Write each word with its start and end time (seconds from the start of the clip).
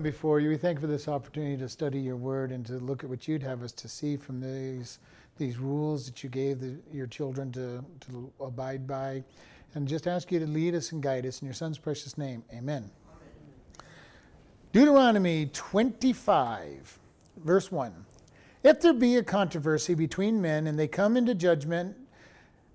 before 0.00 0.38
you. 0.38 0.48
We 0.48 0.56
thank 0.56 0.76
you 0.76 0.82
for 0.82 0.86
this 0.86 1.08
opportunity 1.08 1.56
to 1.56 1.68
study 1.68 1.98
your 1.98 2.14
word 2.14 2.52
and 2.52 2.64
to 2.66 2.74
look 2.74 3.02
at 3.02 3.10
what 3.10 3.26
you'd 3.26 3.42
have 3.42 3.64
us 3.64 3.72
to 3.72 3.88
see 3.88 4.16
from 4.16 4.40
these 4.40 5.00
these 5.38 5.58
rules 5.58 6.06
that 6.06 6.22
you 6.22 6.30
gave 6.30 6.60
the, 6.60 6.76
your 6.92 7.08
children 7.08 7.50
to, 7.50 7.84
to 8.02 8.32
abide 8.40 8.86
by. 8.86 9.24
And 9.74 9.88
just 9.88 10.06
ask 10.06 10.30
you 10.30 10.38
to 10.38 10.46
lead 10.46 10.76
us 10.76 10.92
and 10.92 11.02
guide 11.02 11.26
us 11.26 11.42
in 11.42 11.46
your 11.46 11.54
son's 11.54 11.78
precious 11.78 12.16
name. 12.16 12.44
Amen. 12.52 12.60
Amen. 12.60 12.90
Deuteronomy 14.72 15.46
25, 15.46 16.96
verse 17.38 17.72
1. 17.72 17.92
If 18.62 18.80
there 18.80 18.92
be 18.92 19.16
a 19.16 19.24
controversy 19.24 19.94
between 19.94 20.40
men 20.40 20.68
and 20.68 20.78
they 20.78 20.86
come 20.86 21.16
into 21.16 21.34
judgment, 21.34 21.96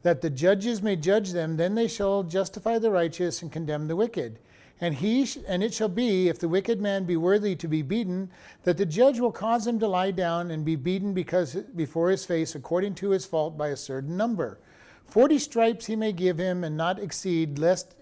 that 0.01 0.19
the 0.19 0.29
judges 0.29 0.81
may 0.81 0.97
judge 0.97 1.31
them, 1.31 1.55
then 1.55 1.75
they 1.75 1.87
shall 1.87 2.23
justify 2.23 2.79
the 2.79 2.91
righteous 2.91 3.41
and 3.41 3.49
condemn 3.49 3.87
the 3.87 3.95
wicked. 3.95 4.39
And 4.81 4.95
he 4.95 5.25
sh- 5.25 5.37
and 5.47 5.63
it 5.63 5.73
shall 5.73 5.87
be, 5.87 6.27
if 6.27 6.39
the 6.39 6.49
wicked 6.49 6.81
man 6.81 7.05
be 7.05 7.15
worthy 7.15 7.55
to 7.55 7.67
be 7.67 7.81
beaten, 7.81 8.29
that 8.63 8.77
the 8.77 8.85
judge 8.85 9.19
will 9.19 9.31
cause 9.31 9.67
him 9.67 9.79
to 9.79 9.87
lie 9.87 10.11
down 10.11 10.51
and 10.51 10.65
be 10.65 10.75
beaten 10.75 11.13
because 11.13 11.55
before 11.55 12.09
his 12.09 12.25
face 12.25 12.55
according 12.55 12.95
to 12.95 13.11
his 13.11 13.25
fault 13.25 13.57
by 13.57 13.69
a 13.69 13.77
certain 13.77 14.17
number. 14.17 14.59
Forty 15.05 15.37
stripes 15.37 15.85
he 15.85 15.95
may 15.95 16.11
give 16.11 16.37
him 16.37 16.63
and 16.63 16.75
not 16.75 16.99
exceed, 16.99 17.59
lest 17.59 17.95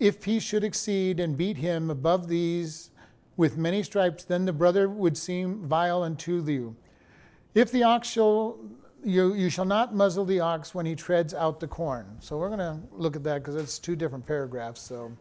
if 0.00 0.24
he 0.24 0.40
should 0.40 0.64
exceed 0.64 1.20
and 1.20 1.36
beat 1.36 1.56
him 1.56 1.88
above 1.88 2.28
these 2.28 2.90
with 3.36 3.56
many 3.56 3.82
stripes, 3.82 4.24
then 4.24 4.44
the 4.44 4.52
brother 4.52 4.88
would 4.88 5.16
seem 5.16 5.66
vile 5.66 6.02
unto 6.02 6.44
you. 6.44 6.74
If 7.54 7.70
the 7.70 7.84
ox 7.84 8.08
shall 8.08 8.58
you, 9.04 9.34
you 9.34 9.48
shall 9.48 9.64
not 9.64 9.94
muzzle 9.94 10.24
the 10.24 10.40
ox 10.40 10.74
when 10.74 10.84
he 10.84 10.96
treads 10.96 11.32
out 11.32 11.60
the 11.60 11.68
corn. 11.68 12.16
So 12.18 12.36
we're 12.36 12.48
going 12.48 12.58
to 12.58 12.80
look 12.92 13.14
at 13.14 13.22
that 13.24 13.38
because 13.38 13.54
it's 13.54 13.78
two 13.78 13.94
different 13.94 14.26
paragraphs. 14.26 14.80
So. 14.80 15.16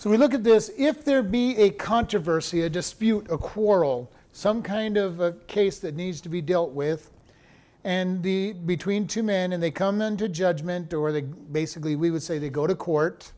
So 0.00 0.08
we 0.08 0.16
look 0.16 0.32
at 0.32 0.42
this 0.42 0.70
if 0.78 1.04
there 1.04 1.22
be 1.22 1.58
a 1.58 1.68
controversy, 1.68 2.62
a 2.62 2.70
dispute, 2.70 3.26
a 3.30 3.36
quarrel, 3.36 4.10
some 4.32 4.62
kind 4.62 4.96
of 4.96 5.20
a 5.20 5.32
case 5.46 5.78
that 5.80 5.94
needs 5.94 6.22
to 6.22 6.30
be 6.30 6.40
dealt 6.40 6.70
with, 6.70 7.10
and 7.84 8.22
the 8.22 8.54
between 8.54 9.06
two 9.06 9.22
men, 9.22 9.52
and 9.52 9.62
they 9.62 9.70
come 9.70 10.00
into 10.00 10.26
judgment, 10.26 10.94
or 10.94 11.12
they 11.12 11.20
basically 11.20 11.96
we 11.96 12.10
would 12.10 12.22
say 12.22 12.38
they 12.38 12.48
go 12.48 12.66
to 12.66 12.74
court, 12.74 13.30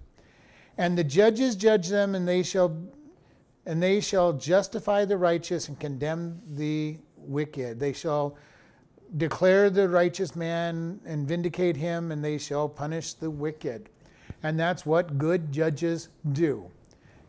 and 0.79 0.97
the 0.97 1.03
judges 1.03 1.57
judge 1.57 1.89
them, 1.89 2.15
and 2.15 2.29
they 2.29 2.45
shall 2.45 2.81
and 3.67 3.83
they 3.83 4.01
shall 4.01 4.33
justify 4.33 5.05
the 5.05 5.17
righteous 5.17 5.67
and 5.67 5.81
condemn 5.81 6.41
the 6.49 6.97
wicked. 7.17 7.81
They 7.81 7.93
shall 7.93 8.37
declare 9.17 9.69
the 9.69 9.89
righteous 9.89 10.37
man 10.37 11.01
and 11.07 11.27
vindicate 11.27 11.77
him, 11.77 12.13
and 12.13 12.25
they 12.25 12.39
shall 12.39 12.69
punish 12.69 13.15
the 13.15 13.33
wicked 13.33 13.89
and 14.43 14.59
that's 14.59 14.85
what 14.85 15.19
good 15.19 15.53
judges 15.53 16.09
do. 16.33 16.71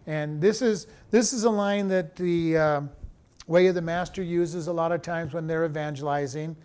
And 0.06 0.42
this 0.42 0.62
is 0.62 0.88
this 1.12 1.34
is 1.34 1.44
a 1.44 1.50
line 1.50 1.88
that 1.90 2.16
the 2.16 2.58
uh, 2.58 2.82
way 3.48 3.68
of 3.68 3.76
the 3.76 3.82
master 3.82 4.22
uses 4.22 4.68
a 4.68 4.74
lot 4.74 4.92
of 4.92 5.02
times 5.02 5.34
when 5.34 5.48
they're 5.48 5.66
evangelizing. 5.66 6.56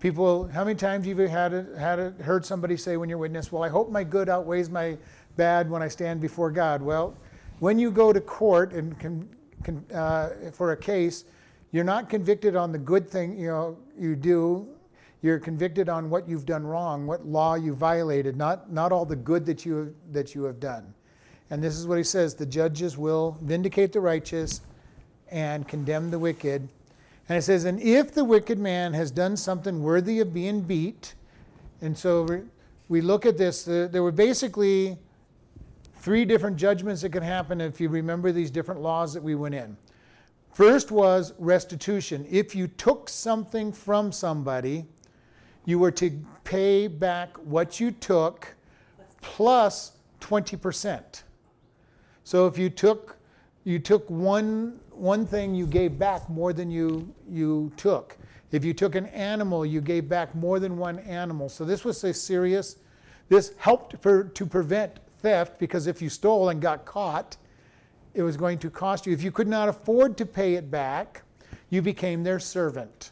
People, 0.00 0.48
how 0.48 0.64
many 0.64 0.76
times 0.76 1.06
you've 1.06 1.18
had 1.18 1.52
it, 1.52 1.66
had 1.78 1.98
it, 1.98 2.20
heard 2.20 2.44
somebody 2.44 2.76
say 2.76 2.96
when 2.96 3.08
you're 3.08 3.18
witness, 3.18 3.50
"Well, 3.50 3.62
I 3.62 3.68
hope 3.68 3.90
my 3.90 4.04
good 4.04 4.28
outweighs 4.28 4.70
my 4.70 4.98
bad 5.36 5.70
when 5.70 5.82
I 5.82 5.88
stand 5.88 6.20
before 6.20 6.50
God." 6.50 6.82
Well, 6.82 7.16
when 7.60 7.78
you 7.78 7.90
go 7.90 8.12
to 8.12 8.20
court 8.20 8.72
and 8.72 8.98
can, 8.98 9.28
can, 9.62 9.84
uh, 9.92 10.30
for 10.52 10.72
a 10.72 10.76
case, 10.76 11.24
you're 11.72 11.84
not 11.84 12.08
convicted 12.08 12.54
on 12.54 12.70
the 12.70 12.78
good 12.78 13.08
thing 13.08 13.38
you 13.38 13.48
know 13.48 13.76
you 13.98 14.14
do 14.14 14.68
you're 15.24 15.38
convicted 15.38 15.88
on 15.88 16.10
what 16.10 16.28
you've 16.28 16.44
done 16.44 16.66
wrong, 16.66 17.06
what 17.06 17.24
law 17.24 17.54
you 17.54 17.74
violated, 17.74 18.36
not, 18.36 18.70
not 18.70 18.92
all 18.92 19.06
the 19.06 19.16
good 19.16 19.46
that 19.46 19.64
you, 19.64 19.74
have, 19.76 19.92
that 20.12 20.34
you 20.34 20.44
have 20.44 20.60
done. 20.60 20.92
And 21.48 21.64
this 21.64 21.78
is 21.78 21.86
what 21.86 21.96
he 21.96 22.04
says 22.04 22.34
the 22.34 22.44
judges 22.44 22.98
will 22.98 23.38
vindicate 23.40 23.90
the 23.94 24.02
righteous 24.02 24.60
and 25.30 25.66
condemn 25.66 26.10
the 26.10 26.18
wicked. 26.18 26.68
And 27.26 27.38
it 27.38 27.42
says, 27.42 27.64
and 27.64 27.80
if 27.80 28.12
the 28.12 28.22
wicked 28.22 28.58
man 28.58 28.92
has 28.92 29.10
done 29.10 29.34
something 29.34 29.82
worthy 29.82 30.20
of 30.20 30.34
being 30.34 30.60
beat, 30.60 31.14
and 31.80 31.96
so 31.96 32.42
we 32.90 33.00
look 33.00 33.24
at 33.24 33.38
this, 33.38 33.64
there 33.64 34.02
were 34.02 34.12
basically 34.12 34.98
three 35.96 36.26
different 36.26 36.58
judgments 36.58 37.00
that 37.00 37.12
could 37.12 37.22
happen 37.22 37.62
if 37.62 37.80
you 37.80 37.88
remember 37.88 38.30
these 38.30 38.50
different 38.50 38.82
laws 38.82 39.14
that 39.14 39.22
we 39.22 39.34
went 39.34 39.54
in. 39.54 39.74
First 40.52 40.92
was 40.92 41.32
restitution. 41.38 42.26
If 42.30 42.54
you 42.54 42.68
took 42.68 43.08
something 43.08 43.72
from 43.72 44.12
somebody, 44.12 44.84
you 45.64 45.78
were 45.78 45.90
to 45.92 46.10
pay 46.44 46.86
back 46.86 47.36
what 47.38 47.80
you 47.80 47.90
took 47.90 48.54
plus 49.20 49.92
20%. 50.20 51.22
So 52.24 52.46
if 52.46 52.58
you 52.58 52.70
took 52.70 53.16
you 53.64 53.78
took 53.78 54.08
one 54.10 54.78
one 54.90 55.26
thing 55.26 55.54
you 55.54 55.66
gave 55.66 55.98
back 55.98 56.28
more 56.28 56.52
than 56.52 56.70
you 56.70 57.12
you 57.28 57.72
took. 57.76 58.16
If 58.52 58.64
you 58.64 58.72
took 58.72 58.94
an 58.94 59.06
animal, 59.06 59.66
you 59.66 59.80
gave 59.80 60.08
back 60.08 60.34
more 60.34 60.60
than 60.60 60.76
one 60.76 60.98
animal. 61.00 61.48
So 61.48 61.64
this 61.64 61.84
was 61.84 62.04
a 62.04 62.14
serious 62.14 62.76
this 63.28 63.54
helped 63.56 63.96
for, 64.02 64.24
to 64.24 64.46
prevent 64.46 64.98
theft 65.20 65.58
because 65.58 65.86
if 65.86 66.02
you 66.02 66.10
stole 66.10 66.50
and 66.50 66.60
got 66.60 66.84
caught, 66.84 67.36
it 68.12 68.22
was 68.22 68.36
going 68.36 68.58
to 68.58 68.70
cost 68.70 69.06
you. 69.06 69.12
If 69.12 69.22
you 69.22 69.32
could 69.32 69.48
not 69.48 69.68
afford 69.68 70.16
to 70.18 70.26
pay 70.26 70.54
it 70.54 70.70
back, 70.70 71.22
you 71.70 71.82
became 71.82 72.22
their 72.22 72.38
servant 72.38 73.10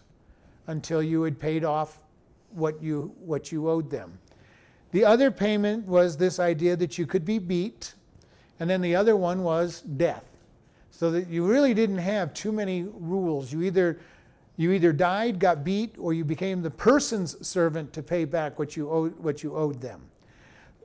until 0.67 1.03
you 1.03 1.23
had 1.23 1.41
paid 1.41 1.65
off 1.65 2.02
what 2.55 2.83
you, 2.83 3.15
what 3.19 3.53
you 3.53 3.69
owed 3.69 3.91
them. 3.91 4.19
The 4.93 5.05
other 5.05 5.31
payment 5.31 5.87
was 5.87 6.17
this 6.17 6.39
idea 6.39 6.77
that 6.77 6.99
you 6.99 7.07
could 7.07 7.25
be 7.25 7.39
beat, 7.39 7.95
and 8.61 8.69
then 8.69 8.81
the 8.81 8.95
other 8.95 9.17
one 9.17 9.43
was 9.43 9.81
death. 9.81 10.25
So 10.91 11.11
that 11.11 11.29
you 11.29 11.47
really 11.47 11.75
didn't 11.75 11.99
have 11.99 12.35
too 12.35 12.53
many 12.53 12.83
rules. 12.83 13.53
You 13.53 13.63
either 13.63 13.99
you 14.57 14.71
either 14.73 14.93
died, 14.93 15.39
got 15.39 15.65
beat, 15.65 15.97
or 15.99 16.13
you 16.13 16.25
became 16.25 16.61
the 16.61 16.71
person's 16.71 17.45
servant 17.47 17.93
to 17.95 18.03
pay 18.03 18.27
back 18.27 18.59
what 18.59 18.77
you 18.77 18.91
owed, 18.91 19.19
what 19.19 19.43
you 19.43 19.57
owed 19.57 19.81
them. 19.81 20.03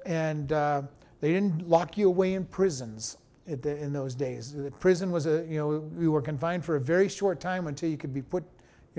And 0.06 0.54
uh, 0.54 0.84
they 1.20 1.34
didn't 1.34 1.68
lock 1.68 1.98
you 1.98 2.08
away 2.08 2.36
in 2.36 2.46
prisons 2.46 3.18
the, 3.46 3.78
in 3.78 3.92
those 3.92 4.16
days. 4.16 4.54
The 4.54 4.72
prison 4.72 5.12
was 5.12 5.26
a 5.26 5.46
you 5.50 5.58
know 5.58 5.90
you 6.00 6.12
were 6.12 6.22
confined 6.22 6.64
for 6.64 6.78
a 6.78 6.82
very 6.82 7.10
short 7.10 7.40
time 7.40 7.68
until 7.68 7.90
you 7.90 7.98
could 7.98 8.14
be 8.14 8.22
put 8.22 8.44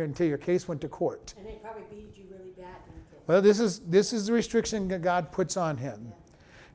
until 0.04 0.26
your 0.26 0.38
case 0.38 0.69
went 0.69 0.81
to 0.82 0.88
court. 0.88 1.34
And 1.36 1.47
they 1.47 1.59
probably 1.62 1.82
beat 1.91 2.16
you 2.16 2.25
really 2.31 2.50
bad. 2.56 2.76
Well, 3.26 3.42
this 3.42 3.60
is 3.60 3.81
this 3.81 4.12
is 4.12 4.26
the 4.26 4.32
restriction 4.32 4.88
that 4.88 5.03
God 5.03 5.32
puts 5.32 5.56
on 5.56 5.76
him. 5.76 6.12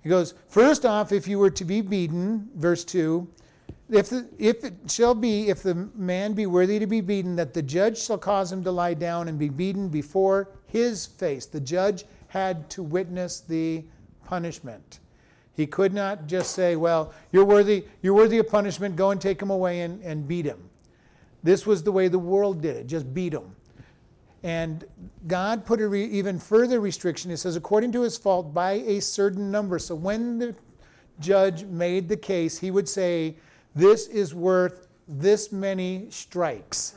He 0.03 0.09
goes, 0.09 0.33
first 0.47 0.85
off, 0.85 1.13
if 1.13 1.27
you 1.27 1.39
were 1.39 1.49
to 1.51 1.63
be 1.63 1.79
beaten, 1.79 2.49
verse 2.55 2.83
2, 2.83 3.25
if, 3.89 4.09
the, 4.09 4.27
if 4.37 4.63
it 4.65 4.73
shall 4.87 5.15
be, 5.15 5.49
if 5.49 5.63
the 5.63 5.75
man 5.95 6.33
be 6.33 6.45
worthy 6.45 6.77
to 6.79 6.87
be 6.87 6.99
beaten, 6.99 7.37
that 7.37 7.53
the 7.53 7.61
judge 7.61 7.97
shall 7.97 8.17
cause 8.17 8.51
him 8.51 8.63
to 8.65 8.71
lie 8.71 8.95
down 8.95 9.29
and 9.29 9.39
be 9.39 9.49
beaten 9.49 9.87
before 9.87 10.49
his 10.65 11.05
face. 11.05 11.45
The 11.45 11.61
judge 11.61 12.03
had 12.27 12.69
to 12.71 12.83
witness 12.83 13.39
the 13.39 13.85
punishment. 14.25 14.99
He 15.55 15.67
could 15.67 15.93
not 15.93 16.27
just 16.27 16.55
say, 16.55 16.75
Well, 16.75 17.13
you're 17.31 17.45
worthy, 17.45 17.85
you're 18.01 18.15
worthy 18.15 18.39
of 18.39 18.49
punishment, 18.49 18.95
go 18.95 19.11
and 19.11 19.21
take 19.21 19.41
him 19.41 19.51
away 19.51 19.81
and, 19.81 20.01
and 20.03 20.27
beat 20.27 20.45
him. 20.45 20.69
This 21.43 21.65
was 21.65 21.83
the 21.83 21.91
way 21.91 22.07
the 22.07 22.19
world 22.19 22.61
did 22.61 22.75
it, 22.77 22.87
just 22.87 23.13
beat 23.13 23.33
him. 23.33 23.55
And 24.43 24.83
God 25.27 25.65
put 25.65 25.79
an 25.79 25.89
re- 25.89 26.05
even 26.05 26.39
further 26.39 26.79
restriction. 26.79 27.31
It 27.31 27.37
says, 27.37 27.55
according 27.55 27.91
to 27.93 28.01
his 28.01 28.17
fault, 28.17 28.53
by 28.53 28.73
a 28.73 28.99
certain 28.99 29.51
number. 29.51 29.79
So 29.79 29.95
when 29.95 30.39
the 30.39 30.55
judge 31.19 31.63
made 31.65 32.09
the 32.09 32.17
case, 32.17 32.57
he 32.57 32.71
would 32.71 32.87
say, 32.87 33.35
This 33.73 34.07
is 34.07 34.33
worth 34.33 34.87
this 35.07 35.51
many 35.51 36.07
strikes. 36.09 36.95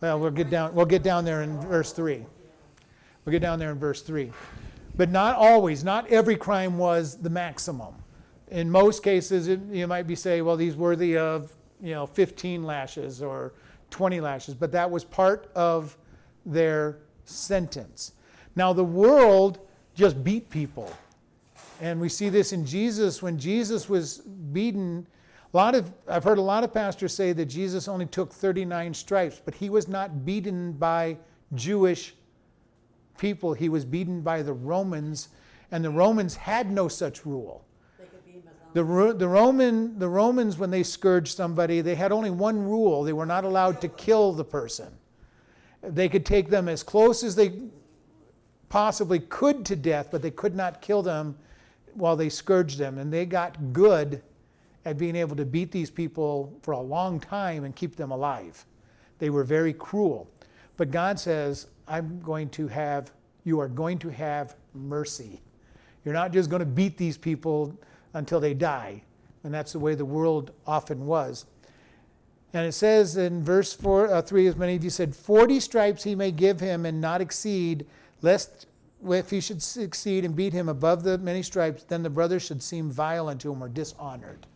Well, 0.00 0.20
we'll 0.20 0.30
get 0.30 0.48
down, 0.48 0.74
we'll 0.74 0.86
get 0.86 1.02
down 1.02 1.24
there 1.24 1.42
in 1.42 1.60
verse 1.60 1.92
3. 1.92 2.24
We'll 3.24 3.30
get 3.30 3.42
down 3.42 3.58
there 3.58 3.72
in 3.72 3.78
verse 3.78 4.00
3. 4.02 4.32
But 4.96 5.10
not 5.10 5.36
always, 5.36 5.84
not 5.84 6.08
every 6.08 6.36
crime 6.36 6.78
was 6.78 7.16
the 7.16 7.30
maximum. 7.30 7.94
In 8.50 8.70
most 8.70 9.02
cases, 9.02 9.48
it, 9.48 9.60
you 9.70 9.86
might 9.86 10.06
be 10.06 10.14
saying, 10.14 10.44
well, 10.44 10.56
he's 10.56 10.76
worthy 10.76 11.18
of 11.18 11.54
you 11.82 11.94
know, 11.94 12.06
15 12.06 12.64
lashes 12.64 13.22
or 13.22 13.54
20 13.90 14.20
lashes, 14.20 14.54
but 14.54 14.72
that 14.72 14.90
was 14.90 15.04
part 15.04 15.50
of 15.54 15.96
their 16.44 16.98
sentence. 17.24 18.12
Now, 18.56 18.72
the 18.72 18.84
world 18.84 19.60
just 19.94 20.22
beat 20.22 20.50
people. 20.50 20.92
And 21.80 22.00
we 22.00 22.08
see 22.08 22.28
this 22.28 22.52
in 22.52 22.66
Jesus 22.66 23.22
when 23.22 23.38
Jesus 23.38 23.88
was 23.88 24.18
beaten. 24.18 25.06
A 25.52 25.56
lot 25.56 25.74
of, 25.74 25.92
I've 26.08 26.24
heard 26.24 26.38
a 26.38 26.42
lot 26.42 26.64
of 26.64 26.74
pastors 26.74 27.14
say 27.14 27.32
that 27.32 27.46
Jesus 27.46 27.86
only 27.88 28.06
took 28.06 28.32
39 28.32 28.94
stripes, 28.94 29.40
but 29.44 29.54
he 29.54 29.70
was 29.70 29.88
not 29.88 30.24
beaten 30.24 30.72
by 30.72 31.16
Jewish 31.54 32.14
people. 33.16 33.54
He 33.54 33.68
was 33.68 33.84
beaten 33.84 34.22
by 34.22 34.42
the 34.42 34.52
Romans, 34.52 35.28
and 35.70 35.84
the 35.84 35.90
Romans 35.90 36.34
had 36.34 36.70
no 36.70 36.88
such 36.88 37.24
rule. 37.24 37.64
The, 38.74 39.14
the, 39.16 39.28
Roman, 39.28 39.98
the 39.98 40.08
Romans, 40.08 40.58
when 40.58 40.70
they 40.70 40.82
scourged 40.82 41.34
somebody, 41.36 41.80
they 41.80 41.94
had 41.94 42.12
only 42.12 42.30
one 42.30 42.62
rule 42.62 43.02
they 43.02 43.12
were 43.12 43.26
not 43.26 43.44
allowed 43.44 43.80
to 43.80 43.88
kill 43.88 44.32
the 44.32 44.44
person. 44.44 44.88
They 45.82 46.08
could 46.08 46.26
take 46.26 46.50
them 46.50 46.68
as 46.68 46.82
close 46.82 47.22
as 47.22 47.34
they 47.34 47.52
possibly 48.68 49.20
could 49.20 49.64
to 49.66 49.76
death, 49.76 50.08
but 50.10 50.22
they 50.22 50.30
could 50.30 50.54
not 50.54 50.82
kill 50.82 51.02
them 51.02 51.36
while 51.94 52.16
they 52.16 52.28
scourged 52.28 52.78
them. 52.78 52.98
And 52.98 53.12
they 53.12 53.24
got 53.24 53.72
good 53.72 54.22
at 54.84 54.98
being 54.98 55.16
able 55.16 55.36
to 55.36 55.44
beat 55.44 55.70
these 55.70 55.90
people 55.90 56.56
for 56.62 56.72
a 56.72 56.80
long 56.80 57.20
time 57.20 57.64
and 57.64 57.74
keep 57.74 57.96
them 57.96 58.10
alive. 58.10 58.64
They 59.18 59.30
were 59.30 59.44
very 59.44 59.72
cruel. 59.72 60.28
But 60.76 60.90
God 60.90 61.18
says, 61.18 61.66
I'm 61.86 62.20
going 62.20 62.50
to 62.50 62.68
have, 62.68 63.12
you 63.44 63.60
are 63.60 63.68
going 63.68 63.98
to 64.00 64.08
have 64.08 64.54
mercy. 64.74 65.40
You're 66.04 66.14
not 66.14 66.32
just 66.32 66.50
going 66.50 66.60
to 66.60 66.66
beat 66.66 66.96
these 66.96 67.18
people 67.18 67.76
until 68.14 68.40
they 68.40 68.54
die. 68.54 69.02
And 69.44 69.52
that's 69.52 69.72
the 69.72 69.78
way 69.78 69.94
the 69.94 70.04
world 70.04 70.52
often 70.66 71.06
was. 71.06 71.46
And 72.52 72.66
it 72.66 72.72
says 72.72 73.16
in 73.16 73.44
verse 73.44 73.74
four, 73.74 74.12
uh, 74.12 74.22
3, 74.22 74.46
as 74.46 74.56
many 74.56 74.74
of 74.74 74.82
you 74.82 74.90
said, 74.90 75.14
40 75.14 75.60
stripes 75.60 76.02
he 76.02 76.14
may 76.14 76.30
give 76.30 76.60
him 76.60 76.86
and 76.86 77.00
not 77.00 77.20
exceed, 77.20 77.86
lest 78.22 78.66
if 79.06 79.30
he 79.30 79.40
should 79.40 79.62
succeed 79.62 80.24
and 80.24 80.34
beat 80.34 80.52
him 80.52 80.68
above 80.68 81.02
the 81.02 81.18
many 81.18 81.42
stripes, 81.42 81.84
then 81.84 82.02
the 82.02 82.10
brother 82.10 82.40
should 82.40 82.62
seem 82.62 82.90
vile 82.90 83.28
unto 83.28 83.52
him 83.52 83.62
or 83.62 83.68
dishonored. 83.68 84.46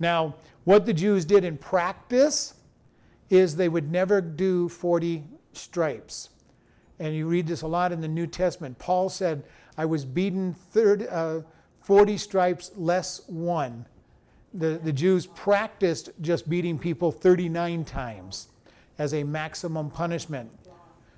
Now, 0.00 0.34
what 0.64 0.86
the 0.86 0.92
Jews 0.92 1.24
did 1.24 1.44
in 1.44 1.58
practice 1.58 2.54
is 3.30 3.54
they 3.54 3.68
would 3.68 3.90
never 3.90 4.20
do 4.20 4.68
40 4.68 5.22
stripes. 5.52 6.30
And 6.98 7.14
you 7.14 7.26
read 7.26 7.46
this 7.46 7.62
a 7.62 7.66
lot 7.66 7.92
in 7.92 8.00
the 8.00 8.08
New 8.08 8.26
Testament. 8.26 8.78
Paul 8.78 9.08
said, 9.08 9.44
I 9.76 9.84
was 9.84 10.04
beaten 10.04 10.54
30, 10.54 11.08
uh, 11.08 11.40
40 11.82 12.16
stripes 12.16 12.70
less 12.76 13.22
one. 13.28 13.86
The, 14.54 14.80
the 14.82 14.92
Jews 14.92 15.26
practiced 15.26 16.10
just 16.20 16.48
beating 16.48 16.78
people 16.78 17.10
39 17.10 17.84
times 17.84 18.48
as 18.98 19.14
a 19.14 19.24
maximum 19.24 19.90
punishment 19.90 20.50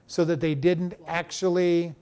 so 0.06 0.24
that 0.24 0.40
they 0.40 0.54
didn't 0.54 0.94
actually 1.06 1.94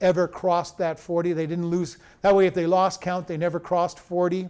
ever 0.00 0.28
cross 0.28 0.72
that 0.72 0.98
40. 0.98 1.32
They 1.32 1.46
didn't 1.46 1.66
lose. 1.66 1.98
That 2.20 2.34
way, 2.34 2.46
if 2.46 2.54
they 2.54 2.66
lost 2.66 3.00
count, 3.00 3.26
they 3.26 3.36
never 3.36 3.58
crossed 3.58 3.98
40. 3.98 4.48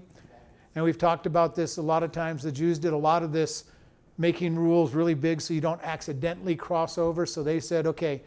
And 0.74 0.84
we've 0.84 0.98
talked 0.98 1.26
about 1.26 1.54
this 1.54 1.78
a 1.78 1.82
lot 1.82 2.02
of 2.02 2.12
times. 2.12 2.42
The 2.42 2.52
Jews 2.52 2.78
did 2.78 2.92
a 2.92 2.96
lot 2.96 3.22
of 3.22 3.32
this, 3.32 3.64
making 4.18 4.56
rules 4.56 4.92
really 4.92 5.14
big 5.14 5.40
so 5.40 5.54
you 5.54 5.60
don't 5.60 5.80
accidentally 5.82 6.56
cross 6.56 6.98
over. 6.98 7.24
So 7.24 7.42
they 7.42 7.60
said, 7.60 7.86
okay, 7.86 8.22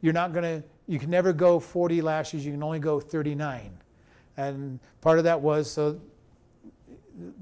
you're 0.00 0.12
not 0.12 0.32
going 0.32 0.44
to, 0.44 0.68
you 0.86 0.98
can 0.98 1.10
never 1.10 1.32
go 1.32 1.58
40 1.58 2.02
lashes, 2.02 2.44
you 2.44 2.52
can 2.52 2.62
only 2.62 2.78
go 2.78 3.00
39. 3.00 3.79
And 4.48 4.80
part 5.00 5.18
of 5.18 5.24
that 5.24 5.40
was 5.40 5.70
so 5.70 6.00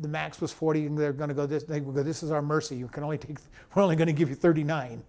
the 0.00 0.08
max 0.08 0.40
was 0.40 0.52
40 0.52 0.86
and 0.86 0.98
they're 0.98 1.12
going 1.12 1.28
to 1.28 1.34
go 1.34 1.46
this 1.46 1.62
they 1.64 1.80
go 1.80 1.92
this 1.92 2.22
is 2.22 2.30
our 2.30 2.42
mercy. 2.42 2.76
You 2.76 2.88
can 2.88 3.04
only 3.04 3.18
take 3.18 3.38
we're 3.74 3.82
only 3.82 3.96
going 3.96 4.08
to 4.08 4.12
give 4.12 4.28
you 4.28 4.34
39 4.34 5.02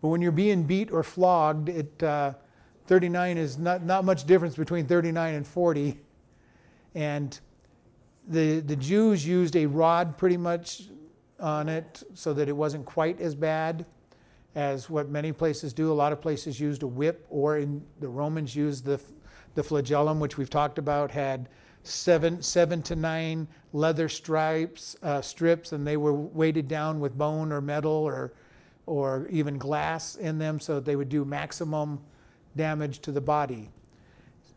but 0.00 0.08
when 0.08 0.20
you're 0.20 0.32
being 0.32 0.64
beat 0.64 0.90
or 0.90 1.02
flogged 1.02 1.68
it 1.68 2.02
uh, 2.02 2.32
39 2.86 3.38
is 3.38 3.58
not, 3.58 3.84
not 3.84 4.04
much 4.04 4.24
difference 4.24 4.56
between 4.56 4.86
39 4.86 5.34
and 5.34 5.46
40 5.46 5.98
and 6.94 7.40
the 8.28 8.60
the 8.60 8.76
jews 8.76 9.26
used 9.26 9.56
a 9.56 9.66
rod 9.66 10.16
pretty 10.16 10.36
much 10.36 10.84
on 11.38 11.68
it 11.68 12.02
so 12.14 12.32
that 12.32 12.48
it 12.48 12.56
wasn't 12.56 12.84
quite 12.86 13.20
as 13.20 13.34
bad 13.34 13.84
as 14.54 14.88
what 14.88 15.08
many 15.08 15.32
places 15.32 15.72
do. 15.72 15.90
A 15.90 15.94
lot 15.94 16.12
of 16.12 16.20
places 16.20 16.60
used 16.60 16.82
a 16.82 16.86
whip, 16.86 17.26
or 17.30 17.58
in 17.58 17.82
the 18.00 18.08
Romans 18.08 18.54
used 18.54 18.84
the, 18.84 19.00
the 19.54 19.62
flagellum, 19.62 20.20
which 20.20 20.36
we've 20.38 20.50
talked 20.50 20.78
about, 20.78 21.10
had 21.10 21.48
seven, 21.82 22.40
seven 22.42 22.82
to 22.82 22.96
nine 22.96 23.48
leather 23.72 24.08
stripes, 24.08 24.96
uh, 25.02 25.20
strips, 25.20 25.72
and 25.72 25.86
they 25.86 25.96
were 25.96 26.12
weighted 26.12 26.68
down 26.68 27.00
with 27.00 27.16
bone 27.16 27.52
or 27.52 27.60
metal 27.60 27.92
or, 27.92 28.32
or 28.86 29.26
even 29.30 29.58
glass 29.58 30.16
in 30.16 30.38
them, 30.38 30.60
so 30.60 30.76
that 30.76 30.84
they 30.84 30.96
would 30.96 31.08
do 31.08 31.24
maximum 31.24 32.00
damage 32.56 33.00
to 33.00 33.12
the 33.12 33.20
body. 33.20 33.70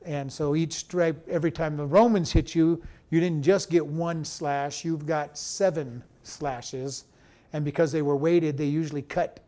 And 0.06 0.31
so 0.31 0.56
each 0.56 0.74
stripe, 0.74 1.27
every 1.27 1.51
time 1.51 1.77
the 1.77 1.86
Romans 1.86 2.31
hit 2.31 2.53
you, 2.53 2.83
you 3.09 3.19
didn't 3.19 3.44
just 3.44 3.69
get 3.69 3.86
one 3.86 4.24
slash, 4.24 4.86
you've 4.86 5.06
got 5.06 5.38
seven 5.38 6.03
slashes. 6.24 7.06
And 7.53 7.65
because 7.65 7.92
they 7.92 8.01
were 8.01 8.15
weighted, 8.15 8.57
they 8.57 8.65
usually 8.65 9.01
cut 9.01 9.39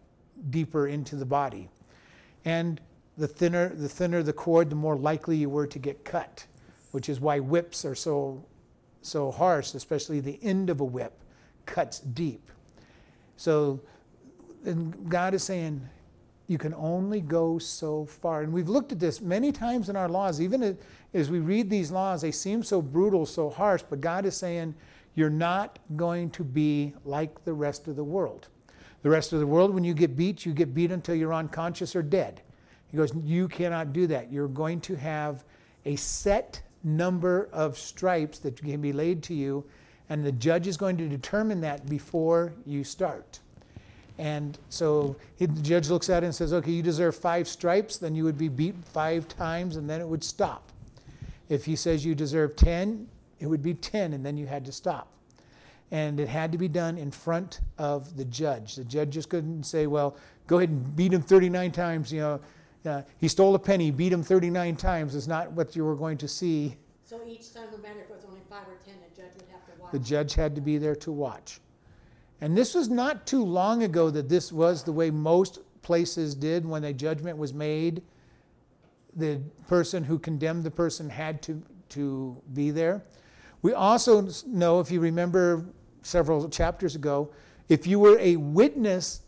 deeper 0.50 0.88
into 0.88 1.16
the 1.16 1.26
body. 1.26 1.70
And 2.46 2.80
the 3.18 3.28
thinner, 3.28 3.70
the 3.70 3.90
thinner 3.90 4.24
the 4.24 4.34
cord, 4.34 4.70
the 4.70 4.76
more 4.76 4.96
likely 4.96 5.38
you 5.38 5.50
were 5.50 5.68
to 5.68 5.80
get 5.80 6.06
cut, 6.06 6.46
which 6.92 7.10
is 7.10 7.20
why 7.20 7.40
whips 7.40 7.84
are 7.86 7.96
so, 7.96 8.46
so 9.02 9.32
harsh, 9.32 9.74
especially 9.74 10.20
the 10.20 10.40
end 10.44 10.70
of 10.70 10.82
a 10.82 10.86
whip 10.86 11.14
cuts 11.66 12.00
deep. 12.00 12.52
So 13.36 13.82
and 14.66 15.10
God 15.10 15.34
is 15.34 15.44
saying, 15.44 15.88
you 16.48 16.58
can 16.58 16.74
only 16.76 17.22
go 17.22 17.58
so 17.58 18.06
far. 18.06 18.42
And 18.42 18.54
we've 18.54 18.70
looked 18.70 18.92
at 18.92 19.00
this 19.00 19.22
many 19.22 19.52
times 19.52 19.90
in 19.90 19.96
our 19.96 20.10
laws. 20.10 20.40
Even 20.40 20.78
as 21.14 21.30
we 21.30 21.40
read 21.40 21.70
these 21.70 21.92
laws, 21.92 22.22
they 22.22 22.32
seem 22.32 22.64
so 22.64 22.82
brutal, 22.82 23.26
so 23.26 23.50
harsh, 23.50 23.84
but 23.90 24.02
God 24.02 24.26
is 24.26 24.36
saying, 24.36 24.74
you're 25.16 25.30
not 25.30 25.80
going 25.96 26.30
to 26.32 26.44
be 26.44 26.94
like 27.04 27.44
the 27.44 27.54
rest 27.54 27.88
of 27.88 27.96
the 27.96 28.04
world. 28.04 28.48
The 29.02 29.10
rest 29.10 29.34
of 29.34 29.40
the 29.40 29.48
world, 29.48 29.74
when 29.74 29.84
you 29.84 29.94
get 29.94 30.16
beat, 30.16 30.46
you 30.46 30.54
get 30.54 30.74
beat 30.74 30.92
until 30.92 31.16
you're 31.16 31.34
unconscious 31.34 31.96
or 31.96 32.02
dead. 32.02 32.42
He 32.92 32.98
goes, 32.98 33.12
You 33.24 33.48
cannot 33.48 33.94
do 33.94 34.08
that. 34.08 34.32
You're 34.32 34.48
going 34.48 34.82
to 34.82 34.96
have 34.96 35.44
a 35.86 35.96
set 35.96 36.62
number 36.84 37.50
of 37.52 37.78
stripes 37.78 38.40
that 38.40 38.58
can 38.58 38.82
be 38.82 38.94
laid 38.94 39.24
to 39.24 39.34
you, 39.34 39.66
and 40.10 40.26
the 40.26 40.32
judge 40.32 40.68
is 40.68 40.78
going 40.78 40.98
to 40.98 41.08
determine 41.08 41.62
that 41.62 41.88
before 41.90 42.54
you 42.66 42.84
start. 42.84 43.40
And 44.18 44.58
so 44.70 45.16
the 45.38 45.48
judge 45.48 45.90
looks 45.90 46.10
at 46.10 46.24
it 46.24 46.28
and 46.28 46.36
says, 46.36 46.54
Okay, 46.54 46.72
you 46.72 46.82
deserve 46.82 47.16
five 47.16 47.48
stripes, 47.48 47.98
then 47.98 48.16
you 48.16 48.24
would 48.24 48.38
be 48.38 48.50
beat 48.50 48.76
five 48.86 49.28
times, 49.28 49.76
and 49.76 49.90
then 49.90 50.02
it 50.02 50.08
would 50.08 50.24
stop. 50.24 50.72
If 51.50 51.66
he 51.66 51.76
says 51.76 52.06
you 52.06 52.16
deserve 52.16 52.56
10, 52.56 53.08
it 53.40 53.48
would 53.48 53.62
be 53.62 53.74
10, 53.74 54.14
and 54.14 54.26
then 54.26 54.38
you 54.38 54.48
had 54.48 54.66
to 54.66 54.72
stop 54.72 55.10
and 55.92 56.20
it 56.20 56.28
had 56.28 56.52
to 56.52 56.58
be 56.58 56.68
done 56.68 56.98
in 56.98 57.12
front 57.12 57.62
of 57.78 58.18
the 58.18 58.26
judge. 58.26 58.76
The 58.76 58.84
judge 58.84 59.12
just 59.12 59.30
couldn't 59.30 59.64
say, 59.64 59.88
"Well, 59.88 60.18
go 60.46 60.58
ahead 60.58 60.70
and 60.70 60.96
beat 60.96 61.14
him 61.14 61.22
39 61.22 61.72
times." 61.72 62.12
You 62.12 62.20
know, 62.20 62.40
uh, 62.86 63.02
he 63.18 63.28
stole 63.28 63.56
a 63.56 63.60
penny, 63.60 63.92
beat 63.92 64.14
him 64.14 64.24
39 64.24 64.76
times. 64.76 65.16
Is 65.16 65.28
not 65.28 65.52
what 65.52 65.76
you 65.76 65.84
were 65.84 65.96
going 65.96 66.18
to 66.20 66.28
see. 66.28 66.78
So 67.04 67.22
each 67.28 67.54
time, 67.54 67.68
no 67.72 67.78
matter 67.78 68.00
if 68.02 68.10
it 68.10 68.16
was 68.16 68.26
only 68.26 68.42
five 68.50 68.68
or 68.68 68.78
ten, 68.86 68.96
the 69.02 69.22
judge 69.22 69.32
would 69.36 69.48
have 69.52 69.66
to 69.66 69.82
watch. 69.82 69.92
The 69.92 70.00
judge 70.00 70.34
had 70.34 70.56
to 70.56 70.62
be 70.62 70.78
there 70.78 70.96
to 70.96 71.12
watch. 71.12 71.60
And 72.42 72.56
this 72.56 72.76
was 72.76 72.90
not 72.90 73.26
too 73.26 73.44
long 73.44 73.84
ago 73.84 74.10
that 74.10 74.30
this 74.30 74.52
was 74.52 74.84
the 74.84 74.92
way 74.92 75.10
most 75.10 75.60
places 75.82 76.36
did 76.36 76.66
when 76.66 76.84
a 76.84 76.94
judgment 76.94 77.38
was 77.38 77.54
made. 77.54 78.02
The 79.16 79.42
person 79.68 80.04
who 80.04 80.20
condemned 80.20 80.64
the 80.64 80.72
person 80.72 81.10
had 81.10 81.42
to, 81.44 81.64
to 81.90 82.40
be 82.54 82.70
there. 82.70 83.04
We 83.62 83.74
also 83.74 84.28
know, 84.46 84.80
if 84.80 84.92
you 84.92 85.00
remember 85.00 85.66
several 86.04 86.48
chapters 86.50 86.96
ago, 86.96 87.32
if 87.70 87.88
you 87.88 88.00
were 88.00 88.20
a 88.20 88.36
witness 88.36 89.22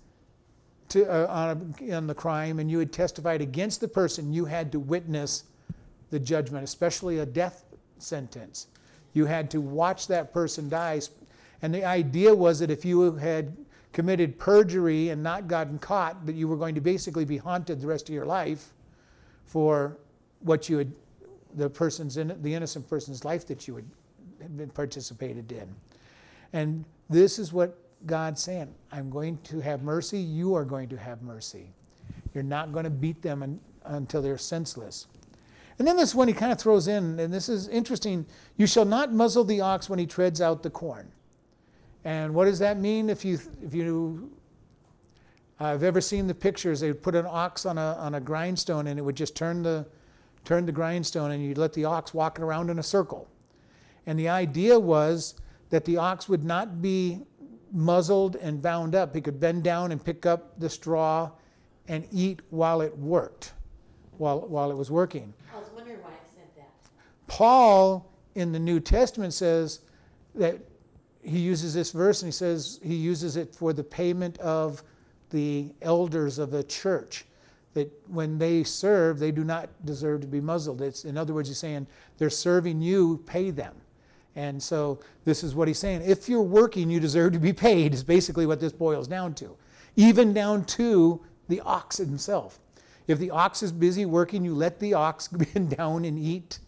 to, 0.89 1.05
uh, 1.05 1.27
on, 1.29 1.75
a, 1.81 1.91
on 1.93 2.07
the 2.07 2.13
crime 2.13 2.59
and 2.59 2.69
you 2.69 2.79
had 2.79 2.91
testified 2.91 3.41
against 3.41 3.81
the 3.81 3.87
person, 3.87 4.33
you 4.33 4.45
had 4.45 4.71
to 4.71 4.79
witness 4.79 5.45
the 6.09 6.19
judgment, 6.19 6.63
especially 6.63 7.19
a 7.19 7.25
death 7.25 7.65
sentence. 7.97 8.67
You 9.13 9.25
had 9.25 9.49
to 9.51 9.61
watch 9.61 10.07
that 10.07 10.33
person 10.33 10.69
die. 10.69 11.01
And 11.61 11.73
the 11.73 11.85
idea 11.85 12.33
was 12.33 12.59
that 12.59 12.71
if 12.71 12.85
you 12.85 13.13
had 13.15 13.55
committed 13.91 14.37
perjury 14.37 15.09
and 15.09 15.21
not 15.21 15.47
gotten 15.47 15.79
caught, 15.79 16.25
that 16.25 16.35
you 16.35 16.47
were 16.47 16.57
going 16.57 16.75
to 16.75 16.81
basically 16.81 17.25
be 17.25 17.37
haunted 17.37 17.81
the 17.81 17.87
rest 17.87 18.07
of 18.09 18.15
your 18.15 18.25
life 18.25 18.73
for 19.45 19.97
what 20.41 20.69
you 20.69 20.77
had, 20.77 20.91
the 21.55 21.69
person's 21.69 22.17
in, 22.17 22.35
the 22.41 22.53
innocent 22.53 22.87
person's 22.87 23.25
life 23.25 23.47
that 23.47 23.67
you 23.67 23.75
had, 23.75 23.85
had 24.57 24.73
participated 24.73 25.51
in. 25.51 25.75
And 26.53 26.85
this 27.09 27.39
is 27.39 27.51
what 27.51 27.77
God's 28.05 28.41
saying 28.41 28.73
I'm 28.91 29.09
going 29.09 29.37
to 29.45 29.59
have 29.59 29.81
mercy, 29.83 30.19
you 30.19 30.55
are 30.55 30.65
going 30.65 30.89
to 30.89 30.97
have 30.97 31.21
mercy. 31.21 31.71
You're 32.33 32.43
not 32.43 32.71
going 32.71 32.83
to 32.83 32.89
beat 32.89 33.21
them 33.21 33.43
un, 33.43 33.59
until 33.85 34.21
they're 34.21 34.37
senseless. 34.37 35.07
And 35.77 35.87
then 35.87 35.95
this 35.97 36.13
one 36.13 36.27
he 36.27 36.33
kind 36.33 36.51
of 36.51 36.59
throws 36.59 36.87
in, 36.87 37.19
and 37.19 37.33
this 37.33 37.49
is 37.49 37.67
interesting 37.69 38.25
you 38.57 38.67
shall 38.67 38.85
not 38.85 39.13
muzzle 39.13 39.43
the 39.43 39.61
ox 39.61 39.89
when 39.89 39.99
he 39.99 40.05
treads 40.05 40.41
out 40.41 40.63
the 40.63 40.69
corn. 40.69 41.11
And 42.03 42.33
what 42.33 42.45
does 42.45 42.59
that 42.59 42.77
mean? 42.77 43.09
If 43.09 43.25
you, 43.25 43.39
if 43.61 43.73
you 43.73 44.31
I've 45.59 45.83
ever 45.83 45.99
seen 45.99 46.27
the 46.27 46.33
pictures, 46.33 46.79
they 46.79 46.87
would 46.87 47.03
put 47.03 47.15
an 47.15 47.25
ox 47.27 47.65
on 47.65 47.77
a, 47.77 47.95
on 47.99 48.15
a 48.15 48.21
grindstone 48.21 48.87
and 48.87 48.97
it 48.97 49.01
would 49.01 49.15
just 49.15 49.35
turn 49.35 49.61
the, 49.61 49.85
turn 50.45 50.65
the 50.65 50.71
grindstone 50.71 51.31
and 51.31 51.43
you'd 51.43 51.57
let 51.57 51.73
the 51.73 51.83
ox 51.83 52.13
walk 52.13 52.39
around 52.39 52.69
in 52.69 52.79
a 52.79 52.83
circle. 52.83 53.27
And 54.05 54.17
the 54.17 54.29
idea 54.29 54.79
was 54.79 55.35
that 55.69 55.83
the 55.83 55.97
ox 55.97 56.29
would 56.29 56.45
not 56.45 56.81
be 56.81 57.23
muzzled 57.71 58.35
and 58.35 58.61
bound 58.61 58.95
up. 58.95 59.15
He 59.15 59.21
could 59.21 59.39
bend 59.39 59.63
down 59.63 59.91
and 59.91 60.03
pick 60.03 60.25
up 60.25 60.59
the 60.59 60.69
straw 60.69 61.31
and 61.87 62.07
eat 62.11 62.41
while 62.49 62.81
it 62.81 62.95
worked, 62.97 63.53
while, 64.17 64.41
while 64.41 64.71
it 64.71 64.77
was 64.77 64.91
working. 64.91 65.33
I 65.53 65.57
was 65.57 65.69
wondering 65.75 66.01
why 66.01 66.11
it 66.11 66.29
said 66.33 66.47
that. 66.55 66.69
Paul 67.27 68.11
in 68.35 68.51
the 68.51 68.59
New 68.59 68.79
Testament 68.79 69.33
says 69.33 69.81
that 70.35 70.59
he 71.21 71.39
uses 71.39 71.73
this 71.73 71.91
verse 71.91 72.21
and 72.21 72.27
he 72.27 72.31
says 72.31 72.79
he 72.83 72.95
uses 72.95 73.35
it 73.35 73.53
for 73.53 73.73
the 73.73 73.83
payment 73.83 74.37
of 74.39 74.83
the 75.31 75.73
elders 75.81 76.39
of 76.39 76.51
the 76.51 76.63
church. 76.63 77.25
That 77.73 77.91
when 78.07 78.37
they 78.39 78.63
serve, 78.63 79.19
they 79.19 79.31
do 79.31 79.43
not 79.43 79.69
deserve 79.85 80.21
to 80.21 80.27
be 80.27 80.41
muzzled. 80.41 80.81
It's, 80.81 81.05
in 81.05 81.17
other 81.17 81.33
words, 81.33 81.49
he's 81.49 81.59
saying 81.59 81.87
they're 82.17 82.29
serving 82.29 82.81
you, 82.81 83.23
pay 83.25 83.51
them 83.51 83.75
And 84.39 84.63
so 84.63 84.99
this 85.25 85.43
is 85.43 85.53
what 85.53 85.67
he's 85.67 85.79
saying. 85.79 86.01
If 86.05 86.29
you're 86.29 86.41
working, 86.41 86.89
you 86.89 87.01
deserve 87.01 87.33
to 87.33 87.39
be 87.39 87.51
paid, 87.51 87.93
is 87.93 88.05
basically 88.05 88.45
what 88.45 88.61
this 88.61 88.71
boils 88.71 89.05
down 89.05 89.33
to. 89.35 89.57
Even 89.97 90.33
down 90.33 90.63
to 90.79 91.19
the 91.49 91.59
ox 91.59 91.97
himself. 91.97 92.57
If 93.05 93.19
the 93.19 93.31
ox 93.31 93.61
is 93.61 93.73
busy 93.73 94.05
working, 94.05 94.45
you 94.45 94.55
let 94.55 94.79
the 94.79 94.93
ox 94.93 95.27
bend 95.53 95.75
down 95.75 96.05
and 96.05 96.17
eat 96.17 96.59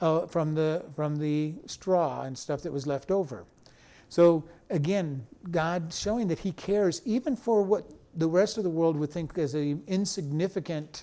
uh, 0.00 0.26
from, 0.26 0.54
the, 0.54 0.84
from 0.94 1.16
the 1.16 1.54
straw 1.66 2.22
and 2.22 2.38
stuff 2.38 2.62
that 2.62 2.70
was 2.72 2.86
left 2.86 3.10
over. 3.10 3.46
So 4.08 4.44
again, 4.70 5.26
God 5.50 5.92
showing 5.92 6.28
that 6.28 6.38
He 6.38 6.52
cares 6.52 7.02
even 7.04 7.34
for 7.34 7.62
what 7.62 7.90
the 8.14 8.28
rest 8.28 8.58
of 8.58 8.62
the 8.62 8.70
world 8.70 8.96
would 8.96 9.10
think 9.10 9.36
as 9.38 9.54
an 9.54 9.82
insignificant 9.88 11.02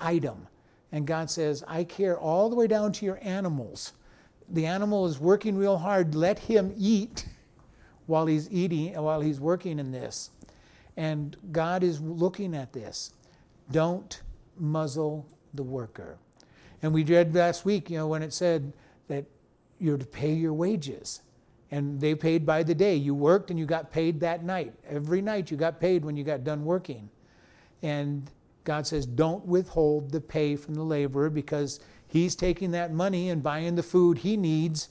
item. 0.00 0.48
And 0.90 1.06
God 1.06 1.30
says, 1.30 1.62
I 1.68 1.84
care 1.84 2.18
all 2.18 2.50
the 2.50 2.56
way 2.56 2.66
down 2.66 2.90
to 2.94 3.06
your 3.06 3.20
animals. 3.22 3.92
The 4.52 4.66
animal 4.66 5.06
is 5.06 5.18
working 5.18 5.56
real 5.56 5.78
hard. 5.78 6.14
Let 6.14 6.38
him 6.38 6.74
eat 6.76 7.26
while 8.06 8.26
he's 8.26 8.50
eating, 8.50 8.94
while 8.94 9.20
he's 9.20 9.40
working 9.40 9.78
in 9.78 9.90
this. 9.90 10.30
And 10.96 11.36
God 11.50 11.82
is 11.82 12.00
looking 12.00 12.54
at 12.54 12.72
this. 12.72 13.12
Don't 13.70 14.20
muzzle 14.58 15.26
the 15.54 15.62
worker. 15.62 16.18
And 16.82 16.92
we 16.92 17.02
read 17.04 17.34
last 17.34 17.64
week, 17.64 17.88
you 17.88 17.96
know, 17.96 18.06
when 18.06 18.22
it 18.22 18.34
said 18.34 18.72
that 19.08 19.24
you're 19.78 19.96
to 19.96 20.06
pay 20.06 20.32
your 20.32 20.52
wages. 20.52 21.22
And 21.70 21.98
they 21.98 22.14
paid 22.14 22.44
by 22.44 22.62
the 22.62 22.74
day. 22.74 22.94
You 22.96 23.14
worked 23.14 23.50
and 23.50 23.58
you 23.58 23.64
got 23.64 23.90
paid 23.90 24.20
that 24.20 24.44
night. 24.44 24.74
Every 24.86 25.22
night 25.22 25.50
you 25.50 25.56
got 25.56 25.80
paid 25.80 26.04
when 26.04 26.16
you 26.16 26.24
got 26.24 26.44
done 26.44 26.64
working. 26.64 27.08
And 27.82 28.30
God 28.64 28.86
says, 28.86 29.06
don't 29.06 29.44
withhold 29.46 30.10
the 30.10 30.20
pay 30.20 30.56
from 30.56 30.74
the 30.74 30.82
laborer 30.82 31.30
because 31.30 31.80
he's 32.12 32.36
taking 32.36 32.72
that 32.72 32.92
money 32.92 33.30
and 33.30 33.42
buying 33.42 33.74
the 33.74 33.82
food 33.82 34.18
he 34.18 34.36
needs 34.36 34.90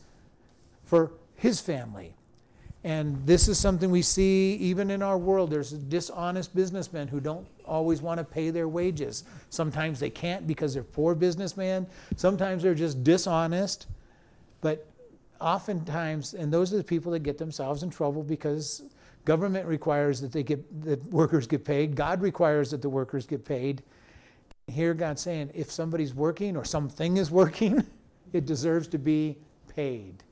for 0.83 1.11
his 1.35 1.61
family. 1.61 2.15
And 2.83 3.23
this 3.27 3.47
is 3.47 3.59
something 3.59 3.91
we 3.91 4.01
see 4.01 4.55
even 4.55 4.89
in 4.89 5.03
our 5.03 5.19
world. 5.19 5.51
There's 5.51 5.71
dishonest 5.71 6.55
businessmen 6.55 7.07
who 7.07 7.19
don't 7.19 7.45
always 7.63 8.01
want 8.01 8.17
to 8.17 8.23
pay 8.23 8.49
their 8.49 8.67
wages. 8.67 9.23
Sometimes 9.51 9.99
they 9.99 10.09
can't 10.09 10.47
because 10.47 10.73
they're 10.73 10.83
poor 10.83 11.13
businessmen. 11.13 11.85
Sometimes 12.15 12.63
they're 12.63 12.73
just 12.73 13.03
dishonest. 13.03 13.85
But 14.61 14.87
oftentimes, 15.39 16.33
and 16.33 16.51
those 16.51 16.73
are 16.73 16.77
the 16.77 16.83
people 16.83 17.11
that 17.11 17.19
get 17.19 17.37
themselves 17.37 17.83
in 17.83 17.91
trouble 17.91 18.23
because 18.23 18.81
government 19.25 19.67
requires 19.67 20.19
that 20.21 20.31
they 20.31 20.41
get 20.41 20.83
that 20.83 21.03
workers 21.11 21.45
get 21.45 21.63
paid. 21.63 21.95
God 21.95 22.19
requires 22.19 22.71
that 22.71 22.81
the 22.81 22.89
workers 22.89 23.27
get 23.27 23.45
paid. 23.45 23.83
Here 24.71 24.93
God 24.93 25.19
saying 25.19 25.51
if 25.53 25.71
somebody's 25.71 26.13
working 26.13 26.57
or 26.57 26.65
something 26.65 27.17
is 27.17 27.29
working, 27.29 27.85
it 28.33 28.45
deserves 28.45 28.87
to 28.89 28.97
be 28.97 29.37
paid. 29.67 30.23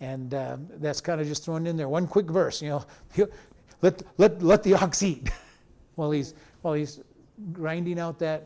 And 0.00 0.34
um, 0.34 0.68
that's 0.76 1.00
kind 1.00 1.20
of 1.20 1.26
just 1.26 1.44
thrown 1.44 1.66
in 1.66 1.76
there. 1.76 1.88
One 1.88 2.06
quick 2.06 2.26
verse, 2.26 2.60
you 2.62 2.68
know, 2.68 3.28
let, 3.82 4.02
let, 4.18 4.42
let 4.42 4.62
the 4.62 4.74
ox 4.74 5.02
eat 5.02 5.30
while 5.94 6.10
he's, 6.10 6.34
while 6.62 6.74
he's 6.74 7.00
grinding 7.52 7.98
out 7.98 8.18
that 8.18 8.44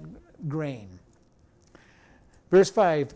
grain. 0.48 0.88
Verse 2.50 2.70
5 2.70 3.14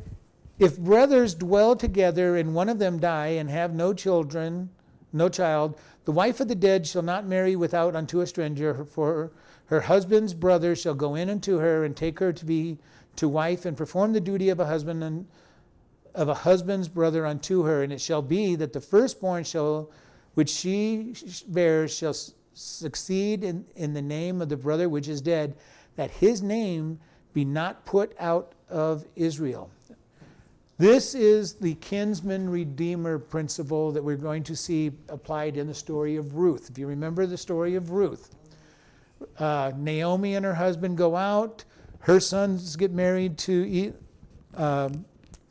If 0.58 0.78
brothers 0.78 1.34
dwell 1.34 1.76
together 1.76 2.36
and 2.36 2.54
one 2.54 2.68
of 2.68 2.78
them 2.78 2.98
die 2.98 3.28
and 3.28 3.50
have 3.50 3.74
no 3.74 3.92
children, 3.92 4.70
no 5.12 5.28
child, 5.28 5.78
the 6.04 6.12
wife 6.12 6.40
of 6.40 6.48
the 6.48 6.54
dead 6.54 6.86
shall 6.86 7.02
not 7.02 7.26
marry 7.26 7.56
without 7.56 7.96
unto 7.96 8.20
a 8.20 8.26
stranger, 8.26 8.84
for 8.84 9.30
her 9.66 9.80
husband's 9.80 10.34
brother 10.34 10.76
shall 10.76 10.94
go 10.94 11.14
in 11.14 11.30
unto 11.30 11.58
her 11.58 11.84
and 11.84 11.96
take 11.96 12.18
her 12.18 12.32
to 12.32 12.44
be 12.44 12.78
to 13.16 13.28
wife 13.28 13.64
and 13.64 13.76
perform 13.76 14.12
the 14.12 14.20
duty 14.20 14.48
of 14.48 14.60
a 14.60 14.66
husband 14.66 15.02
and 15.02 15.26
of 16.14 16.28
a 16.28 16.34
husband's 16.34 16.88
brother 16.88 17.26
unto 17.26 17.62
her, 17.62 17.82
and 17.82 17.92
it 17.92 18.00
shall 18.00 18.22
be 18.22 18.54
that 18.54 18.72
the 18.72 18.80
firstborn 18.80 19.42
shall, 19.42 19.90
which 20.34 20.48
she 20.48 21.14
bears, 21.48 21.92
shall 21.94 22.14
succeed 22.52 23.42
in, 23.42 23.64
in 23.74 23.94
the 23.94 24.02
name 24.02 24.40
of 24.40 24.48
the 24.48 24.56
brother 24.56 24.88
which 24.88 25.08
is 25.08 25.20
dead, 25.20 25.56
that 25.96 26.10
his 26.10 26.40
name 26.40 27.00
be 27.32 27.44
not 27.44 27.84
put 27.84 28.14
out 28.20 28.52
of 28.68 29.04
Israel. 29.16 29.70
This 30.78 31.14
is 31.14 31.54
the 31.54 31.74
kinsman 31.74 32.48
redeemer 32.48 33.18
principle 33.18 33.92
that 33.92 34.02
we're 34.02 34.16
going 34.16 34.42
to 34.44 34.56
see 34.56 34.92
applied 35.08 35.56
in 35.56 35.66
the 35.66 35.74
story 35.74 36.16
of 36.16 36.34
Ruth. 36.34 36.70
If 36.70 36.78
you 36.78 36.86
remember 36.86 37.26
the 37.26 37.36
story 37.36 37.74
of 37.74 37.90
Ruth, 37.90 38.34
uh, 39.38 39.72
Naomi 39.76 40.34
and 40.34 40.44
her 40.44 40.54
husband 40.54 40.96
go 40.96 41.16
out, 41.16 41.64
her 42.00 42.20
sons 42.20 42.76
get 42.76 42.92
married 42.92 43.38
to 43.38 43.92
um, 44.54 45.04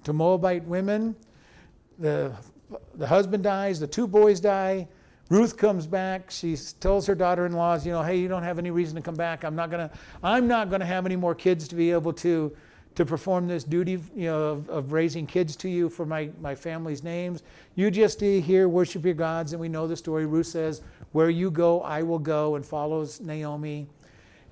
to 0.03 0.13
Moabite 0.13 0.63
women. 0.65 1.15
The, 1.99 2.33
the 2.95 3.07
husband 3.07 3.43
dies, 3.43 3.79
the 3.79 3.87
two 3.87 4.07
boys 4.07 4.39
die. 4.39 4.87
Ruth 5.29 5.57
comes 5.57 5.87
back. 5.87 6.29
She 6.29 6.55
tells 6.79 7.07
her 7.07 7.15
daughter-in-laws, 7.15 7.85
you 7.85 7.91
know, 7.91 8.03
hey, 8.03 8.17
you 8.17 8.27
don't 8.27 8.43
have 8.43 8.59
any 8.59 8.71
reason 8.71 8.95
to 8.95 9.01
come 9.01 9.15
back. 9.15 9.43
I'm 9.43 9.55
not 9.55 9.71
gonna, 9.71 9.89
I'm 10.21 10.47
not 10.47 10.69
gonna 10.69 10.85
have 10.85 11.05
any 11.05 11.15
more 11.15 11.33
kids 11.33 11.67
to 11.69 11.75
be 11.75 11.91
able 11.91 12.13
to, 12.13 12.55
to 12.95 13.05
perform 13.05 13.47
this 13.47 13.63
duty, 13.63 13.99
you 14.15 14.25
know, 14.25 14.43
of, 14.43 14.69
of 14.69 14.91
raising 14.91 15.25
kids 15.25 15.55
to 15.55 15.69
you 15.69 15.89
for 15.89 16.05
my, 16.05 16.29
my 16.41 16.53
family's 16.53 17.03
names. 17.03 17.43
You 17.75 17.89
just 17.89 18.17
stay 18.17 18.39
here, 18.39 18.69
worship 18.69 19.03
your 19.03 19.15
gods, 19.15 19.53
and 19.53 19.59
we 19.59 19.67
know 19.67 19.87
the 19.87 19.97
story. 19.97 20.25
Ruth 20.25 20.47
says, 20.47 20.81
where 21.11 21.29
you 21.29 21.49
go, 21.49 21.81
I 21.81 22.03
will 22.03 22.19
go, 22.19 22.55
and 22.55 22.65
follows 22.65 23.19
Naomi. 23.19 23.87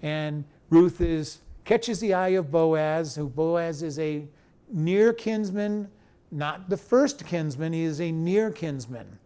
And 0.02 0.44
Ruth 0.70 1.02
is 1.02 1.40
catches 1.66 2.00
the 2.00 2.14
eye 2.14 2.30
of 2.30 2.52
Boaz, 2.52 3.16
who 3.16 3.30
Boaz 3.30 3.84
is 3.84 4.00
a 4.00 4.26
near 4.72 5.14
kinsman, 5.14 5.90
not 6.32 6.70
the 6.70 6.78
first 6.78 7.26
kinsman, 7.26 7.74
he 7.74 7.84
is 7.84 8.02
a 8.02 8.12
near 8.12 8.52
kinsman. 8.52 9.20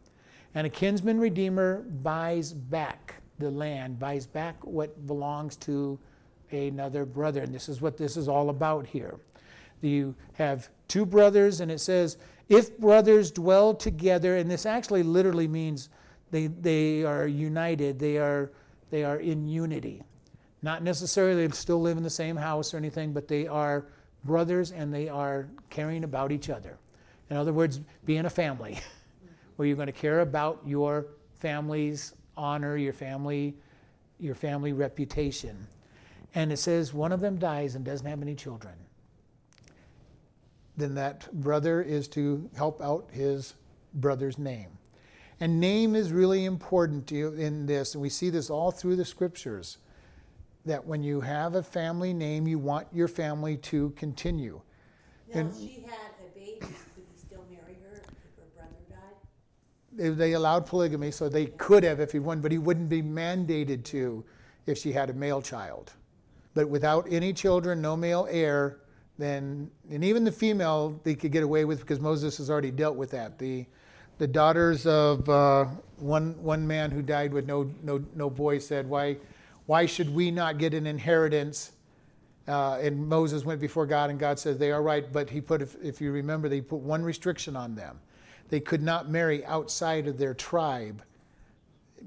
And 0.54 0.68
a 0.68 0.70
kinsman 0.70 1.20
redeemer 1.20 1.82
buys 2.04 2.52
back 2.52 3.16
the 3.40 3.52
land, 3.52 4.00
buys 4.00 4.26
back 4.26 4.56
what 4.66 5.06
belongs 5.08 5.56
to 5.58 6.00
another 6.52 7.06
brother. 7.06 7.42
And 7.42 7.54
this 7.54 7.70
is 7.70 7.82
what 7.82 7.98
this 7.98 8.18
is 8.18 8.28
all 8.28 8.50
about 8.50 8.86
here. 8.88 9.16
You 9.82 10.16
have 10.34 10.70
two 10.88 11.06
brothers, 11.06 11.62
and 11.62 11.72
it 11.72 11.80
says, 11.80 12.18
if 12.50 12.78
brothers 12.78 13.32
dwell 13.32 13.74
together, 13.74 14.38
and 14.38 14.50
this 14.50 14.66
actually 14.66 15.04
literally 15.04 15.48
means 15.48 15.90
they, 16.32 16.48
they 16.48 17.04
are 17.04 17.28
united, 17.28 18.00
they 18.00 18.18
are, 18.18 18.52
they 18.90 19.04
are 19.04 19.18
in 19.18 19.48
unity. 19.48 20.02
Not 20.62 20.84
necessarily 20.84 21.48
they 21.48 21.54
still 21.54 21.82
live 21.82 21.98
in 21.98 22.04
the 22.04 22.10
same 22.10 22.36
house 22.36 22.74
or 22.74 22.78
anything, 22.78 23.14
but 23.14 23.28
they 23.28 23.48
are 23.48 23.86
brothers 24.24 24.72
and 24.72 24.94
they 24.94 25.08
are 25.10 25.48
caring 25.70 26.04
about 26.04 26.32
each 26.32 26.50
other. 26.50 26.78
In 27.30 27.38
other 27.38 27.54
words, 27.54 27.80
being 28.06 28.26
a 28.26 28.30
family, 28.30 28.80
where 29.56 29.68
you're 29.68 29.76
going 29.76 29.88
to 29.88 29.92
care 29.92 30.22
about 30.22 30.62
your 30.66 31.08
family's 31.36 32.14
honor, 32.38 32.78
your 32.78 32.94
family, 32.94 33.56
your 34.20 34.36
family 34.36 34.74
reputation. 34.74 35.68
And 36.36 36.52
it 36.52 36.58
says 36.58 36.94
one 36.94 37.14
of 37.14 37.22
them 37.22 37.38
dies 37.38 37.76
and 37.76 37.86
doesn't 37.86 38.06
have 38.06 38.22
any 38.22 38.36
children. 38.36 38.76
Then 40.78 40.96
that 40.96 41.32
brother 41.34 41.82
is 41.82 42.10
to 42.10 42.50
help 42.56 42.82
out 42.82 43.08
his 43.12 43.54
brother's 43.94 44.38
name. 44.38 44.68
And 45.40 45.60
name 45.60 45.96
is 45.96 46.12
really 46.12 46.46
important 46.46 47.12
in 47.12 47.66
this, 47.66 47.94
and 47.94 48.02
we 48.02 48.10
see 48.10 48.30
this 48.30 48.50
all 48.50 48.72
through 48.72 48.98
the 48.98 49.06
scriptures 49.06 49.78
that 50.66 50.86
when 50.86 51.04
you 51.04 51.22
have 51.22 51.56
a 51.56 51.64
family 51.64 52.14
name, 52.14 52.48
you 52.48 52.58
want 52.58 52.88
your 52.92 53.08
family 53.08 53.58
to 53.58 53.92
continue. 53.92 54.62
Now, 55.34 55.42
and 55.42 55.56
she 55.56 55.86
had 55.86 56.12
a 56.26 56.38
baby. 56.38 56.58
Could 56.60 57.06
he 57.12 57.18
still 57.18 57.46
marry 57.50 57.78
her 57.84 57.98
if 57.98 58.06
her 58.06 58.48
brother 58.56 58.76
died? 58.90 58.98
They, 59.94 60.10
they 60.10 60.34
allowed 60.34 60.66
polygamy, 60.66 61.12
so 61.12 61.30
they 61.30 61.48
could 61.48 61.84
have 61.84 62.00
if 62.00 62.12
he 62.12 62.20
won, 62.20 62.42
but 62.42 62.52
he 62.52 62.58
wouldn't 62.58 62.90
be 62.90 63.02
mandated 63.02 63.84
to 63.86 64.24
if 64.66 64.78
she 64.78 64.92
had 64.92 65.10
a 65.10 65.14
male 65.14 65.42
child. 65.42 65.92
But 66.56 66.70
without 66.70 67.06
any 67.12 67.34
children, 67.34 67.82
no 67.82 67.96
male 67.96 68.28
heir, 68.32 68.80
then, 69.20 69.70
and 69.92 70.04
even 70.04 70.24
the 70.24 70.32
female, 70.32 71.00
they 71.04 71.14
could 71.14 71.32
get 71.32 71.44
away 71.44 71.66
with 71.66 71.82
because 71.82 72.00
Moses 72.00 72.38
has 72.38 72.50
already 72.50 72.72
dealt 72.72 72.96
with 72.96 73.12
that. 73.12 73.38
The, 73.38 73.66
the 74.18 74.28
daughters 74.28 74.88
of 74.88 75.30
uh, 75.30 75.66
one, 75.98 76.42
one 76.42 76.66
man 76.66 76.92
who 76.92 77.02
died 77.02 77.34
with 77.34 77.46
no, 77.46 77.70
no, 77.84 78.04
no 78.16 78.30
boy 78.30 78.58
said, 78.58 78.90
Why? 78.90 79.18
Why 79.68 79.86
should 79.86 80.14
we 80.14 80.32
not 80.32 80.58
get 80.58 80.74
an 80.74 80.88
inheritance? 80.88 81.72
Uh, 82.48 82.78
and 82.80 83.08
Moses 83.08 83.44
went 83.44 83.60
before 83.60 83.86
God, 83.86 84.10
and 84.10 84.20
God 84.20 84.40
said, 84.40 84.58
They 84.58 84.72
are 84.72 84.82
right. 84.82 85.12
But 85.12 85.30
he 85.30 85.42
put, 85.42 85.62
if, 85.62 85.76
if 85.84 86.00
you 86.00 86.12
remember, 86.12 86.48
they 86.48 86.62
put 86.62 86.80
one 86.80 87.04
restriction 87.04 87.56
on 87.56 87.76
them. 87.76 88.00
They 88.50 88.60
could 88.60 88.84
not 88.84 89.10
marry 89.10 89.46
outside 89.46 90.08
of 90.08 90.18
their 90.18 90.34
tribe 90.34 91.02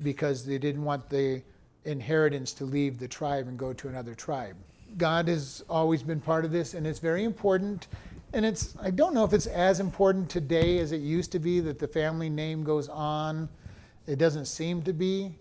because 0.03 0.47
they 0.47 0.59
didn't 0.59 0.85
want 0.85 1.11
the 1.11 1.43
inheritance 1.89 2.53
to 2.53 2.65
leave 2.65 2.99
the 2.99 3.09
tribe 3.09 3.49
and 3.49 3.59
go 3.59 3.73
to 3.73 3.89
another 3.89 4.15
tribe. 4.15 4.57
God 4.97 5.29
has 5.29 5.65
always 5.69 6.03
been 6.03 6.21
part 6.21 6.45
of 6.45 6.53
this, 6.53 6.75
and 6.75 6.87
it's 6.87 6.99
very 6.99 7.25
important. 7.25 7.89
And 8.33 8.45
it's, 8.45 8.75
I 8.81 8.91
don't 8.91 9.15
know 9.15 9.25
if 9.25 9.33
it's 9.33 9.47
as 9.47 9.81
important 9.81 10.29
today 10.29 10.79
as 10.79 10.93
it 10.93 11.01
used 11.01 11.33
to 11.33 11.39
be 11.39 11.61
that 11.61 11.79
the 11.79 11.89
family 11.89 12.29
name 12.29 12.63
goes 12.63 12.89
on. 12.89 13.49
It 14.07 14.19
doesn't 14.19 14.47
seem 14.47 14.83
to 14.83 14.93
be 14.93 15.35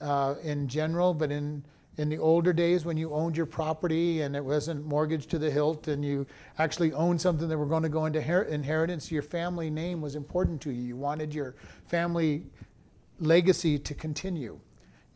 uh, 0.00 0.34
in 0.42 0.68
general, 0.68 1.14
but 1.14 1.30
in, 1.30 1.64
in 1.96 2.08
the 2.08 2.18
older 2.18 2.52
days 2.52 2.84
when 2.84 2.96
you 2.96 3.12
owned 3.12 3.36
your 3.36 3.46
property 3.46 4.22
and 4.22 4.36
it 4.36 4.44
wasn't 4.44 4.84
mortgaged 4.86 5.30
to 5.30 5.38
the 5.38 5.50
hilt 5.50 5.88
and 5.88 6.04
you 6.04 6.26
actually 6.58 6.92
owned 6.92 7.20
something 7.20 7.48
that 7.48 7.56
were 7.56 7.66
going 7.66 7.82
to 7.82 7.88
go 7.88 8.04
into 8.06 8.20
inheritance, 8.48 9.10
your 9.10 9.22
family 9.22 9.70
name 9.70 10.00
was 10.00 10.14
important 10.14 10.60
to 10.62 10.70
you. 10.70 10.82
You 10.82 10.96
wanted 10.96 11.34
your 11.34 11.54
family 11.86 12.44
legacy 13.18 13.78
to 13.78 13.94
continue. 13.94 14.58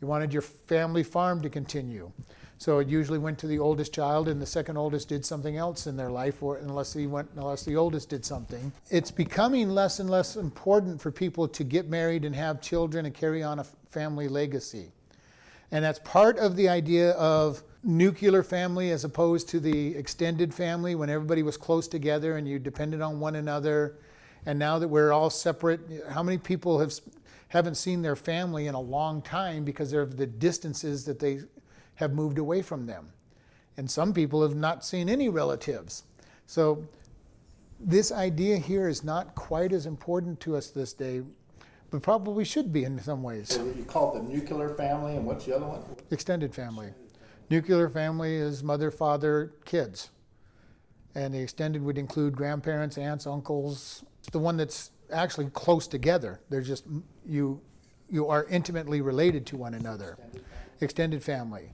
You 0.05 0.09
wanted 0.09 0.31
your 0.31 0.43
family 0.43 1.01
farm 1.01 1.41
to 1.41 1.49
continue. 1.49 2.11
So 2.59 2.77
it 2.77 2.87
usually 2.87 3.17
went 3.17 3.39
to 3.39 3.47
the 3.47 3.57
oldest 3.57 3.91
child, 3.91 4.27
and 4.27 4.39
the 4.39 4.45
second 4.45 4.77
oldest 4.77 5.09
did 5.09 5.25
something 5.25 5.57
else 5.57 5.87
in 5.87 5.97
their 5.97 6.11
life, 6.11 6.43
or 6.43 6.57
unless 6.57 6.93
he 6.93 7.07
went, 7.07 7.27
unless 7.35 7.65
the 7.65 7.75
oldest 7.75 8.09
did 8.09 8.23
something. 8.23 8.71
It's 8.91 9.09
becoming 9.09 9.69
less 9.71 9.99
and 9.99 10.07
less 10.07 10.35
important 10.35 11.01
for 11.01 11.09
people 11.09 11.47
to 11.47 11.63
get 11.63 11.89
married 11.89 12.23
and 12.23 12.35
have 12.35 12.61
children 12.61 13.07
and 13.07 13.15
carry 13.15 13.41
on 13.41 13.57
a 13.57 13.63
family 13.89 14.27
legacy. 14.27 14.91
And 15.71 15.83
that's 15.83 15.97
part 16.03 16.37
of 16.37 16.55
the 16.55 16.69
idea 16.69 17.13
of 17.13 17.63
nuclear 17.83 18.43
family 18.43 18.91
as 18.91 19.05
opposed 19.05 19.49
to 19.49 19.59
the 19.59 19.95
extended 19.95 20.53
family 20.53 20.93
when 20.93 21.09
everybody 21.09 21.41
was 21.41 21.57
close 21.57 21.87
together 21.87 22.37
and 22.37 22.47
you 22.47 22.59
depended 22.59 23.01
on 23.01 23.19
one 23.19 23.37
another. 23.37 23.97
And 24.45 24.59
now 24.59 24.77
that 24.77 24.87
we're 24.87 25.11
all 25.11 25.31
separate, 25.31 25.79
how 26.11 26.21
many 26.21 26.37
people 26.37 26.79
have 26.79 26.93
haven't 27.49 27.75
seen 27.75 28.01
their 28.01 28.15
family 28.15 28.67
in 28.67 28.75
a 28.75 28.79
long 28.79 29.21
time 29.21 29.63
because 29.63 29.93
of 29.93 30.17
the 30.17 30.25
distances 30.25 31.05
that 31.05 31.19
they 31.19 31.41
have 31.95 32.13
moved 32.13 32.37
away 32.37 32.61
from 32.61 32.85
them? 32.85 33.11
And 33.77 33.89
some 33.89 34.13
people 34.13 34.41
have 34.41 34.55
not 34.55 34.85
seen 34.85 35.09
any 35.09 35.29
relatives. 35.29 36.03
So 36.47 36.87
this 37.79 38.11
idea 38.11 38.57
here 38.57 38.87
is 38.87 39.03
not 39.03 39.35
quite 39.35 39.73
as 39.73 39.85
important 39.85 40.39
to 40.41 40.55
us 40.55 40.69
this 40.69 40.93
day 40.93 41.23
but 41.95 42.01
probably 42.01 42.43
should 42.43 42.73
be 42.73 42.83
in 42.83 42.99
some 42.99 43.23
ways. 43.23 43.49
So 43.49 43.63
you 43.65 43.85
call 43.85 44.15
it 44.15 44.23
the 44.23 44.29
nuclear 44.29 44.69
family, 44.69 45.15
and 45.15 45.25
what's 45.25 45.45
the 45.45 45.55
other 45.55 45.65
one? 45.65 45.81
Extended 46.11 46.53
family. 46.53 46.89
Nuclear 47.49 47.89
family 47.89 48.35
is 48.35 48.63
mother, 48.63 48.91
father, 48.91 49.53
kids. 49.65 50.09
And 51.13 51.33
the 51.33 51.39
extended 51.39 51.81
would 51.83 51.97
include 51.97 52.35
grandparents, 52.35 52.97
aunts, 52.97 53.25
uncles. 53.25 54.03
The 54.31 54.39
one 54.39 54.57
that's 54.57 54.91
actually 55.11 55.49
close 55.51 55.87
together. 55.87 56.39
They're 56.49 56.61
just 56.61 56.85
you 57.25 57.61
you 58.09 58.27
are 58.27 58.45
intimately 58.45 59.01
related 59.01 59.45
to 59.47 59.57
one 59.57 59.73
another. 59.73 60.17
Extended 60.81 61.23
family. 61.23 61.71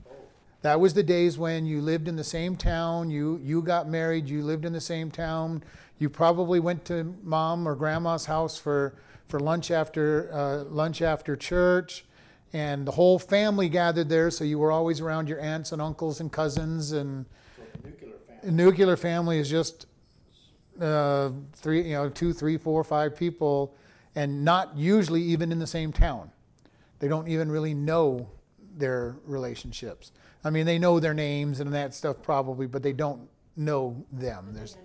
That 0.62 0.80
was 0.80 0.94
the 0.94 1.04
days 1.04 1.38
when 1.40 1.66
you 1.66 1.82
lived 1.82 2.08
in 2.08 2.16
the 2.16 2.24
same 2.24 2.56
town, 2.56 3.10
you 3.10 3.40
you 3.44 3.62
got 3.62 3.90
married, 3.90 4.30
you 4.30 4.44
lived 4.44 4.66
in 4.66 4.74
the 4.74 4.82
same 4.82 5.10
town. 5.10 5.64
You 5.98 6.10
probably 6.10 6.60
went 6.60 6.86
to 6.86 7.16
mom 7.24 7.68
or 7.68 7.76
grandma's 7.76 8.26
house 8.26 8.58
for 8.58 8.96
for 9.28 9.40
lunch 9.40 9.72
after 9.72 10.30
uh, 10.32 10.64
lunch 10.66 11.02
after 11.02 11.36
church, 11.36 12.06
and 12.54 12.88
the 12.88 12.92
whole 12.92 13.18
family 13.18 13.70
gathered 13.70 14.10
there. 14.10 14.30
So 14.30 14.44
you 14.44 14.60
were 14.60 14.72
always 14.72 15.02
around 15.02 15.30
your 15.30 15.40
aunts 15.40 15.72
and 15.72 15.82
uncles 15.82 16.20
and 16.20 16.32
cousins. 16.32 16.92
And 16.92 17.26
so 17.56 17.64
nuclear 17.84 18.14
family. 18.28 18.52
nuclear 18.52 18.98
family 18.98 19.40
is 19.40 19.50
just 19.50 19.88
uh, 20.82 21.32
three, 21.54 21.84
you 21.84 21.94
know, 21.94 22.10
two, 22.10 22.34
three, 22.34 22.58
four, 22.58 22.84
five 22.84 23.16
people, 23.16 23.76
and 24.16 24.44
not 24.44 24.76
usually 24.76 25.22
even 25.22 25.52
in 25.52 25.60
the 25.60 25.68
same 25.68 25.94
town. 25.94 26.32
They 27.00 27.08
don't 27.08 27.28
even 27.28 27.52
really 27.52 27.74
know 27.74 28.30
their 28.78 29.16
relationships. 29.26 30.12
I 30.44 30.50
mean, 30.50 30.66
they 30.66 30.80
know 30.80 31.00
their 31.00 31.14
names 31.14 31.60
and 31.60 31.74
that 31.74 31.94
stuff 31.94 32.18
probably, 32.22 32.68
but 32.68 32.84
they 32.84 32.94
don't 32.94 33.28
know 33.56 34.04
them. 34.12 34.50
There's 34.54 34.78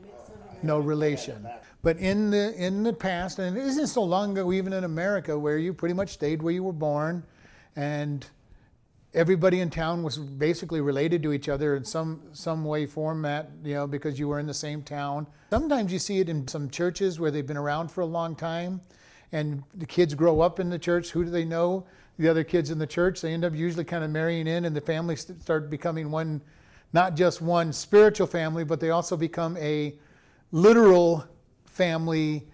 no 0.62 0.78
relation. 0.78 1.46
But 1.82 1.98
in 1.98 2.30
the 2.30 2.54
in 2.54 2.82
the 2.82 2.92
past, 2.92 3.38
and 3.38 3.56
it 3.56 3.64
isn't 3.64 3.86
so 3.88 4.02
long 4.02 4.32
ago, 4.32 4.52
even 4.52 4.72
in 4.72 4.84
America, 4.84 5.38
where 5.38 5.58
you 5.58 5.72
pretty 5.72 5.94
much 5.94 6.10
stayed 6.10 6.42
where 6.42 6.52
you 6.52 6.64
were 6.64 6.72
born, 6.72 7.22
and 7.76 8.26
everybody 9.16 9.60
in 9.60 9.70
town 9.70 10.02
was 10.02 10.18
basically 10.18 10.82
related 10.82 11.22
to 11.22 11.32
each 11.32 11.48
other 11.48 11.74
in 11.74 11.84
some 11.84 12.20
some 12.32 12.64
way 12.64 12.84
format, 12.84 13.50
you 13.64 13.74
know, 13.74 13.86
because 13.86 14.18
you 14.18 14.28
were 14.28 14.38
in 14.38 14.46
the 14.46 14.54
same 14.54 14.82
town. 14.82 15.26
Sometimes 15.50 15.90
you 15.90 15.98
see 15.98 16.20
it 16.20 16.28
in 16.28 16.46
some 16.46 16.68
churches 16.68 17.18
where 17.18 17.30
they've 17.30 17.46
been 17.46 17.56
around 17.56 17.90
for 17.90 18.02
a 18.02 18.06
long 18.06 18.36
time, 18.36 18.80
and 19.32 19.62
the 19.74 19.86
kids 19.86 20.14
grow 20.14 20.40
up 20.40 20.60
in 20.60 20.68
the 20.68 20.78
church. 20.78 21.10
Who 21.10 21.24
do 21.24 21.30
they 21.30 21.46
know? 21.46 21.86
The 22.18 22.28
other 22.28 22.44
kids 22.44 22.70
in 22.70 22.78
the 22.78 22.86
church. 22.86 23.20
They 23.20 23.32
end 23.32 23.44
up 23.44 23.54
usually 23.54 23.84
kind 23.84 24.04
of 24.04 24.10
marrying 24.10 24.46
in, 24.46 24.66
and 24.66 24.76
the 24.76 24.80
families 24.80 25.30
start 25.40 25.70
becoming 25.70 26.10
one, 26.10 26.42
not 26.92 27.16
just 27.16 27.40
one 27.40 27.72
spiritual 27.72 28.26
family, 28.26 28.64
but 28.64 28.80
they 28.80 28.90
also 28.90 29.16
become 29.16 29.56
a 29.56 29.94
literal 30.52 31.24
family 31.64 32.46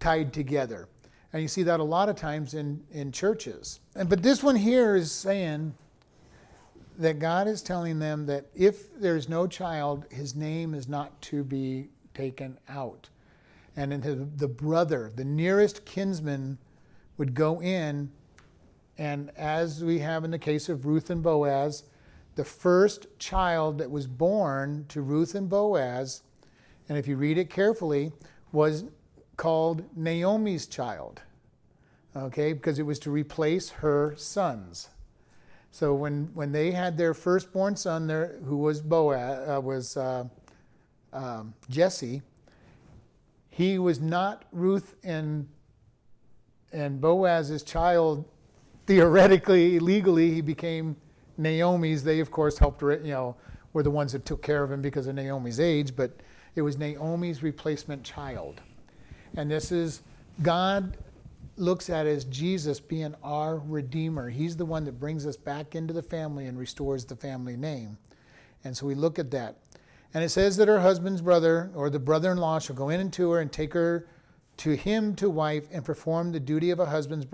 tied 0.00 0.32
together. 0.32 0.88
And 1.32 1.42
you 1.42 1.48
see 1.48 1.64
that 1.64 1.80
a 1.80 1.84
lot 1.84 2.08
of 2.08 2.16
times 2.16 2.54
in, 2.54 2.82
in 2.92 3.10
churches. 3.10 3.80
And, 3.96 4.08
but 4.08 4.22
this 4.22 4.42
one 4.42 4.56
here 4.56 4.94
is 4.94 5.10
saying 5.10 5.74
that 6.98 7.18
God 7.18 7.48
is 7.48 7.62
telling 7.62 7.98
them 7.98 8.26
that 8.26 8.46
if 8.54 8.94
there's 8.98 9.28
no 9.28 9.46
child, 9.46 10.06
his 10.10 10.34
name 10.34 10.74
is 10.74 10.88
not 10.88 11.20
to 11.22 11.42
be 11.42 11.88
taken 12.14 12.58
out. 12.68 13.08
And 13.76 14.02
the, 14.02 14.28
the 14.36 14.48
brother, 14.48 15.10
the 15.14 15.24
nearest 15.24 15.84
kinsman, 15.84 16.58
would 17.16 17.34
go 17.34 17.60
in, 17.60 18.10
and 18.98 19.30
as 19.36 19.82
we 19.82 20.00
have 20.00 20.24
in 20.24 20.30
the 20.30 20.38
case 20.38 20.68
of 20.68 20.86
Ruth 20.86 21.10
and 21.10 21.22
Boaz, 21.22 21.84
the 22.36 22.44
first 22.44 23.06
child 23.18 23.78
that 23.78 23.90
was 23.90 24.06
born 24.06 24.86
to 24.88 25.00
Ruth 25.00 25.34
and 25.34 25.48
Boaz 25.48 26.22
and 26.88 26.98
if 26.98 27.08
you 27.08 27.16
read 27.16 27.38
it 27.38 27.50
carefully, 27.50 28.12
was 28.52 28.84
called 29.36 29.84
Naomi's 29.96 30.66
child. 30.66 31.22
Okay, 32.16 32.52
because 32.52 32.78
it 32.78 32.84
was 32.84 32.98
to 33.00 33.10
replace 33.10 33.70
her 33.70 34.14
sons. 34.16 34.88
So 35.74 35.92
when, 35.92 36.30
when 36.34 36.52
they 36.52 36.70
had 36.70 36.96
their 36.96 37.14
firstborn 37.14 37.74
son 37.74 38.06
there, 38.06 38.38
who 38.44 38.58
was 38.58 38.80
Boaz, 38.80 39.48
uh, 39.48 39.60
was 39.60 39.96
uh, 39.96 40.22
um, 41.12 41.52
Jesse, 41.68 42.22
he 43.50 43.80
was 43.80 44.00
not 44.00 44.44
Ruth 44.52 44.94
and 45.02 45.48
and 46.72 47.00
Boaz's 47.00 47.64
child. 47.64 48.24
Theoretically, 48.86 49.80
legally, 49.80 50.30
he 50.30 50.42
became 50.42 50.94
Naomi's. 51.38 52.04
They, 52.04 52.20
of 52.20 52.30
course, 52.30 52.56
helped. 52.56 52.80
You 52.80 53.00
know, 53.02 53.36
were 53.72 53.82
the 53.82 53.90
ones 53.90 54.12
that 54.12 54.24
took 54.24 54.42
care 54.42 54.62
of 54.62 54.70
him 54.70 54.80
because 54.80 55.08
of 55.08 55.16
Naomi's 55.16 55.58
age, 55.58 55.96
but 55.96 56.12
it 56.54 56.62
was 56.62 56.78
Naomi's 56.78 57.42
replacement 57.42 58.04
child. 58.04 58.60
And 59.36 59.50
this 59.50 59.72
is 59.72 60.02
God 60.40 60.96
looks 61.56 61.90
at 61.90 62.06
as 62.06 62.24
Jesus 62.24 62.80
being 62.80 63.14
our 63.22 63.58
Redeemer. 63.58 64.28
He's 64.28 64.56
the 64.56 64.64
one 64.64 64.84
that 64.84 65.00
brings 65.00 65.26
us 65.26 65.36
back 65.36 65.74
into 65.74 65.92
the 65.92 66.02
family 66.02 66.46
and 66.46 66.58
restores 66.58 67.04
the 67.04 67.16
family 67.16 67.56
name. 67.56 67.98
And 68.64 68.76
so 68.76 68.86
we 68.86 68.94
look 68.94 69.18
at 69.18 69.30
that. 69.32 69.58
And 70.12 70.22
it 70.22 70.30
says 70.30 70.56
that 70.56 70.68
her 70.68 70.80
husband's 70.80 71.20
brother 71.20 71.70
or 71.74 71.90
the 71.90 71.98
brother 71.98 72.32
in 72.32 72.38
law 72.38 72.58
shall 72.58 72.76
go 72.76 72.88
in 72.88 73.00
unto 73.00 73.30
her 73.30 73.40
and 73.40 73.52
take 73.52 73.74
her 73.74 74.06
to 74.58 74.76
him 74.76 75.14
to 75.16 75.28
wife 75.28 75.66
and 75.72 75.84
perform 75.84 76.32
the 76.32 76.40
duty 76.40 76.70
of 76.70 76.78
a 76.78 76.86
husband's 76.86 77.26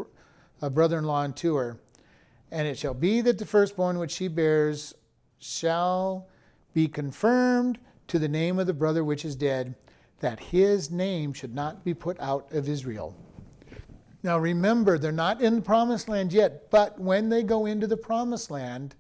brother 0.61 0.98
in 0.98 1.04
law 1.04 1.20
unto 1.20 1.54
her. 1.56 1.78
And 2.50 2.66
it 2.66 2.78
shall 2.78 2.94
be 2.94 3.20
that 3.20 3.38
the 3.38 3.46
firstborn 3.46 3.98
which 3.98 4.12
she 4.12 4.28
bears 4.28 4.94
shall 5.38 6.26
be 6.72 6.88
confirmed 6.88 7.78
to 8.09 8.18
the 8.18 8.28
name 8.28 8.59
of 8.59 8.66
the 8.66 8.74
brother 8.74 9.04
which 9.04 9.24
is 9.24 9.37
dead, 9.37 9.74
that 10.20 10.40
his 10.40 10.90
name 10.90 11.33
should 11.33 11.54
not 11.54 11.85
be 11.85 11.94
put 11.94 12.18
out 12.20 12.50
of 12.52 12.68
Israel. 12.68 13.14
Now 14.22 14.38
remember, 14.38 14.98
they're 14.98 15.12
not 15.12 15.40
in 15.40 15.56
the 15.56 15.62
promised 15.62 16.09
land 16.09 16.33
yet, 16.33 16.70
but 16.70 17.00
when 17.00 17.28
they 17.28 17.42
go 17.42 17.66
into 17.66 17.87
the 17.87 17.96
promised 17.96 18.50
land, 18.50 18.94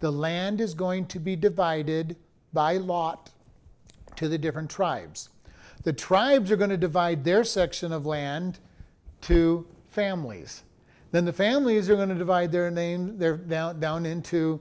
the 0.00 0.10
land 0.10 0.60
is 0.60 0.74
going 0.74 1.06
to 1.06 1.18
be 1.18 1.36
divided 1.36 2.16
by 2.52 2.78
lot 2.78 3.30
to 4.16 4.28
the 4.28 4.38
different 4.38 4.70
tribes. 4.70 5.28
The 5.82 5.92
tribes 5.92 6.50
are 6.50 6.56
going 6.56 6.70
to 6.70 6.76
divide 6.76 7.24
their 7.24 7.44
section 7.44 7.92
of 7.92 8.06
land 8.06 8.58
to 9.22 9.66
families. 9.88 10.62
Then 11.10 11.24
the 11.24 11.32
families 11.32 11.90
are 11.90 11.96
going 11.96 12.08
to 12.08 12.14
divide 12.14 12.50
their 12.50 12.70
name 12.70 13.18
their, 13.18 13.36
down, 13.36 13.80
down 13.80 14.06
into 14.06 14.60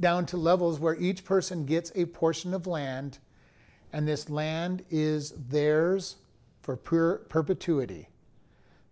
down 0.00 0.24
to 0.26 0.36
levels 0.36 0.78
where 0.78 0.94
each 0.96 1.24
person 1.24 1.66
gets 1.66 1.92
a 1.94 2.06
portion 2.06 2.54
of 2.54 2.66
land, 2.66 3.18
and 3.92 4.06
this 4.06 4.30
land 4.30 4.84
is 4.88 5.34
theirs 5.48 6.16
for 6.62 6.76
per- 6.76 7.18
perpetuity. 7.18 8.08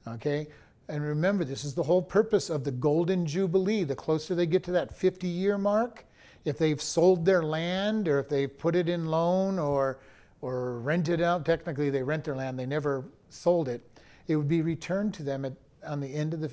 Okay? 0.07 0.49
And 0.89 1.03
remember, 1.03 1.45
this 1.45 1.65
is 1.65 1.75
the 1.75 1.83
whole 1.83 2.03
purpose 2.03 2.51
of 2.51 2.65
the 2.65 2.71
Golden 2.71 3.25
Jubilee. 3.25 3.85
The 3.85 3.95
closer 3.95 4.35
they 4.35 4.47
get 4.47 4.65
to 4.65 4.73
that 4.73 4.95
50 4.95 5.27
year 5.27 5.57
mark, 5.57 6.05
if 6.45 6.59
they've 6.59 6.81
sold 6.81 7.25
their 7.25 7.43
land 7.43 8.09
or 8.09 8.19
if 8.19 8.29
they've 8.29 8.57
put 8.59 8.75
it 8.75 8.89
in 8.89 9.07
loan 9.07 9.59
or, 9.59 10.01
or 10.41 10.81
rented 10.81 11.21
out, 11.21 11.47
technically 11.47 11.89
they 11.91 12.03
rent 12.03 12.25
their 12.25 12.37
land, 12.37 12.59
they 12.59 12.67
never 12.67 13.05
sold 13.31 13.69
it, 13.69 13.81
it 14.27 14.37
would 14.37 14.49
be 14.49 14.63
returned 14.63 15.15
to 15.15 15.23
them 15.23 15.45
at, 15.45 15.53
on 15.87 16.01
the 16.01 16.13
end 16.13 16.35
of 16.35 16.41
the 16.41 16.51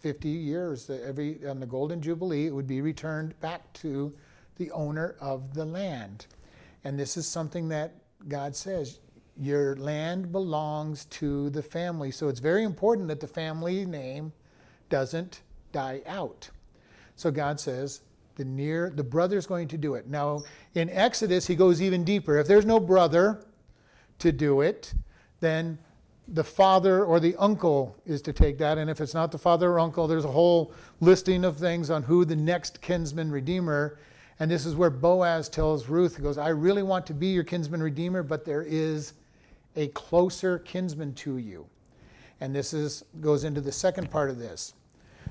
50 0.00 0.28
years, 0.28 0.90
every 0.90 1.46
on 1.46 1.60
the 1.60 1.66
Golden 1.66 2.02
Jubilee, 2.02 2.46
it 2.46 2.50
would 2.50 2.66
be 2.66 2.80
returned 2.80 3.38
back 3.40 3.72
to 3.74 4.12
the 4.56 4.70
owner 4.72 5.14
of 5.20 5.54
the 5.54 5.64
land. 5.64 6.26
And 6.84 6.98
this 6.98 7.16
is 7.16 7.26
something 7.26 7.68
that 7.68 7.94
God 8.28 8.56
says 8.56 8.98
your 9.40 9.76
land 9.76 10.30
belongs 10.30 11.06
to 11.06 11.50
the 11.50 11.62
family. 11.62 12.10
So 12.10 12.28
it's 12.28 12.40
very 12.40 12.64
important 12.64 13.08
that 13.08 13.20
the 13.20 13.26
family 13.26 13.84
name 13.86 14.32
doesn't 14.88 15.42
die 15.72 16.02
out. 16.06 16.48
So 17.16 17.30
God 17.30 17.58
says, 17.58 18.02
The 18.36 18.44
near, 18.44 18.90
the 18.94 19.04
brother's 19.04 19.46
going 19.46 19.68
to 19.68 19.78
do 19.78 19.94
it. 19.94 20.08
Now, 20.08 20.42
in 20.74 20.90
Exodus, 20.90 21.46
he 21.46 21.54
goes 21.54 21.80
even 21.80 22.04
deeper. 22.04 22.38
If 22.38 22.46
there's 22.46 22.66
no 22.66 22.78
brother 22.78 23.44
to 24.18 24.32
do 24.32 24.60
it, 24.60 24.94
then 25.40 25.78
the 26.28 26.44
father 26.44 27.04
or 27.04 27.18
the 27.20 27.34
uncle 27.36 27.96
is 28.06 28.22
to 28.22 28.32
take 28.32 28.58
that. 28.58 28.78
And 28.78 28.88
if 28.88 29.00
it's 29.00 29.14
not 29.14 29.32
the 29.32 29.38
father 29.38 29.72
or 29.72 29.80
uncle, 29.80 30.06
there's 30.06 30.24
a 30.24 30.30
whole 30.30 30.72
listing 31.00 31.44
of 31.44 31.56
things 31.56 31.90
on 31.90 32.02
who 32.02 32.24
the 32.24 32.36
next 32.36 32.80
kinsman 32.80 33.30
redeemer. 33.30 33.98
And 34.38 34.50
this 34.50 34.64
is 34.64 34.74
where 34.74 34.90
Boaz 34.90 35.48
tells 35.48 35.88
Ruth, 35.88 36.16
he 36.16 36.22
goes, 36.22 36.38
I 36.38 36.48
really 36.48 36.82
want 36.82 37.06
to 37.06 37.14
be 37.14 37.28
your 37.28 37.44
kinsman 37.44 37.82
redeemer, 37.82 38.22
but 38.22 38.44
there 38.44 38.62
is 38.62 39.14
a 39.76 39.88
closer 39.88 40.58
kinsman 40.58 41.14
to 41.14 41.38
you. 41.38 41.66
And 42.40 42.54
this 42.54 42.74
is 42.74 43.04
goes 43.20 43.44
into 43.44 43.60
the 43.60 43.72
second 43.72 44.10
part 44.10 44.30
of 44.30 44.38
this. 44.38 44.74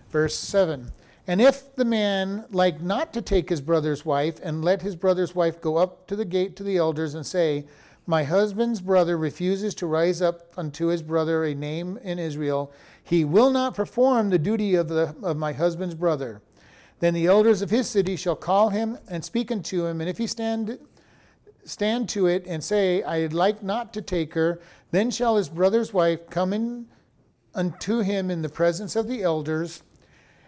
Verse 0.09 0.37
7. 0.37 0.91
And 1.27 1.41
if 1.41 1.75
the 1.75 1.85
man 1.85 2.45
like 2.49 2.81
not 2.81 3.13
to 3.13 3.21
take 3.21 3.49
his 3.49 3.61
brother's 3.61 4.05
wife, 4.05 4.39
and 4.41 4.65
let 4.65 4.81
his 4.81 4.95
brother's 4.95 5.35
wife 5.35 5.61
go 5.61 5.77
up 5.77 6.07
to 6.07 6.15
the 6.15 6.25
gate 6.25 6.55
to 6.55 6.63
the 6.63 6.77
elders 6.77 7.13
and 7.13 7.25
say, 7.25 7.65
My 8.07 8.23
husband's 8.23 8.81
brother 8.81 9.17
refuses 9.17 9.75
to 9.75 9.87
rise 9.87 10.21
up 10.21 10.53
unto 10.57 10.87
his 10.87 11.01
brother 11.01 11.43
a 11.43 11.53
name 11.53 11.99
in 12.03 12.17
Israel, 12.17 12.73
he 13.03 13.23
will 13.23 13.51
not 13.51 13.75
perform 13.75 14.29
the 14.29 14.39
duty 14.39 14.75
of, 14.75 14.87
the, 14.87 15.15
of 15.21 15.37
my 15.37 15.53
husband's 15.53 15.95
brother. 15.95 16.41
Then 16.99 17.13
the 17.13 17.27
elders 17.27 17.61
of 17.61 17.69
his 17.69 17.89
city 17.89 18.15
shall 18.15 18.35
call 18.35 18.69
him 18.69 18.97
and 19.09 19.23
speak 19.25 19.51
unto 19.51 19.85
him, 19.85 20.01
and 20.01 20.09
if 20.09 20.17
he 20.17 20.27
stand 20.27 20.79
stand 21.65 22.09
to 22.09 22.27
it 22.27 22.45
and 22.47 22.63
say, 22.63 23.03
I'd 23.03 23.33
like 23.33 23.63
not 23.63 23.93
to 23.93 24.01
take 24.01 24.33
her, 24.33 24.61
then 24.91 25.11
shall 25.11 25.37
his 25.37 25.49
brother's 25.49 25.93
wife 25.93 26.29
come 26.29 26.53
in 26.53 26.87
unto 27.53 27.99
him 27.99 28.31
in 28.31 28.41
the 28.41 28.49
presence 28.49 28.95
of 28.95 29.07
the 29.07 29.23
elders 29.23 29.83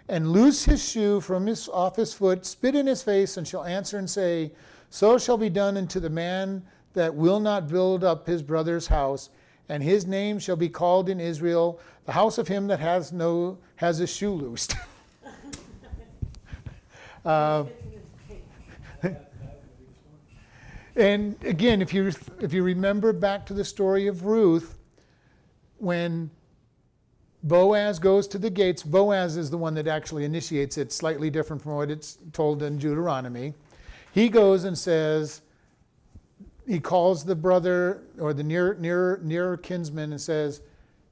and 0.10 0.32
loose 0.32 0.65
his 0.65 0.88
shoe 0.88 1.21
from 1.21 1.45
his 1.45 1.69
off 1.69 1.95
his 1.95 2.13
foot, 2.13 2.45
spit 2.45 2.76
in 2.76 2.88
his 2.88 3.02
face, 3.02 3.38
and 3.38 3.47
shall 3.47 3.63
answer 3.63 3.97
and 3.97 4.10
say, 4.10 4.52
So 4.89 5.17
shall 5.17 5.38
be 5.38 5.49
done 5.49 5.78
unto 5.78 5.99
the 5.99 6.10
man 6.10 6.63
that 6.93 7.13
will 7.15 7.39
not 7.39 7.69
build 7.69 8.04
up 8.04 8.28
his 8.28 8.43
brother's 8.43 8.88
house, 8.88 9.30
and 9.69 9.82
his 9.82 10.06
name 10.06 10.39
shall 10.39 10.56
be 10.56 10.69
called 10.69 11.10
in 11.10 11.19
Israel, 11.19 11.80
the 12.06 12.12
house 12.12 12.38
of 12.38 12.47
him 12.47 12.67
that 12.67 12.80
has 12.80 13.13
no 13.13 13.58
has 13.78 13.97
his 13.97 14.13
shoe 14.13 14.34
loosed. 14.34 14.76
uh, 17.26 17.63
and 20.95 21.36
again, 21.43 21.82
if 21.82 21.93
you 21.93 22.12
if 22.39 22.53
you 22.53 22.63
remember 22.63 23.13
back 23.13 23.45
to 23.47 23.53
the 23.53 23.65
story 23.65 24.08
of 24.08 24.25
Ruth, 24.25 24.77
when 25.77 26.29
Boaz 27.43 27.99
goes 27.99 28.25
to 28.29 28.38
the 28.38 28.49
gates. 28.49 28.84
Boaz 28.84 29.36
is 29.36 29.49
the 29.49 29.58
one 29.58 29.73
that 29.73 29.88
actually 29.88 30.23
initiates 30.23 30.77
it, 30.77 30.93
slightly 30.93 31.29
different 31.29 31.62
from 31.62 31.73
what 31.73 31.91
it's 31.91 32.17
told 32.32 32.63
in 32.63 32.77
Deuteronomy. 32.77 33.53
He 34.13 34.29
goes 34.29 34.63
and 34.63 34.77
says, 34.77 35.41
he 36.65 36.79
calls 36.79 37.25
the 37.25 37.36
brother 37.36 38.03
or 38.17 38.34
the 38.34 38.43
near, 38.43 38.75
near, 38.75 39.19
nearer 39.21 39.58
kinsman 39.58 40.13
and 40.13 40.21
says, 40.21 40.62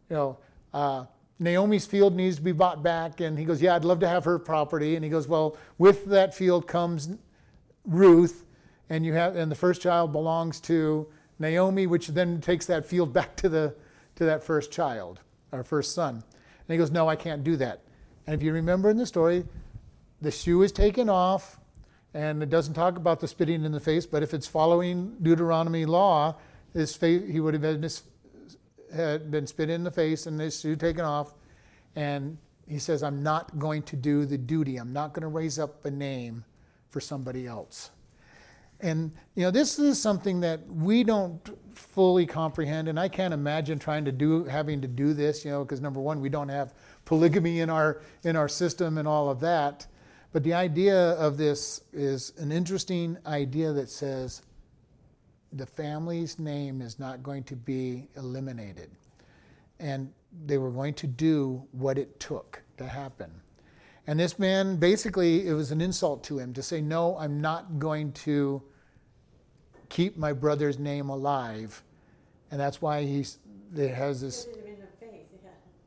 you 0.09 0.15
know, 0.15 0.37
uh, 0.73 1.05
Naomi's 1.39 1.85
field 1.85 2.15
needs 2.15 2.37
to 2.37 2.41
be 2.41 2.53
bought 2.53 2.81
back. 2.81 3.19
And 3.19 3.37
he 3.37 3.43
goes, 3.43 3.61
yeah, 3.61 3.75
I'd 3.75 3.83
love 3.83 3.99
to 3.99 4.07
have 4.07 4.23
her 4.23 4.39
property. 4.39 4.95
And 4.95 5.03
he 5.03 5.09
goes, 5.09 5.27
well, 5.27 5.57
with 5.77 6.05
that 6.05 6.33
field 6.33 6.65
comes 6.65 7.09
Ruth, 7.85 8.45
and 8.91 9.05
you 9.05 9.13
have, 9.13 9.37
and 9.37 9.49
the 9.49 9.55
first 9.55 9.81
child 9.81 10.11
belongs 10.11 10.59
to 10.59 11.07
Naomi, 11.39 11.87
which 11.87 12.07
then 12.07 12.41
takes 12.41 12.65
that 12.65 12.85
field 12.85 13.13
back 13.19 13.37
to 13.37 13.49
the 13.49 13.73
to 14.15 14.25
that 14.25 14.43
first 14.43 14.71
child 14.71 15.21
our 15.53 15.63
first 15.63 15.95
son. 15.95 16.15
And 16.15 16.67
he 16.67 16.77
goes, 16.77 16.91
No, 16.91 17.07
I 17.07 17.15
can't 17.15 17.43
do 17.43 17.55
that. 17.55 17.81
And 18.27 18.35
if 18.35 18.43
you 18.43 18.51
remember 18.51 18.89
in 18.89 18.97
the 18.97 19.05
story, 19.05 19.45
the 20.21 20.29
shoe 20.29 20.61
is 20.61 20.73
taken 20.73 21.09
off, 21.09 21.57
and 22.13 22.43
it 22.43 22.49
doesn't 22.49 22.73
talk 22.73 22.97
about 22.97 23.21
the 23.21 23.27
spitting 23.27 23.63
in 23.63 23.71
the 23.71 23.79
face, 23.79 24.05
but 24.05 24.23
if 24.23 24.33
it's 24.33 24.45
following 24.45 25.15
Deuteronomy 25.21 25.85
law, 25.85 26.35
his 26.73 26.93
face, 26.93 27.23
he 27.31 27.39
would 27.39 27.53
have 27.53 27.63
been, 27.63 27.89
had 28.93 29.31
been 29.31 29.47
spit 29.47 29.69
in 29.69 29.83
the 29.83 29.91
face 29.91 30.27
and 30.27 30.39
his 30.39 30.59
shoe 30.59 30.75
taken 30.75 31.05
off. 31.05 31.33
And 31.95 32.37
he 32.67 32.77
says, 32.77 33.03
I'm 33.03 33.23
not 33.23 33.57
going 33.57 33.83
to 33.83 33.95
do 33.95 34.25
the 34.25 34.37
duty. 34.37 34.77
I'm 34.77 34.93
not 34.93 35.13
going 35.13 35.23
to 35.23 35.27
raise 35.27 35.57
up 35.57 35.83
a 35.85 35.91
name 35.91 36.45
for 36.89 36.99
somebody 36.99 37.47
else. 37.47 37.89
And 38.81 39.11
you 39.35 39.43
know, 39.43 39.51
this 39.51 39.79
is 39.79 40.01
something 40.01 40.41
that 40.41 40.67
we 40.67 41.03
don't 41.03 41.39
fully 41.75 42.25
comprehend, 42.25 42.87
and 42.87 42.99
I 42.99 43.07
can't 43.07 43.33
imagine 43.33 43.79
trying 43.79 44.05
to 44.05 44.11
do 44.11 44.43
having 44.45 44.81
to 44.81 44.87
do 44.87 45.13
this. 45.13 45.45
You 45.45 45.51
know, 45.51 45.63
because 45.63 45.81
number 45.81 45.99
one, 45.99 46.19
we 46.19 46.29
don't 46.29 46.49
have 46.49 46.73
polygamy 47.05 47.59
in 47.59 47.69
our 47.69 48.01
in 48.23 48.35
our 48.35 48.47
system 48.47 48.97
and 48.97 49.07
all 49.07 49.29
of 49.29 49.39
that. 49.41 49.87
But 50.33 50.43
the 50.43 50.53
idea 50.53 51.11
of 51.13 51.37
this 51.37 51.81
is 51.91 52.33
an 52.37 52.51
interesting 52.51 53.17
idea 53.25 53.73
that 53.73 53.89
says 53.89 54.41
the 55.51 55.65
family's 55.65 56.39
name 56.39 56.81
is 56.81 56.99
not 56.99 57.21
going 57.21 57.43
to 57.43 57.55
be 57.55 58.07
eliminated, 58.15 58.89
and 59.79 60.11
they 60.45 60.57
were 60.57 60.71
going 60.71 60.93
to 60.95 61.07
do 61.07 61.63
what 61.71 61.97
it 61.97 62.19
took 62.19 62.61
to 62.77 62.87
happen. 62.87 63.29
And 64.07 64.19
this 64.19 64.39
man, 64.39 64.77
basically, 64.77 65.47
it 65.47 65.53
was 65.53 65.71
an 65.71 65.81
insult 65.81 66.23
to 66.25 66.39
him 66.39 66.53
to 66.53 66.63
say, 66.63 66.81
No, 66.81 67.17
I'm 67.17 67.41
not 67.41 67.79
going 67.79 68.13
to 68.13 68.61
keep 69.91 70.17
my 70.17 70.33
brother's 70.33 70.79
name 70.79 71.09
alive. 71.09 71.83
And 72.49 72.59
that's 72.59 72.81
why 72.81 73.03
he 73.03 73.25
has 73.77 74.21
this. 74.21 74.47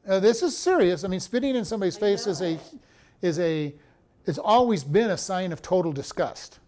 Uh, 0.07 0.21
this 0.21 0.43
is 0.43 0.57
serious. 0.57 1.03
I 1.03 1.09
mean, 1.09 1.21
spitting 1.21 1.57
in 1.57 1.65
somebody's 1.65 1.97
face 1.97 2.27
is 2.27 2.43
a, 2.43 2.59
is 3.23 3.39
a, 3.39 3.75
it's 4.27 4.39
always 4.39 4.85
been 4.85 5.11
a 5.11 5.17
sign 5.17 5.51
of 5.51 5.63
total 5.63 5.93
disgust. 5.93 6.59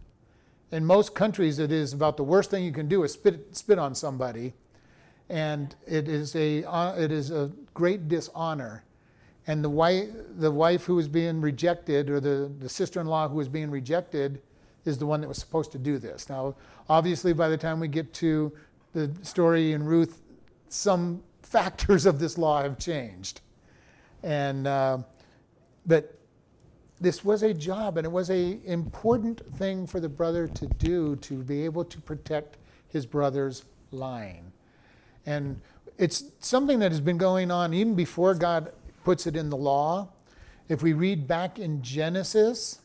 In 0.73 0.85
most 0.85 1.15
countries, 1.15 1.59
it 1.59 1.71
is 1.71 1.93
about 1.93 2.17
the 2.17 2.25
worst 2.25 2.51
thing 2.51 2.65
you 2.65 2.73
can 2.73 2.89
do 2.89 3.05
is 3.05 3.13
spit, 3.13 3.55
spit 3.55 3.79
on 3.79 3.95
somebody, 3.95 4.55
and 5.29 5.77
it 5.87 6.09
is 6.09 6.35
a, 6.35 6.65
uh, 6.65 6.95
it 6.97 7.13
is 7.13 7.31
a 7.31 7.53
great 7.75 8.09
dishonor. 8.09 8.85
And 9.47 9.63
the 9.63 9.71
wife, 9.71 10.09
the 10.39 10.51
wife 10.51 10.85
who 10.85 10.95
was 10.97 11.07
being 11.07 11.43
rejected, 11.43 12.09
or 12.09 12.21
the, 12.21 12.51
the 12.59 12.71
sister-in-law 12.71 13.29
who 13.29 13.37
was 13.37 13.49
being 13.49 13.71
rejected, 13.71 14.41
is 14.87 14.99
the 14.99 15.07
one 15.07 15.21
that 15.21 15.29
was 15.29 15.39
supposed 15.39 15.73
to 15.73 15.79
do 15.79 15.99
this. 15.99 16.29
Now, 16.29 16.55
obviously, 16.89 17.33
by 17.33 17.49
the 17.49 17.57
time 17.57 17.81
we 17.81 17.89
get 17.89 18.13
to 18.15 18.53
the 18.93 19.11
story 19.23 19.73
in 19.73 19.85
Ruth, 19.85 20.23
some 20.69 21.23
factors 21.43 22.07
of 22.07 22.19
this 22.19 22.39
law 22.39 22.63
have 22.63 22.79
changed. 22.79 23.41
And, 24.23 24.67
uh, 24.67 24.99
but 25.87 26.19
this 27.01 27.25
was 27.25 27.43
a 27.43 27.53
job, 27.53 27.99
and 27.99 28.07
it 28.07 28.11
was 28.11 28.31
a 28.31 28.59
important 28.65 29.43
thing 29.57 29.87
for 29.87 30.01
the 30.01 30.09
brother 30.09 30.49
to 30.49 30.67
do 30.67 31.17
to 31.17 31.35
be 31.35 31.65
able 31.65 31.85
to 31.85 32.01
protect 32.01 32.57
his 32.89 33.05
brother's 33.05 33.65
line. 33.91 34.53
And 35.27 35.61
it's 35.99 36.25
something 36.41 36.79
that 36.79 36.93
has 36.93 37.01
been 37.01 37.19
going 37.19 37.51
on 37.51 37.75
even 37.75 37.95
before 37.95 38.35
God 38.35 38.73
puts 39.05 39.27
it 39.27 39.37
in 39.37 39.51
the 39.51 39.57
law. 39.57 40.09
If 40.69 40.83
we 40.83 40.93
read 40.95 41.29
back 41.29 41.59
in 41.59 41.83
Genesis, 41.83 42.81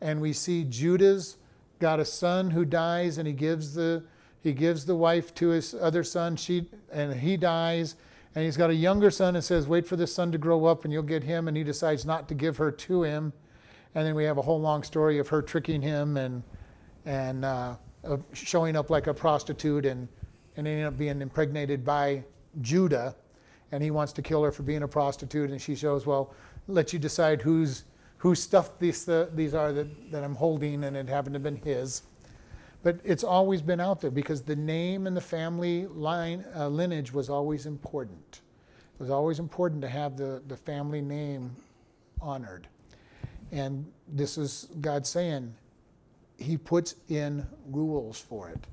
and 0.00 0.20
we 0.20 0.32
see 0.32 0.64
Judah's 0.64 1.36
got 1.78 2.00
a 2.00 2.04
son 2.04 2.50
who 2.50 2.64
dies, 2.64 3.18
and 3.18 3.26
he 3.26 3.32
gives 3.32 3.74
the 3.74 4.02
he 4.42 4.52
gives 4.52 4.86
the 4.86 4.96
wife 4.96 5.34
to 5.34 5.48
his 5.48 5.74
other 5.74 6.02
son. 6.02 6.36
She 6.36 6.66
and 6.90 7.12
he 7.14 7.36
dies, 7.36 7.96
and 8.34 8.44
he's 8.44 8.56
got 8.56 8.70
a 8.70 8.74
younger 8.74 9.10
son 9.10 9.34
and 9.34 9.44
says, 9.44 9.66
"Wait 9.66 9.86
for 9.86 9.96
this 9.96 10.14
son 10.14 10.32
to 10.32 10.38
grow 10.38 10.64
up, 10.64 10.84
and 10.84 10.92
you'll 10.92 11.02
get 11.02 11.24
him." 11.24 11.48
And 11.48 11.56
he 11.56 11.64
decides 11.64 12.06
not 12.06 12.28
to 12.28 12.34
give 12.34 12.56
her 12.56 12.70
to 12.70 13.02
him, 13.02 13.32
and 13.94 14.06
then 14.06 14.14
we 14.14 14.24
have 14.24 14.38
a 14.38 14.42
whole 14.42 14.60
long 14.60 14.82
story 14.82 15.18
of 15.18 15.28
her 15.28 15.42
tricking 15.42 15.82
him 15.82 16.16
and 16.16 16.42
and 17.04 17.44
uh, 17.44 17.76
showing 18.32 18.76
up 18.76 18.90
like 18.90 19.06
a 19.06 19.14
prostitute 19.14 19.84
and 19.84 20.08
and 20.56 20.66
ending 20.66 20.84
up 20.84 20.96
being 20.96 21.20
impregnated 21.20 21.84
by 21.84 22.24
Judah, 22.60 23.14
and 23.72 23.82
he 23.82 23.90
wants 23.90 24.12
to 24.14 24.22
kill 24.22 24.42
her 24.42 24.52
for 24.52 24.62
being 24.62 24.82
a 24.82 24.88
prostitute, 24.88 25.50
and 25.50 25.60
she 25.60 25.74
shows, 25.74 26.06
"Well, 26.06 26.34
let 26.66 26.92
you 26.92 26.98
decide 26.98 27.42
who's." 27.42 27.84
Whose 28.20 28.42
stuff 28.42 28.78
these, 28.78 29.08
uh, 29.08 29.30
these 29.34 29.54
are 29.54 29.72
that, 29.72 30.12
that 30.12 30.22
I'm 30.22 30.34
holding, 30.34 30.84
and 30.84 30.94
it 30.94 31.08
happened 31.08 31.32
to 31.32 31.38
have 31.38 31.42
been 31.42 31.56
his. 31.56 32.02
But 32.82 33.00
it's 33.02 33.24
always 33.24 33.62
been 33.62 33.80
out 33.80 34.02
there 34.02 34.10
because 34.10 34.42
the 34.42 34.56
name 34.56 35.06
and 35.06 35.16
the 35.16 35.22
family 35.22 35.86
line 35.86 36.44
uh, 36.54 36.68
lineage 36.68 37.14
was 37.14 37.30
always 37.30 37.64
important. 37.64 38.42
It 38.94 39.00
was 39.00 39.08
always 39.08 39.38
important 39.38 39.80
to 39.82 39.88
have 39.88 40.18
the, 40.18 40.42
the 40.48 40.56
family 40.56 41.00
name 41.00 41.50
honored. 42.20 42.68
And 43.52 43.90
this 44.06 44.36
is 44.36 44.68
God 44.82 45.06
saying, 45.06 45.54
He 46.36 46.58
puts 46.58 46.96
in 47.08 47.46
rules 47.68 48.20
for 48.20 48.50
it. 48.50 48.66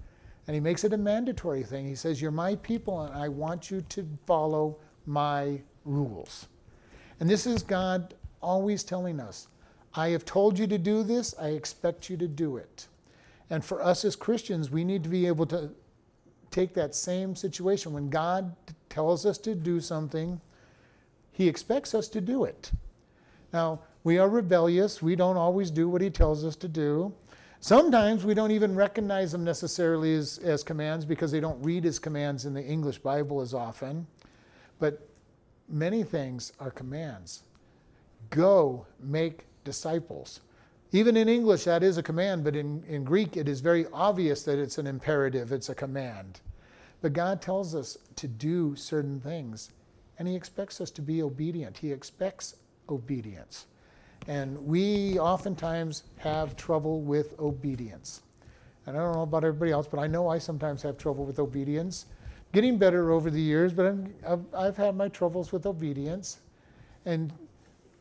And 0.48 0.56
He 0.56 0.60
makes 0.60 0.84
it 0.84 0.92
a 0.92 0.98
mandatory 0.98 1.64
thing. 1.64 1.88
He 1.88 1.96
says, 1.96 2.22
You're 2.22 2.32
my 2.32 2.56
people, 2.58 3.04
and 3.04 3.16
I 3.16 3.30
want 3.30 3.72
you 3.72 3.80
to 3.80 4.08
follow 4.26 4.78
my 5.06 5.62
rules. 5.86 6.48
And 7.22 7.30
this 7.30 7.48
is 7.48 7.64
God 7.64 8.14
always 8.42 8.84
telling 8.84 9.20
us, 9.20 9.48
I 9.94 10.10
have 10.10 10.26
told 10.26 10.60
you 10.60 10.68
to 10.68 10.78
do 10.78 11.04
this, 11.04 11.34
I 11.40 11.50
expect 11.50 12.10
you 12.10 12.18
to 12.18 12.28
do 12.28 12.58
it. 12.58 12.88
And 13.50 13.64
for 13.64 13.82
us 13.82 14.06
as 14.06 14.16
Christians, 14.16 14.70
we 14.70 14.84
need 14.84 15.04
to 15.04 15.10
be 15.10 15.26
able 15.28 15.46
to 15.48 15.70
take 16.52 16.74
that 16.74 16.96
same 16.96 17.36
situation. 17.36 17.94
When 17.94 18.10
God 18.10 18.56
tells 18.90 19.26
us 19.26 19.38
to 19.40 19.56
do 19.56 19.80
something, 19.80 20.42
He 21.32 21.48
expects 21.48 21.96
us 21.96 22.08
to 22.10 22.22
do 22.22 22.44
it. 22.44 22.72
Now, 23.54 23.80
We 24.08 24.20
are 24.20 24.30
rebellious. 24.30 25.02
We 25.02 25.18
don't 25.18 25.36
always 25.36 25.70
do 25.70 25.90
what 25.90 26.02
he 26.02 26.10
tells 26.10 26.46
us 26.46 26.56
to 26.58 26.70
do. 26.70 27.14
Sometimes 27.60 28.24
we 28.24 28.34
don't 28.34 28.52
even 28.52 28.74
recognize 28.74 29.34
them 29.34 29.44
necessarily 29.44 30.16
as, 30.16 30.38
as 30.38 30.64
commands 30.64 31.04
because 31.04 31.30
they 31.30 31.42
don't 31.42 31.62
read 31.62 31.86
as 31.86 32.00
commands 32.00 32.46
in 32.46 32.54
the 32.54 32.64
English 32.64 33.00
Bible 33.00 33.42
as 33.42 33.54
often. 33.54 34.08
But 34.80 35.10
many 35.68 36.04
things 36.04 36.54
are 36.58 36.72
commands. 36.72 37.44
Go 38.30 38.86
make 39.00 39.46
disciples. 39.64 40.42
Even 40.92 41.18
in 41.18 41.28
English, 41.28 41.66
that 41.66 41.84
is 41.84 41.98
a 41.98 42.04
command, 42.04 42.44
but 42.44 42.56
in, 42.56 42.84
in 42.88 43.04
Greek, 43.04 43.36
it 43.36 43.50
is 43.50 43.60
very 43.60 43.86
obvious 43.92 44.44
that 44.44 44.58
it's 44.58 44.78
an 44.78 44.88
imperative, 44.88 45.52
it's 45.52 45.70
a 45.70 45.76
command. 45.76 46.40
But 47.02 47.14
God 47.14 47.42
tells 47.42 47.76
us 47.76 47.98
to 48.16 48.28
do 48.28 48.76
certain 48.76 49.20
things, 49.20 49.72
and 50.18 50.28
He 50.28 50.36
expects 50.36 50.80
us 50.80 50.90
to 50.92 51.02
be 51.02 51.22
obedient. 51.22 51.78
He 51.78 51.92
expects 51.92 52.56
obedience. 52.90 53.66
And 54.28 54.58
we 54.66 55.20
oftentimes 55.20 56.04
have 56.18 56.56
trouble 56.56 57.02
with 57.02 57.38
obedience. 57.40 58.22
And 58.86 58.98
I 58.98 59.02
don't 59.02 59.14
know 59.14 59.22
about 59.22 59.44
everybody 59.44 59.72
else, 59.72 59.88
but 59.88 60.00
I 60.00 60.08
know 60.08 60.30
I 60.30 60.38
sometimes 60.38 60.82
have 60.84 60.98
trouble 60.98 61.26
with 61.26 61.40
obedience. 61.40 62.06
Getting 62.54 62.78
better 62.78 63.12
over 63.12 63.30
the 63.30 63.42
years, 63.42 63.74
but 63.74 63.94
I've, 64.26 64.46
I've 64.56 64.78
had 64.78 64.96
my 64.96 65.10
troubles 65.10 65.52
with 65.52 65.66
obedience. 65.66 66.40
And 67.06 67.32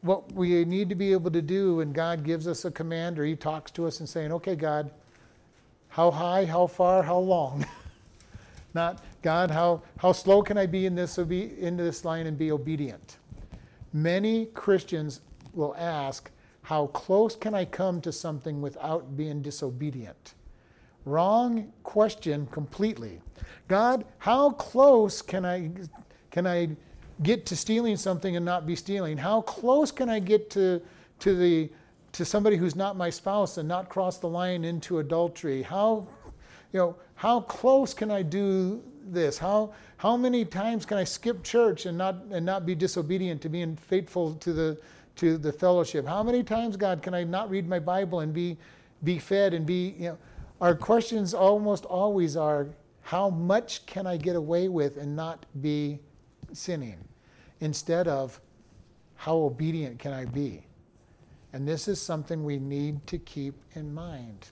what 0.02 0.32
we 0.32 0.64
need 0.64 0.88
to 0.88 0.94
be 0.94 1.12
able 1.12 1.30
to 1.30 1.42
do 1.42 1.76
when 1.76 1.92
God 1.92 2.24
gives 2.24 2.46
us 2.46 2.64
a 2.64 2.70
command 2.70 3.18
or 3.18 3.24
He 3.24 3.36
talks 3.36 3.70
to 3.72 3.86
us 3.86 4.00
and 4.00 4.08
saying, 4.08 4.32
okay, 4.32 4.56
God, 4.56 4.90
how 5.88 6.10
high, 6.10 6.44
how 6.44 6.66
far, 6.66 7.02
how 7.02 7.18
long? 7.18 7.66
Not, 8.74 9.02
God, 9.22 9.50
how, 9.50 9.82
how 9.96 10.12
slow 10.12 10.42
can 10.42 10.58
I 10.58 10.66
be 10.66 10.86
in 10.86 10.94
this, 10.94 11.16
into 11.16 11.82
this 11.82 12.04
line 12.04 12.26
and 12.26 12.36
be 12.36 12.52
obedient? 12.52 13.16
Many 13.92 14.46
Christians 14.46 15.22
will 15.54 15.74
ask, 15.76 16.30
how 16.62 16.88
close 16.88 17.36
can 17.36 17.54
I 17.54 17.64
come 17.64 18.00
to 18.02 18.12
something 18.12 18.60
without 18.60 19.16
being 19.16 19.40
disobedient? 19.40 20.34
Wrong 21.04 21.72
question 21.84 22.46
completely. 22.48 23.20
God, 23.68 24.04
how 24.18 24.50
close 24.50 25.22
can 25.22 25.46
I, 25.46 25.70
can 26.30 26.46
I 26.46 26.70
get 27.22 27.46
to 27.46 27.56
stealing 27.56 27.96
something 27.96 28.36
and 28.36 28.44
not 28.44 28.66
be 28.66 28.76
stealing? 28.76 29.16
How 29.16 29.40
close 29.42 29.90
can 29.90 30.08
I 30.08 30.18
get 30.18 30.50
to, 30.50 30.80
to, 31.20 31.36
the, 31.36 31.70
to 32.12 32.24
somebody 32.24 32.56
who's 32.56 32.76
not 32.76 32.96
my 32.96 33.10
spouse 33.10 33.58
and 33.58 33.68
not 33.68 33.88
cross 33.88 34.18
the 34.18 34.28
line 34.28 34.64
into 34.64 34.98
adultery? 34.98 35.62
How, 35.62 36.06
you 36.72 36.80
know, 36.80 36.96
how 37.14 37.40
close 37.40 37.94
can 37.94 38.10
I 38.10 38.22
do 38.22 38.82
this? 39.06 39.38
How, 39.38 39.72
how 39.96 40.16
many 40.16 40.44
times 40.44 40.84
can 40.84 40.98
I 40.98 41.04
skip 41.04 41.42
church 41.42 41.86
and 41.86 41.96
not, 41.96 42.16
and 42.30 42.44
not 42.44 42.66
be 42.66 42.74
disobedient 42.74 43.40
to 43.42 43.48
being 43.48 43.76
faithful 43.76 44.34
to 44.34 44.52
the, 44.52 44.78
to 45.16 45.38
the 45.38 45.52
fellowship? 45.52 46.06
How 46.06 46.22
many 46.22 46.42
times, 46.42 46.76
God, 46.76 47.02
can 47.02 47.14
I 47.14 47.24
not 47.24 47.48
read 47.50 47.68
my 47.68 47.78
Bible 47.78 48.20
and 48.20 48.34
be, 48.34 48.58
be 49.04 49.18
fed 49.18 49.54
and 49.54 49.64
be, 49.64 49.94
you 49.98 50.08
know, 50.08 50.18
our 50.60 50.74
questions 50.74 51.34
almost 51.34 51.84
always 51.84 52.36
are 52.36 52.68
how 53.02 53.30
much 53.30 53.86
can 53.86 54.06
I 54.06 54.16
get 54.16 54.36
away 54.36 54.68
with 54.68 54.96
and 54.96 55.14
not 55.14 55.46
be 55.60 56.00
sinning? 56.56 56.98
Instead 57.60 58.08
of 58.08 58.40
how 59.14 59.36
obedient 59.36 59.98
can 59.98 60.12
I 60.12 60.24
be? 60.24 60.62
And 61.52 61.66
this 61.66 61.88
is 61.88 62.00
something 62.00 62.44
we 62.44 62.58
need 62.58 63.06
to 63.06 63.18
keep 63.18 63.54
in 63.74 63.94
mind. 63.94 64.50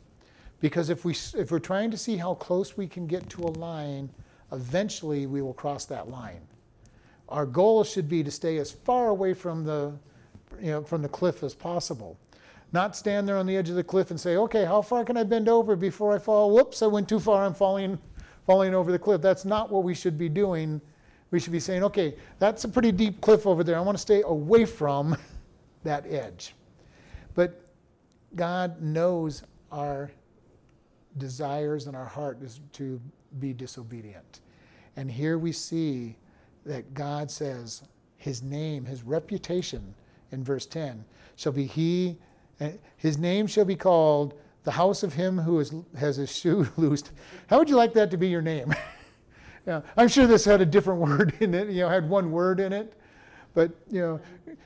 Because 0.61 0.88
if, 0.88 1.05
we, 1.05 1.12
if 1.35 1.51
we're 1.51 1.59
trying 1.59 1.90
to 1.90 1.99
see 1.99 2.17
how 2.17 2.35
close 2.35 2.77
we 2.77 2.87
can 2.87 3.07
get 3.07 3.29
to 3.31 3.43
a 3.43 3.53
line, 3.59 4.09
eventually 4.53 5.27
we 5.27 5.43
will 5.43 5.53
cross 5.53 5.85
that 5.87 6.09
line. 6.09 6.40
Our 7.29 7.45
goal 7.45 7.85
should 7.85 8.09
be 8.09 8.23
to 8.23 8.31
stay 8.31 8.57
as 8.59 8.71
far 8.71 9.09
away 9.09 9.35
from 9.35 9.64
the, 9.64 9.93
you 10.61 10.71
know, 10.71 10.83
from 10.83 11.03
the 11.03 11.09
cliff 11.09 11.43
as 11.43 11.55
possible. 11.55 12.17
Not 12.73 12.97
stand 12.97 13.29
there 13.29 13.37
on 13.37 13.47
the 13.47 13.57
edge 13.57 13.69
of 13.69 13.77
the 13.77 13.85
cliff 13.85 14.11
and 14.11 14.19
say, 14.19 14.37
okay, 14.37 14.64
how 14.64 14.83
far 14.83 15.05
can 15.05 15.17
I 15.17 15.25
bend 15.25 15.49
over 15.49 15.77
before 15.77 16.14
I 16.14 16.19
fall? 16.19 16.51
Whoops, 16.51 16.83
I 16.83 16.87
went 16.87 17.09
too 17.09 17.21
far, 17.21 17.45
I'm 17.45 17.55
falling, 17.55 17.99
falling 18.47 18.75
over 18.75 18.90
the 18.90 18.99
cliff. 18.99 19.21
That's 19.21 19.45
not 19.45 19.71
what 19.71 19.85
we 19.85 19.95
should 19.95 20.19
be 20.19 20.29
doing. 20.29 20.81
We 21.35 21.40
should 21.40 21.51
be 21.51 21.59
saying, 21.59 21.83
okay, 21.83 22.14
that's 22.38 22.62
a 22.62 22.68
pretty 22.68 22.92
deep 22.92 23.20
cliff 23.20 23.44
over 23.44 23.64
there. 23.64 23.77
I 23.77 23.81
want 23.81 23.99
to 23.99 24.01
stay 24.01 24.23
away 24.25 24.64
from 24.64 25.16
that 25.83 26.07
edge. 26.07 26.55
But 27.35 27.61
God 28.37 28.81
knows 28.81 29.42
our 29.73 30.12
desires 31.18 31.88
and 31.88 31.97
our 31.97 32.05
heart 32.05 32.40
is 32.40 32.61
to 32.75 33.01
be 33.40 33.53
disobedient. 33.53 34.42
And 34.94 35.11
here 35.11 35.37
we 35.37 35.51
see 35.51 36.14
that 36.66 36.94
God 36.94 37.29
says 37.33 37.83
his 38.16 38.44
name, 38.44 38.85
his 38.85 39.03
reputation 39.03 39.92
in 40.31 40.44
verse 40.44 40.66
10 40.66 41.05
shall 41.35 41.51
be 41.51 41.66
he, 41.66 42.16
eh, 42.61 42.75
his 42.97 43.18
name 43.18 43.49
shall 43.49 43.64
be 43.64 43.75
called 43.75 44.35
the 44.62 44.70
house 44.70 45.03
of 45.03 45.12
him 45.12 45.37
who 45.37 45.59
is, 45.59 45.75
has 45.99 46.14
his 46.14 46.33
shoe 46.38 46.68
loosed. 46.77 47.11
How 47.49 47.59
would 47.59 47.68
you 47.68 47.75
like 47.75 47.92
that 47.94 48.12
to 48.12 48.16
be 48.16 48.29
your 48.29 48.40
name? 48.40 48.73
yeah, 49.66 49.81
I'm 49.96 50.09
sure 50.09 50.27
this 50.27 50.44
had 50.44 50.61
a 50.61 50.66
different 50.66 51.00
word 51.09 51.35
in 51.40 51.55
it, 51.55 51.68
you 51.70 51.83
know, 51.83 51.88
had 51.88 52.09
one 52.09 52.31
word 52.31 52.61
in 52.61 52.72
it. 52.72 52.94
But, 53.55 53.70
you 53.88 54.00
know, 54.00 54.20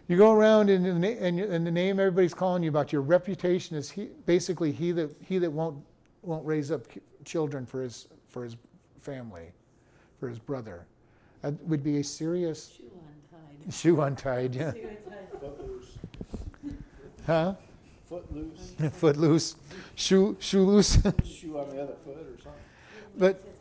you 0.08 0.16
go 0.16 0.32
around 0.32 0.70
and, 0.70 0.86
and, 0.86 1.04
and 1.40 1.66
the 1.66 1.70
name 1.70 2.00
everybody's 2.00 2.32
calling 2.32 2.62
you 2.62 2.70
about, 2.70 2.90
your 2.90 3.02
reputation 3.02 3.76
is 3.76 3.90
he, 3.90 4.08
basically 4.24 4.72
he 4.72 4.92
that, 4.92 5.14
he 5.22 5.36
that 5.38 5.50
won't, 5.52 5.76
won't 6.22 6.44
raise 6.46 6.70
up 6.70 6.82
children 7.26 7.66
for 7.66 7.82
his, 7.82 8.08
for 8.28 8.44
his 8.44 8.56
family, 9.02 9.50
for 10.18 10.26
his 10.28 10.38
brother. 10.38 10.86
That 11.42 11.52
would 11.64 11.84
be 11.84 11.98
a 11.98 12.04
serious 12.04 12.72
Shoe 12.78 12.84
untied. 13.30 13.74
shoe 13.74 14.00
untied, 14.00 14.54
yeah. 14.54 14.72
Shoe 14.72 14.88
untied. 14.88 15.28
Footloose, 15.38 15.98
Huh? 17.26 17.54
footloose, 18.08 18.72
Footloose, 18.94 19.56
shoe, 19.96 20.34
shoe 20.40 20.62
loose. 20.64 20.94
shoe 21.24 21.58
on 21.58 21.68
the 21.68 21.82
other 21.82 21.94
foot 22.06 22.16
or 22.16 22.42
something. 22.42 22.52
But- 23.18 23.34
Just 23.34 23.44
been 23.44 23.52
sandal. 23.52 23.57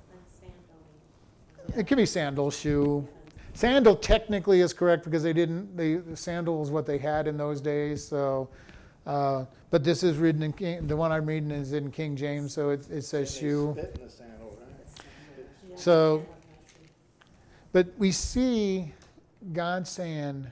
It 1.77 1.85
could 1.85 1.97
be 1.97 2.07
sandal, 2.07 2.49
shoe. 2.49 3.07
Sandal 3.53 3.95
technically 3.95 4.61
is 4.61 4.73
correct 4.73 5.03
because 5.03 5.21
they 5.21 5.31
didn't, 5.33 5.77
they, 5.77 5.95
the 5.95 6.17
sandal 6.17 6.59
was 6.59 6.71
what 6.71 6.87
they 6.87 6.97
had 6.97 7.27
in 7.27 7.37
those 7.37 7.61
days, 7.61 8.03
so. 8.05 8.49
Uh, 9.05 9.45
but 9.69 9.83
this 9.83 10.01
is 10.03 10.17
written 10.17 10.41
in 10.43 10.53
King, 10.53 10.87
the 10.87 10.97
one 10.97 11.11
I'm 11.11 11.25
reading 11.25 11.51
is 11.51 11.73
in 11.73 11.91
King 11.91 12.15
James, 12.15 12.51
so 12.53 12.71
it, 12.71 12.89
it 12.89 13.03
says 13.03 13.33
shoe. 13.33 13.73
Spit 13.77 13.95
in 13.99 14.05
the 14.05 14.11
sandal, 14.11 14.57
right? 14.59 15.79
So- 15.79 16.25
But 17.71 17.87
we 17.97 18.11
see 18.11 18.91
God 19.53 19.87
saying, 19.87 20.47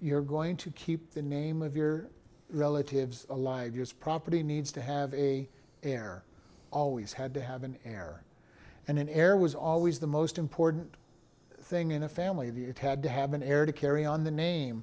you're 0.00 0.22
going 0.22 0.56
to 0.58 0.70
keep 0.70 1.12
the 1.12 1.22
name 1.22 1.62
of 1.62 1.76
your 1.76 2.06
relatives 2.48 3.26
alive. 3.28 3.74
Your 3.74 3.86
property 4.00 4.42
needs 4.42 4.70
to 4.72 4.80
have 4.80 5.12
a 5.14 5.48
heir. 5.82 6.22
Always 6.70 7.12
had 7.12 7.34
to 7.34 7.40
have 7.40 7.64
an 7.64 7.76
heir. 7.84 8.22
And 8.88 8.98
an 8.98 9.08
heir 9.08 9.36
was 9.36 9.54
always 9.54 9.98
the 9.98 10.06
most 10.06 10.38
important 10.38 10.94
thing 11.60 11.92
in 11.92 12.02
a 12.02 12.08
family. 12.08 12.48
It 12.48 12.78
had 12.78 13.02
to 13.04 13.08
have 13.08 13.32
an 13.32 13.42
heir 13.42 13.64
to 13.66 13.72
carry 13.72 14.04
on 14.04 14.24
the 14.24 14.30
name. 14.30 14.82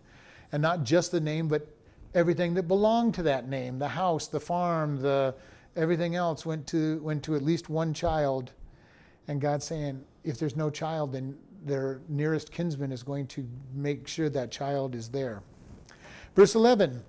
And 0.51 0.61
not 0.61 0.83
just 0.83 1.11
the 1.11 1.19
name, 1.19 1.47
but 1.47 1.67
everything 2.13 2.53
that 2.55 2.63
belonged 2.63 3.13
to 3.15 3.23
that 3.23 3.47
name. 3.47 3.79
The 3.79 3.87
house, 3.87 4.27
the 4.27 4.39
farm, 4.39 5.01
the 5.01 5.35
everything 5.75 6.15
else 6.15 6.45
went 6.45 6.65
to 6.67 6.99
went 6.99 7.23
to 7.23 7.35
at 7.35 7.43
least 7.43 7.69
one 7.69 7.93
child. 7.93 8.51
And 9.27 9.39
God's 9.39 9.65
saying, 9.65 10.03
if 10.23 10.39
there's 10.39 10.55
no 10.55 10.69
child, 10.69 11.13
then 11.13 11.37
their 11.65 12.01
nearest 12.07 12.51
kinsman 12.51 12.91
is 12.91 13.03
going 13.03 13.27
to 13.27 13.45
make 13.73 14.07
sure 14.07 14.29
that 14.29 14.51
child 14.51 14.95
is 14.95 15.09
there. 15.09 15.43
Verse 16.35 16.55
11 16.55 17.03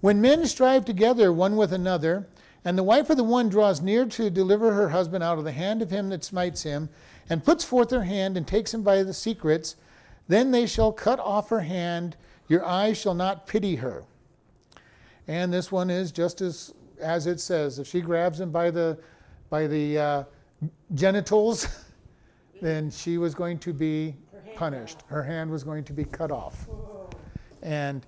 When 0.00 0.20
men 0.20 0.46
strive 0.46 0.84
together 0.84 1.32
one 1.32 1.56
with 1.56 1.72
another, 1.72 2.26
and 2.64 2.78
the 2.78 2.82
wife 2.82 3.10
of 3.10 3.16
the 3.16 3.24
one 3.24 3.48
draws 3.48 3.80
near 3.80 4.06
to 4.06 4.30
deliver 4.30 4.72
her 4.72 4.88
husband 4.88 5.22
out 5.22 5.38
of 5.38 5.44
the 5.44 5.52
hand 5.52 5.82
of 5.82 5.90
him 5.90 6.08
that 6.08 6.24
smites 6.24 6.62
him, 6.62 6.88
and 7.28 7.44
puts 7.44 7.64
forth 7.64 7.90
her 7.90 8.04
hand 8.04 8.36
and 8.36 8.46
takes 8.46 8.72
him 8.72 8.82
by 8.82 9.02
the 9.02 9.14
secrets, 9.14 9.76
then 10.28 10.50
they 10.50 10.66
shall 10.66 10.92
cut 10.92 11.18
off 11.20 11.50
her 11.50 11.60
hand, 11.60 12.16
your 12.48 12.64
eyes 12.64 12.98
shall 12.98 13.14
not 13.14 13.46
pity 13.46 13.76
her. 13.76 14.04
And 15.26 15.52
this 15.52 15.72
one 15.72 15.90
is 15.90 16.12
just 16.12 16.40
as, 16.40 16.74
as 17.00 17.26
it 17.26 17.40
says. 17.40 17.78
If 17.78 17.86
she 17.86 18.00
grabs 18.00 18.40
him 18.40 18.50
by 18.50 18.70
the, 18.70 18.98
by 19.48 19.66
the 19.66 19.98
uh, 19.98 20.24
genitals, 20.94 21.66
then 22.60 22.90
she 22.90 23.18
was 23.18 23.34
going 23.34 23.58
to 23.60 23.72
be 23.72 24.16
Her 24.32 24.52
punished. 24.54 25.02
Her 25.06 25.22
hand 25.22 25.50
was 25.50 25.64
going 25.64 25.84
to 25.84 25.92
be 25.92 26.04
cut 26.04 26.30
off. 26.30 26.66
And 27.62 28.04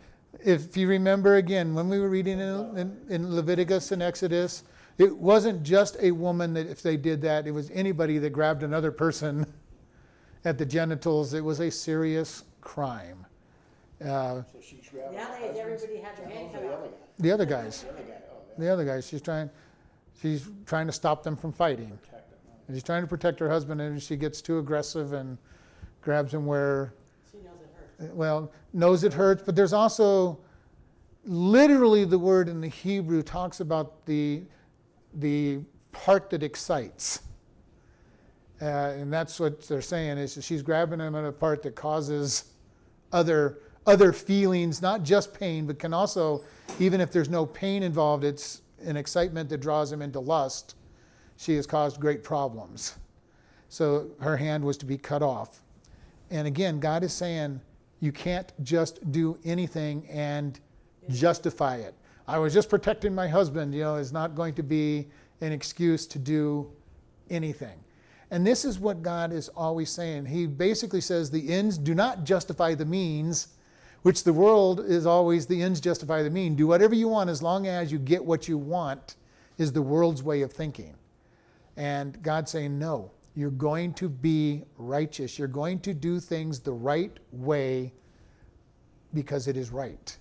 if 0.47 0.77
you 0.77 0.89
remember 0.89 1.37
again, 1.37 1.75
when 1.75 1.89
we 1.89 1.99
were 1.99 2.09
reading 2.09 2.39
in, 2.41 2.77
in, 2.79 2.97
in 3.09 3.35
Leviticus 3.35 3.91
and 3.93 4.03
Exodus, 4.03 4.63
it 4.99 5.15
wasn't 5.17 5.63
just 5.63 5.97
a 6.01 6.11
woman 6.13 6.55
that 6.55 6.67
if 6.69 6.83
they 6.83 6.97
did 6.97 7.21
that, 7.23 7.47
it 7.47 7.51
was 7.51 7.71
anybody 7.73 8.19
that 8.19 8.31
grabbed 8.31 8.63
another 8.63 8.91
person 8.93 9.47
at 10.45 10.57
the 10.57 10.65
genitals. 10.65 11.35
It 11.35 11.45
was 11.45 11.61
a 11.61 11.71
serious 11.71 12.45
crime. 12.61 13.27
Uh, 14.01 14.43
So 14.43 14.45
she's 14.63 14.89
grabbing. 14.91 15.19
her 15.19 15.25
Nowadays, 15.25 15.41
husband's 15.59 15.83
everybody 15.83 15.99
has 16.01 16.19
their 16.19 16.29
hand 16.29 16.53
genitals, 16.53 16.91
the 17.19 17.31
other 17.33 17.45
guy. 17.47 17.63
the 17.63 17.63
other 17.63 17.65
guys, 17.65 17.83
The 17.83 17.89
other 17.91 18.03
guy, 18.03 18.15
oh, 18.31 18.37
the 18.59 18.69
other 18.73 18.85
guys, 18.85 19.07
she's 19.07 19.23
trying, 19.23 19.51
she's 20.23 20.49
trying 20.65 20.87
to 20.87 20.93
stop 20.93 21.23
them 21.23 21.37
from 21.37 21.53
fighting. 21.53 21.89
yeah, 21.91 21.97
protect 21.97 22.31
him. 22.33 22.39
And 22.69 22.77
she's 22.77 22.83
trying 22.85 23.03
to 23.03 23.09
protect 23.09 23.41
her 23.41 23.49
husband, 23.49 23.81
and 23.81 24.01
she 24.03 24.17
gets 24.17 24.41
too 24.41 24.59
aggressive 24.59 25.13
and 25.13 25.39
grabs 26.03 26.33
him 26.33 26.47
where 26.47 26.93
She 27.31 27.39
knows 27.39 27.47
it 27.61 27.69
hurts. 27.77 27.86
Well, 27.99 28.53
knows 28.73 29.05
it 29.05 29.13
hurts, 29.13 29.43
but 29.43 29.57
there's 29.57 29.73
also 29.73 30.39
literally 31.25 32.05
the 32.05 32.19
word 32.19 32.49
in 32.49 32.61
the 32.61 32.69
Hebrew 32.69 33.23
talks 33.23 33.61
about 33.61 34.05
the, 34.07 34.43
the 35.15 35.61
part 35.93 36.31
that 36.31 36.43
excites. 36.43 37.21
Uh, 38.61 38.65
and 38.65 39.13
that's 39.13 39.39
what 39.39 39.67
they're 39.69 39.83
saying 39.83 40.19
is 40.19 40.39
she's 40.43 40.63
grabbing 40.63 41.01
him 41.01 41.15
at 41.15 41.25
a 41.25 41.33
part 41.33 41.63
that 41.63 41.75
causes 41.75 42.53
other 43.13 43.59
other 43.87 44.13
feelings, 44.13 44.83
not 44.83 45.03
just 45.05 45.33
pain, 45.33 45.67
but 45.67 45.79
can 45.79 45.95
also, 45.95 46.43
even 46.81 47.01
if 47.01 47.13
there's 47.13 47.29
no 47.29 47.47
pain 47.47 47.83
involved, 47.83 48.25
it's 48.25 48.63
an 48.85 48.97
excitement 48.97 49.49
that 49.49 49.59
draws 49.59 49.93
him 49.93 50.03
into 50.03 50.21
lust. 50.21 50.75
She 51.37 51.55
has 51.55 51.67
caused 51.67 52.01
great 52.01 52.25
problems. 52.25 52.97
So 53.69 54.11
her 54.21 54.37
hand 54.37 54.65
was 54.65 54.77
to 54.79 54.87
be 54.87 54.99
cut 54.99 55.23
off. 55.23 55.63
And 56.31 56.47
again, 56.47 56.81
God 56.81 57.05
is 57.05 57.13
saying 57.13 57.61
you 58.01 58.13
can't 58.13 58.53
just 58.63 59.11
do 59.13 59.39
anything 59.45 60.07
and 60.09 60.61
justify 61.09 61.77
it. 61.77 61.95
I 62.29 62.39
was 62.39 62.53
just 62.53 62.69
protecting 62.69 63.15
my 63.15 63.29
husband, 63.29 63.75
you 63.75 63.83
know, 63.83 63.97
is 63.97 64.13
not 64.13 64.35
going 64.35 64.55
to 64.55 64.63
be 64.63 65.07
an 65.41 65.53
excuse 65.53 66.07
to 66.09 66.19
do 66.19 66.71
anything. 67.31 67.79
And 68.31 68.45
this 68.45 68.65
is 68.65 68.81
what 68.81 69.03
God 69.03 69.33
is 69.33 69.49
always 69.51 69.91
saying. 69.91 70.27
He 70.27 70.47
basically 70.47 71.01
says 71.01 71.31
the 71.31 71.49
ends 71.49 71.79
do 71.79 71.95
not 71.95 72.25
justify 72.25 72.75
the 72.75 72.85
means, 72.85 73.49
which 74.03 74.25
the 74.25 74.33
world 74.33 74.81
is 74.81 75.07
always 75.07 75.47
the 75.47 75.63
ends 75.63 75.81
justify 75.81 76.23
the 76.23 76.31
mean. 76.31 76.57
Do 76.57 76.67
whatever 76.67 76.95
you 76.95 77.09
want 77.09 77.31
as 77.31 77.43
long 77.43 77.67
as 77.69 77.93
you 77.93 77.99
get 77.99 78.25
what 78.25 78.49
you 78.49 78.59
want, 78.59 79.17
is 79.59 79.73
the 79.73 79.83
world's 79.83 80.23
way 80.23 80.43
of 80.43 80.53
thinking. 80.53 80.95
And 81.77 82.21
God's 82.23 82.51
saying, 82.51 82.79
no, 82.79 83.11
you're 83.37 83.51
going 83.51 83.93
to 83.95 84.09
be 84.09 84.63
righteous. 84.79 85.39
You're 85.39 85.47
going 85.47 85.79
to 85.81 85.93
do 85.95 86.19
things 86.19 86.59
the 86.59 86.73
right 86.73 87.13
way 87.31 87.93
because 89.13 89.47
it 89.47 89.57
is 89.57 89.71
right. 89.71 90.17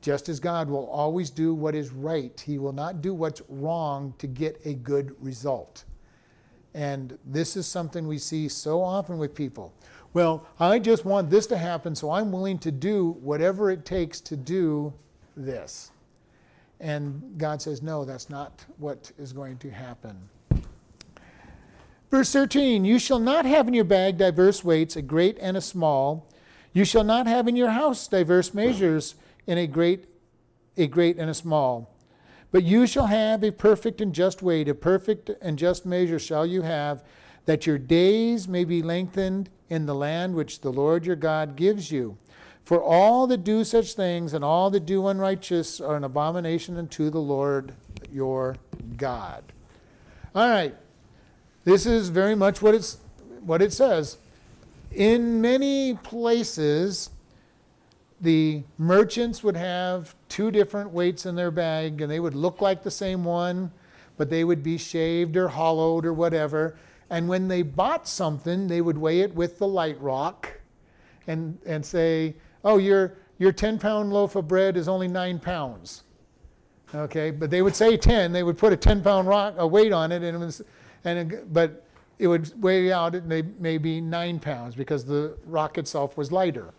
Just 0.00 0.28
as 0.28 0.40
God 0.40 0.68
will 0.68 0.88
always 0.88 1.30
do 1.30 1.54
what 1.54 1.74
is 1.74 1.92
right, 1.92 2.38
He 2.44 2.58
will 2.58 2.72
not 2.72 3.00
do 3.00 3.14
what's 3.14 3.42
wrong 3.48 4.12
to 4.18 4.26
get 4.26 4.60
a 4.64 4.74
good 4.74 5.14
result. 5.22 5.84
And 6.74 7.16
this 7.24 7.56
is 7.56 7.66
something 7.66 8.06
we 8.06 8.18
see 8.18 8.48
so 8.48 8.82
often 8.82 9.18
with 9.18 9.34
people. 9.34 9.72
Well, 10.12 10.46
I 10.58 10.78
just 10.78 11.04
want 11.04 11.30
this 11.30 11.46
to 11.48 11.56
happen, 11.56 11.94
so 11.94 12.10
I'm 12.10 12.32
willing 12.32 12.58
to 12.60 12.72
do 12.72 13.12
whatever 13.20 13.70
it 13.70 13.84
takes 13.84 14.20
to 14.22 14.36
do 14.36 14.92
this. 15.36 15.92
And 16.80 17.22
God 17.38 17.62
says, 17.62 17.82
no, 17.82 18.04
that's 18.04 18.30
not 18.30 18.64
what 18.78 19.12
is 19.18 19.32
going 19.32 19.58
to 19.58 19.70
happen. 19.70 20.16
Verse 22.10 22.32
13 22.32 22.84
You 22.84 22.98
shall 22.98 23.18
not 23.18 23.44
have 23.44 23.68
in 23.68 23.74
your 23.74 23.84
bag 23.84 24.18
diverse 24.18 24.64
weights, 24.64 24.96
a 24.96 25.02
great 25.02 25.38
and 25.40 25.56
a 25.56 25.60
small. 25.60 26.26
You 26.72 26.84
shall 26.84 27.04
not 27.04 27.26
have 27.26 27.48
in 27.48 27.56
your 27.56 27.70
house 27.70 28.06
diverse 28.06 28.54
measures, 28.54 29.14
in 29.46 29.58
a 29.58 29.66
great, 29.66 30.04
a 30.76 30.86
great 30.86 31.18
and 31.18 31.30
a 31.30 31.34
small. 31.34 31.94
But 32.50 32.64
you 32.64 32.86
shall 32.86 33.06
have 33.06 33.42
a 33.42 33.50
perfect 33.50 34.00
and 34.00 34.14
just 34.14 34.42
weight, 34.42 34.68
a 34.68 34.74
perfect 34.74 35.30
and 35.42 35.58
just 35.58 35.84
measure 35.84 36.18
shall 36.18 36.46
you 36.46 36.62
have, 36.62 37.02
that 37.46 37.66
your 37.66 37.78
days 37.78 38.48
may 38.48 38.64
be 38.64 38.82
lengthened 38.82 39.50
in 39.68 39.86
the 39.86 39.94
land 39.94 40.34
which 40.34 40.60
the 40.60 40.72
Lord 40.72 41.04
your 41.04 41.16
God 41.16 41.56
gives 41.56 41.90
you. 41.90 42.16
For 42.64 42.82
all 42.82 43.26
that 43.28 43.44
do 43.44 43.64
such 43.64 43.94
things 43.94 44.34
and 44.34 44.44
all 44.44 44.70
that 44.70 44.84
do 44.86 45.08
unrighteous 45.08 45.80
are 45.80 45.96
an 45.96 46.04
abomination 46.04 46.76
unto 46.76 47.08
the 47.10 47.20
Lord 47.20 47.72
your 48.12 48.56
God. 48.96 49.42
All 50.34 50.48
right. 50.48 50.74
This 51.68 51.84
is 51.84 52.08
very 52.08 52.34
much 52.34 52.62
what 52.62 52.74
it's 52.74 52.96
what 53.44 53.60
it 53.60 53.74
says. 53.74 54.16
In 54.90 55.42
many 55.42 55.98
places, 56.02 57.10
the 58.22 58.62
merchants 58.78 59.44
would 59.44 59.54
have 59.54 60.14
two 60.30 60.50
different 60.50 60.92
weights 60.92 61.26
in 61.26 61.34
their 61.34 61.50
bag 61.50 62.00
and 62.00 62.10
they 62.10 62.20
would 62.20 62.34
look 62.34 62.62
like 62.62 62.82
the 62.82 62.90
same 62.90 63.22
one, 63.22 63.70
but 64.16 64.30
they 64.30 64.44
would 64.44 64.62
be 64.62 64.78
shaved 64.78 65.36
or 65.36 65.46
hollowed 65.46 66.06
or 66.06 66.14
whatever. 66.14 66.74
And 67.10 67.28
when 67.28 67.48
they 67.48 67.60
bought 67.60 68.08
something, 68.08 68.66
they 68.66 68.80
would 68.80 68.96
weigh 68.96 69.20
it 69.20 69.34
with 69.34 69.58
the 69.58 69.68
light 69.68 70.00
rock 70.00 70.50
and, 71.26 71.58
and 71.66 71.84
say, 71.84 72.34
oh, 72.64 72.78
your, 72.78 73.18
your 73.36 73.52
10 73.52 73.78
pound 73.78 74.10
loaf 74.10 74.36
of 74.36 74.48
bread 74.48 74.78
is 74.78 74.88
only 74.88 75.06
nine 75.06 75.38
pounds. 75.38 76.04
Okay, 76.94 77.30
but 77.30 77.50
they 77.50 77.60
would 77.60 77.76
say 77.76 77.98
10, 77.98 78.32
they 78.32 78.42
would 78.42 78.56
put 78.56 78.72
a 78.72 78.76
10 78.76 79.02
pound 79.02 79.28
rock, 79.28 79.52
a 79.58 79.66
weight 79.66 79.92
on 79.92 80.12
it, 80.12 80.22
and 80.22 80.34
it 80.34 80.38
was, 80.38 80.62
and 81.04 81.32
it, 81.32 81.52
but 81.52 81.84
it 82.18 82.26
would 82.26 82.60
weigh 82.60 82.92
out 82.92 83.14
at 83.14 83.24
maybe 83.26 84.00
nine 84.00 84.38
pounds 84.40 84.74
because 84.74 85.04
the 85.04 85.36
rock 85.46 85.78
itself 85.78 86.16
was 86.16 86.32
lighter. 86.32 86.72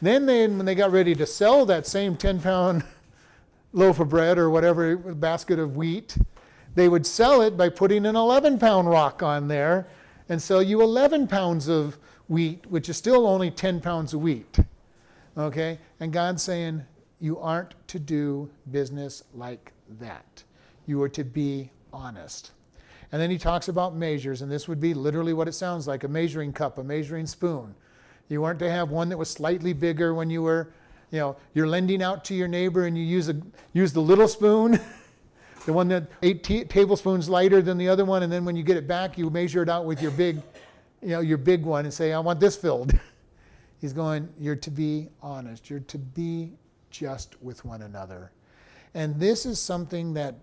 Then 0.00 0.26
they, 0.26 0.46
when 0.46 0.64
they 0.64 0.74
got 0.74 0.90
ready 0.90 1.14
to 1.14 1.26
sell 1.26 1.66
that 1.66 1.86
same 1.86 2.16
10 2.16 2.40
pound 2.40 2.84
loaf 3.72 4.00
of 4.00 4.08
bread 4.08 4.38
or 4.38 4.50
whatever 4.50 4.96
basket 4.96 5.58
of 5.58 5.76
wheat, 5.76 6.16
they 6.74 6.88
would 6.88 7.06
sell 7.06 7.42
it 7.42 7.56
by 7.56 7.68
putting 7.68 8.06
an 8.06 8.16
11 8.16 8.58
pound 8.58 8.88
rock 8.88 9.22
on 9.22 9.48
there 9.48 9.86
and 10.28 10.40
sell 10.40 10.62
you 10.62 10.82
11 10.82 11.28
pounds 11.28 11.68
of 11.68 11.98
wheat, 12.28 12.64
which 12.66 12.88
is 12.88 12.96
still 12.96 13.26
only 13.26 13.50
10 13.50 13.80
pounds 13.80 14.14
of 14.14 14.22
wheat. 14.22 14.58
Okay? 15.36 15.78
And 16.00 16.12
God's 16.12 16.42
saying, 16.42 16.82
you 17.20 17.38
aren't 17.38 17.74
to 17.88 17.98
do 17.98 18.50
business 18.70 19.22
like 19.34 19.72
that. 20.00 20.42
You 20.86 21.02
are 21.02 21.08
to 21.10 21.24
be 21.24 21.70
honest. 21.92 22.50
And 23.14 23.22
then 23.22 23.30
he 23.30 23.38
talks 23.38 23.68
about 23.68 23.94
measures, 23.94 24.42
and 24.42 24.50
this 24.50 24.66
would 24.66 24.80
be 24.80 24.92
literally 24.92 25.32
what 25.32 25.46
it 25.46 25.52
sounds 25.52 25.86
like 25.86 26.02
a 26.02 26.08
measuring 26.08 26.52
cup, 26.52 26.78
a 26.78 26.82
measuring 26.82 27.26
spoon. 27.26 27.72
You 28.28 28.42
weren't 28.42 28.58
to 28.58 28.68
have 28.68 28.90
one 28.90 29.08
that 29.08 29.16
was 29.16 29.30
slightly 29.30 29.72
bigger 29.72 30.14
when 30.14 30.30
you 30.30 30.42
were, 30.42 30.72
you 31.12 31.20
know, 31.20 31.36
you're 31.54 31.68
lending 31.68 32.02
out 32.02 32.24
to 32.24 32.34
your 32.34 32.48
neighbor 32.48 32.86
and 32.86 32.98
you 32.98 33.04
use, 33.04 33.28
a, 33.28 33.40
use 33.72 33.92
the 33.92 34.00
little 34.00 34.26
spoon, 34.26 34.80
the 35.64 35.72
one 35.72 35.86
that 35.90 36.08
eight 36.24 36.42
t- 36.42 36.64
tablespoons 36.64 37.28
lighter 37.28 37.62
than 37.62 37.78
the 37.78 37.88
other 37.88 38.04
one, 38.04 38.24
and 38.24 38.32
then 38.32 38.44
when 38.44 38.56
you 38.56 38.64
get 38.64 38.76
it 38.76 38.88
back, 38.88 39.16
you 39.16 39.30
measure 39.30 39.62
it 39.62 39.68
out 39.68 39.84
with 39.84 40.02
your 40.02 40.10
big, 40.10 40.42
you 41.00 41.10
know, 41.10 41.20
your 41.20 41.38
big 41.38 41.62
one 41.62 41.84
and 41.84 41.94
say, 41.94 42.12
I 42.12 42.18
want 42.18 42.40
this 42.40 42.56
filled. 42.56 42.98
He's 43.80 43.92
going, 43.92 44.28
you're 44.40 44.56
to 44.56 44.72
be 44.72 45.06
honest. 45.22 45.70
You're 45.70 45.78
to 45.78 45.98
be 45.98 46.54
just 46.90 47.40
with 47.40 47.64
one 47.64 47.82
another. 47.82 48.32
And 48.92 49.20
this 49.20 49.46
is 49.46 49.60
something 49.60 50.14
that 50.14 50.34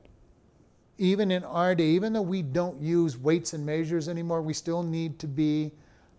even 1.02 1.32
in 1.32 1.44
our 1.44 1.74
day, 1.74 1.88
even 1.88 2.14
though 2.14 2.22
we 2.22 2.44
don't 2.44 2.80
use 2.80 3.18
weights 3.18 3.54
and 3.54 3.66
measures 3.66 4.08
anymore, 4.08 4.42
we 4.42 4.54
still 4.54 4.84
need 4.84 5.18
to 5.20 5.28
be 5.28 5.72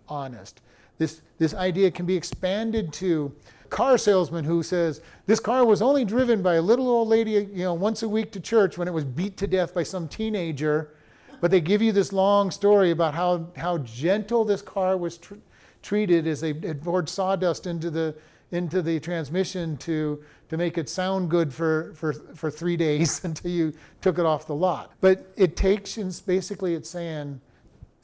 honest. 0.08 0.60
This, 0.98 1.22
this 1.38 1.54
idea 1.54 1.90
can 1.90 2.04
be 2.04 2.16
expanded 2.16 2.92
to 2.94 3.32
car 3.70 3.96
salesman 3.96 4.44
who 4.44 4.62
says 4.62 5.00
this 5.26 5.40
car 5.40 5.64
was 5.64 5.80
only 5.80 6.04
driven 6.04 6.42
by 6.42 6.56
a 6.56 6.62
little 6.62 6.88
old 6.90 7.08
lady 7.08 7.30
you 7.30 7.64
know 7.64 7.72
once 7.72 8.02
a 8.02 8.08
week 8.08 8.30
to 8.30 8.38
church 8.38 8.76
when 8.76 8.86
it 8.86 8.90
was 8.90 9.02
beat 9.02 9.34
to 9.38 9.46
death 9.46 9.72
by 9.72 9.82
some 9.82 10.06
teenager 10.06 10.92
but 11.40 11.50
they 11.50 11.60
give 11.60 11.80
you 11.80 11.90
this 11.90 12.12
long 12.12 12.50
story 12.50 12.90
about 12.90 13.14
how, 13.14 13.46
how 13.56 13.78
gentle 13.78 14.44
this 14.44 14.60
car 14.60 14.98
was 14.98 15.16
tr- 15.16 15.36
treated 15.82 16.26
as 16.26 16.42
they 16.42 16.52
had 16.52 16.82
poured 16.82 17.08
sawdust 17.08 17.66
into 17.66 17.90
the 17.90 18.14
into 18.52 18.82
the 18.82 19.00
transmission 19.00 19.76
to 19.78 20.22
to 20.48 20.56
make 20.56 20.78
it 20.78 20.88
sound 20.88 21.30
good 21.30 21.52
for 21.52 21.92
for 21.94 22.12
for 22.12 22.50
three 22.50 22.76
days 22.76 23.24
until 23.24 23.50
you 23.50 23.72
took 24.00 24.18
it 24.18 24.26
off 24.26 24.46
the 24.46 24.54
lot 24.54 24.92
but 25.00 25.32
it 25.36 25.56
takes 25.56 25.96
and 25.96 26.22
basically 26.26 26.74
it's 26.74 26.90
saying 26.90 27.40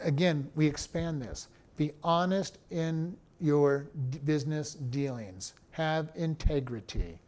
again 0.00 0.50
we 0.54 0.66
expand 0.66 1.20
this 1.20 1.48
be 1.76 1.92
honest 2.02 2.58
in 2.70 3.16
your 3.40 3.88
business 4.24 4.74
dealings. 4.74 5.54
Have 5.70 6.10
integrity. 6.16 7.20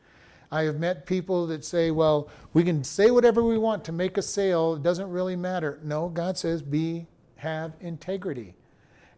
I 0.52 0.62
have 0.62 0.80
met 0.80 1.06
people 1.06 1.46
that 1.46 1.64
say, 1.64 1.92
well, 1.92 2.28
we 2.52 2.64
can 2.64 2.82
say 2.82 3.12
whatever 3.12 3.44
we 3.44 3.56
want 3.56 3.84
to 3.84 3.92
make 3.92 4.18
a 4.18 4.22
sale, 4.22 4.74
it 4.74 4.82
doesn't 4.82 5.08
really 5.08 5.36
matter. 5.36 5.78
No, 5.84 6.08
God 6.08 6.36
says, 6.36 6.60
be, 6.60 7.06
have 7.36 7.72
integrity. 7.80 8.54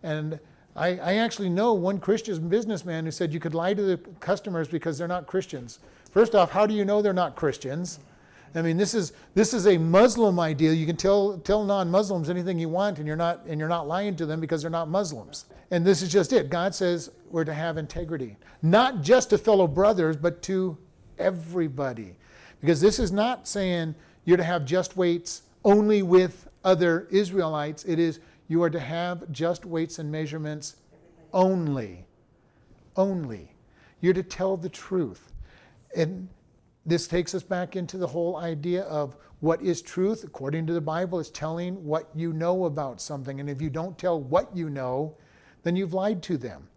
And 0.02 0.38
I, 0.74 0.88
I 0.98 1.14
actually 1.16 1.50
know 1.50 1.74
one 1.74 1.98
Christian 1.98 2.48
businessman 2.48 3.04
who 3.04 3.10
said 3.10 3.32
you 3.32 3.40
could 3.40 3.54
lie 3.54 3.74
to 3.74 3.82
the 3.82 3.98
customers 4.20 4.68
because 4.68 4.96
they're 4.96 5.08
not 5.08 5.26
Christians. 5.26 5.80
First 6.10 6.34
off, 6.34 6.50
how 6.50 6.66
do 6.66 6.74
you 6.74 6.84
know 6.84 7.02
they're 7.02 7.12
not 7.12 7.36
Christians? 7.36 8.00
I 8.54 8.60
mean, 8.60 8.76
this 8.76 8.92
is 8.92 9.12
this 9.34 9.54
is 9.54 9.66
a 9.66 9.78
Muslim 9.78 10.38
ideal. 10.38 10.74
You 10.74 10.84
can 10.84 10.96
tell 10.96 11.38
tell 11.38 11.64
non-Muslims 11.64 12.28
anything 12.28 12.58
you 12.58 12.68
want, 12.68 12.98
and 12.98 13.06
you're 13.06 13.16
not 13.16 13.44
and 13.46 13.58
you're 13.58 13.68
not 13.68 13.88
lying 13.88 14.14
to 14.16 14.26
them 14.26 14.40
because 14.40 14.60
they're 14.60 14.70
not 14.70 14.88
Muslims. 14.88 15.46
And 15.70 15.86
this 15.86 16.02
is 16.02 16.12
just 16.12 16.34
it. 16.34 16.50
God 16.50 16.74
says 16.74 17.10
we're 17.30 17.44
to 17.44 17.54
have 17.54 17.78
integrity, 17.78 18.36
not 18.60 19.00
just 19.00 19.30
to 19.30 19.38
fellow 19.38 19.66
brothers, 19.66 20.16
but 20.16 20.42
to 20.42 20.76
everybody, 21.18 22.14
because 22.60 22.78
this 22.80 22.98
is 22.98 23.10
not 23.10 23.48
saying 23.48 23.94
you're 24.26 24.36
to 24.36 24.44
have 24.44 24.66
just 24.66 24.98
weights 24.98 25.42
only 25.64 26.02
with 26.02 26.48
other 26.62 27.08
Israelites. 27.10 27.84
It 27.84 27.98
is 27.98 28.20
you 28.52 28.62
are 28.62 28.68
to 28.68 28.78
have 28.78 29.32
just 29.32 29.64
weights 29.64 29.98
and 29.98 30.12
measurements 30.12 30.76
only, 31.32 32.04
only. 32.96 33.54
You're 34.02 34.12
to 34.12 34.22
tell 34.22 34.58
the 34.58 34.68
truth, 34.68 35.32
and 35.96 36.28
this 36.84 37.08
takes 37.08 37.34
us 37.34 37.42
back 37.42 37.76
into 37.76 37.96
the 37.96 38.06
whole 38.06 38.36
idea 38.36 38.82
of 38.82 39.16
what 39.40 39.62
is 39.62 39.80
truth, 39.80 40.22
according 40.22 40.66
to 40.66 40.74
the 40.74 40.82
Bible, 40.82 41.18
is 41.18 41.30
telling 41.30 41.82
what 41.82 42.10
you 42.14 42.34
know 42.34 42.66
about 42.66 43.00
something. 43.00 43.40
And 43.40 43.48
if 43.48 43.62
you 43.62 43.70
don't 43.70 43.96
tell 43.96 44.20
what 44.20 44.54
you 44.54 44.68
know, 44.68 45.16
then 45.62 45.74
you've 45.74 45.94
lied 45.94 46.22
to 46.24 46.36
them. 46.36 46.68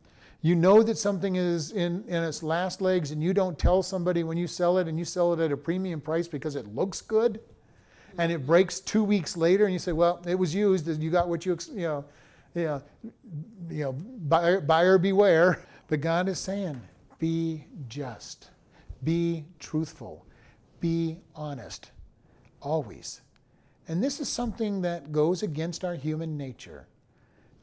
You 0.42 0.56
know 0.56 0.82
that 0.82 0.98
something 0.98 1.36
is 1.36 1.72
in, 1.72 2.06
in 2.08 2.24
its 2.24 2.42
last 2.42 2.80
legs 2.80 3.12
and 3.12 3.22
you 3.22 3.34
don't 3.34 3.60
tell 3.60 3.84
somebody 3.84 4.24
when 4.24 4.38
you 4.38 4.48
sell 4.48 4.78
it 4.78 4.88
and 4.88 4.98
you 4.98 5.04
sell 5.04 5.34
it 5.34 5.44
at 5.44 5.52
a 5.52 5.58
premium 5.58 6.00
price 6.00 6.30
because 6.30 6.56
it 6.56 6.74
looks 6.74 7.02
good 7.02 7.42
and 8.18 8.32
it 8.32 8.46
breaks 8.46 8.80
two 8.80 9.04
weeks 9.04 9.36
later 9.36 9.66
and 9.66 9.74
you 9.74 9.80
say, 9.80 9.92
well, 9.92 10.22
it 10.26 10.36
was 10.36 10.54
used, 10.54 10.88
you 11.02 11.10
got 11.10 11.28
what 11.28 11.46
you, 11.46 11.58
you 11.74 11.82
know, 11.82 12.06
you 12.54 12.64
know, 12.64 12.82
you 13.70 13.84
know 13.84 13.92
buyer, 13.94 14.62
buyer 14.62 14.98
beware. 14.98 15.66
But 15.88 16.02
God 16.02 16.28
is 16.28 16.40
saying, 16.40 16.82
be 17.20 17.66
just, 17.88 18.50
be 19.04 19.46
truthful, 19.60 20.26
be 20.80 21.18
honest, 21.36 21.92
always. 22.62 23.22
And 23.88 24.04
this 24.04 24.20
is 24.20 24.28
something 24.28 24.82
that 24.82 25.12
goes 25.12 25.44
against 25.44 25.86
our 25.86 25.94
human 25.94 26.38
nature. 26.38 26.88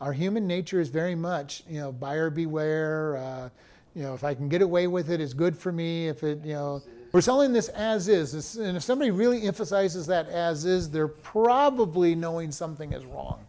Our 0.01 0.13
human 0.13 0.47
nature 0.47 0.81
is 0.81 0.89
very 0.89 1.15
much, 1.15 1.65
you 1.69 1.81
know, 1.81 1.93
buyer 1.93 2.31
beware. 2.31 3.17
Uh, 3.17 3.49
you 3.95 4.03
know, 4.03 4.15
if 4.15 4.25
I 4.25 4.35
can 4.35 4.49
get 4.49 4.63
away 4.63 4.87
with 4.87 5.11
it, 5.11 5.21
it's 5.21 5.33
good 5.33 5.57
for 5.57 5.73
me. 5.73 6.09
If 6.09 6.23
it, 6.23 6.45
you 6.45 6.55
know, 6.55 6.83
we're 7.13 7.21
selling 7.21 7.53
this 7.53 7.69
as 7.69 8.09
is. 8.09 8.57
And 8.57 8.77
if 8.77 8.83
somebody 8.83 9.11
really 9.11 9.43
emphasizes 9.43 10.07
that 10.07 10.29
as 10.29 10.65
is, 10.65 10.91
they're 10.91 11.09
probably 11.09 12.15
knowing 12.15 12.51
something 12.51 12.93
is 12.93 13.05
wrong 13.05 13.45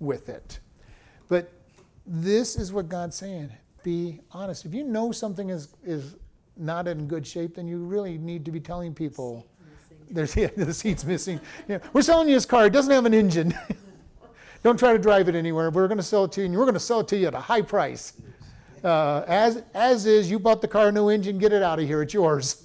with 0.00 0.28
it. 0.28 0.58
But 1.28 1.52
this 2.06 2.56
is 2.56 2.72
what 2.72 2.88
God's 2.88 3.16
saying. 3.16 3.52
Be 3.82 4.20
honest. 4.32 4.64
If 4.64 4.74
you 4.74 4.84
know 4.84 5.12
something 5.12 5.50
is, 5.50 5.74
is 5.84 6.16
not 6.56 6.88
in 6.88 7.06
good 7.06 7.26
shape, 7.26 7.56
then 7.56 7.68
you 7.68 7.78
really 7.78 8.18
need 8.18 8.44
to 8.44 8.50
be 8.50 8.60
telling 8.60 8.94
people 8.94 9.46
there's 10.10 10.36
yeah, 10.36 10.48
the 10.56 10.72
seat's 10.72 11.04
missing. 11.04 11.40
Yeah, 11.68 11.78
we're 11.92 12.02
selling 12.02 12.28
you 12.28 12.34
this 12.34 12.46
car. 12.46 12.66
It 12.66 12.72
doesn't 12.72 12.92
have 12.92 13.06
an 13.06 13.14
engine. 13.14 13.54
Don't 14.62 14.78
try 14.78 14.92
to 14.92 14.98
drive 14.98 15.28
it 15.28 15.34
anywhere. 15.34 15.70
We're 15.70 15.88
going 15.88 15.98
to 15.98 16.04
sell 16.04 16.24
it 16.24 16.32
to 16.32 16.40
you, 16.40 16.46
and 16.46 16.54
we're 16.54 16.64
going 16.64 16.74
to 16.74 16.80
sell 16.80 17.00
it 17.00 17.08
to 17.08 17.16
you 17.16 17.26
at 17.26 17.34
a 17.34 17.40
high 17.40 17.62
price. 17.62 18.12
Uh, 18.84 19.24
as 19.26 19.62
as 19.74 20.06
is, 20.06 20.30
you 20.30 20.38
bought 20.38 20.60
the 20.60 20.68
car, 20.68 20.92
no 20.92 21.08
engine. 21.08 21.38
Get 21.38 21.52
it 21.52 21.62
out 21.62 21.78
of 21.78 21.86
here. 21.86 22.02
It's 22.02 22.14
yours. 22.14 22.64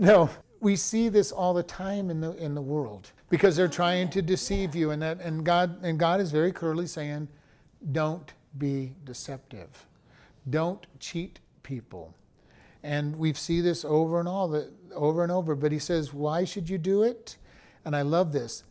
No, 0.00 0.30
we 0.60 0.76
see 0.76 1.10
this 1.10 1.30
all 1.30 1.52
the 1.52 1.62
time 1.62 2.08
in 2.08 2.22
the 2.22 2.32
in 2.42 2.54
the 2.54 2.62
world 2.62 3.12
because 3.28 3.54
they're 3.54 3.68
trying 3.68 4.08
to 4.10 4.22
deceive 4.22 4.74
you, 4.74 4.92
and 4.92 5.02
that 5.02 5.20
and 5.20 5.44
God 5.44 5.84
and 5.84 5.98
God 5.98 6.20
is 6.22 6.32
very 6.32 6.52
clearly 6.52 6.86
saying, 6.86 7.28
don't 7.92 8.32
be 8.56 8.94
deceptive. 9.04 9.86
Don't 10.48 10.86
cheat 11.00 11.38
people. 11.62 12.14
And 12.82 13.14
we 13.16 13.34
see 13.34 13.60
this 13.60 13.84
over 13.84 14.18
and 14.20 14.26
all 14.26 14.48
the, 14.48 14.72
over 14.94 15.22
and 15.22 15.30
over. 15.30 15.54
But 15.54 15.70
he 15.70 15.78
says, 15.78 16.14
why 16.14 16.44
should 16.44 16.70
you 16.70 16.78
do 16.78 17.02
it? 17.02 17.36
And 17.84 17.94
I 17.94 18.00
love 18.00 18.32
this, 18.32 18.64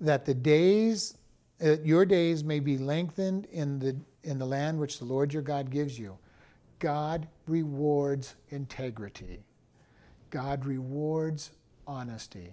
that 0.00 0.24
the 0.24 0.34
days, 0.34 1.16
uh, 1.64 1.76
your 1.84 2.04
days 2.04 2.42
may 2.42 2.58
be 2.58 2.76
lengthened 2.76 3.46
in 3.52 3.78
the 3.78 3.96
in 4.24 4.40
the 4.40 4.46
land 4.46 4.80
which 4.80 4.98
the 4.98 5.04
Lord 5.04 5.32
your 5.32 5.42
God 5.42 5.70
gives 5.70 5.96
you. 5.96 6.18
God 6.80 7.28
rewards 7.46 8.34
integrity. 8.48 9.44
God 10.32 10.64
rewards 10.64 11.52
honesty. 11.86 12.50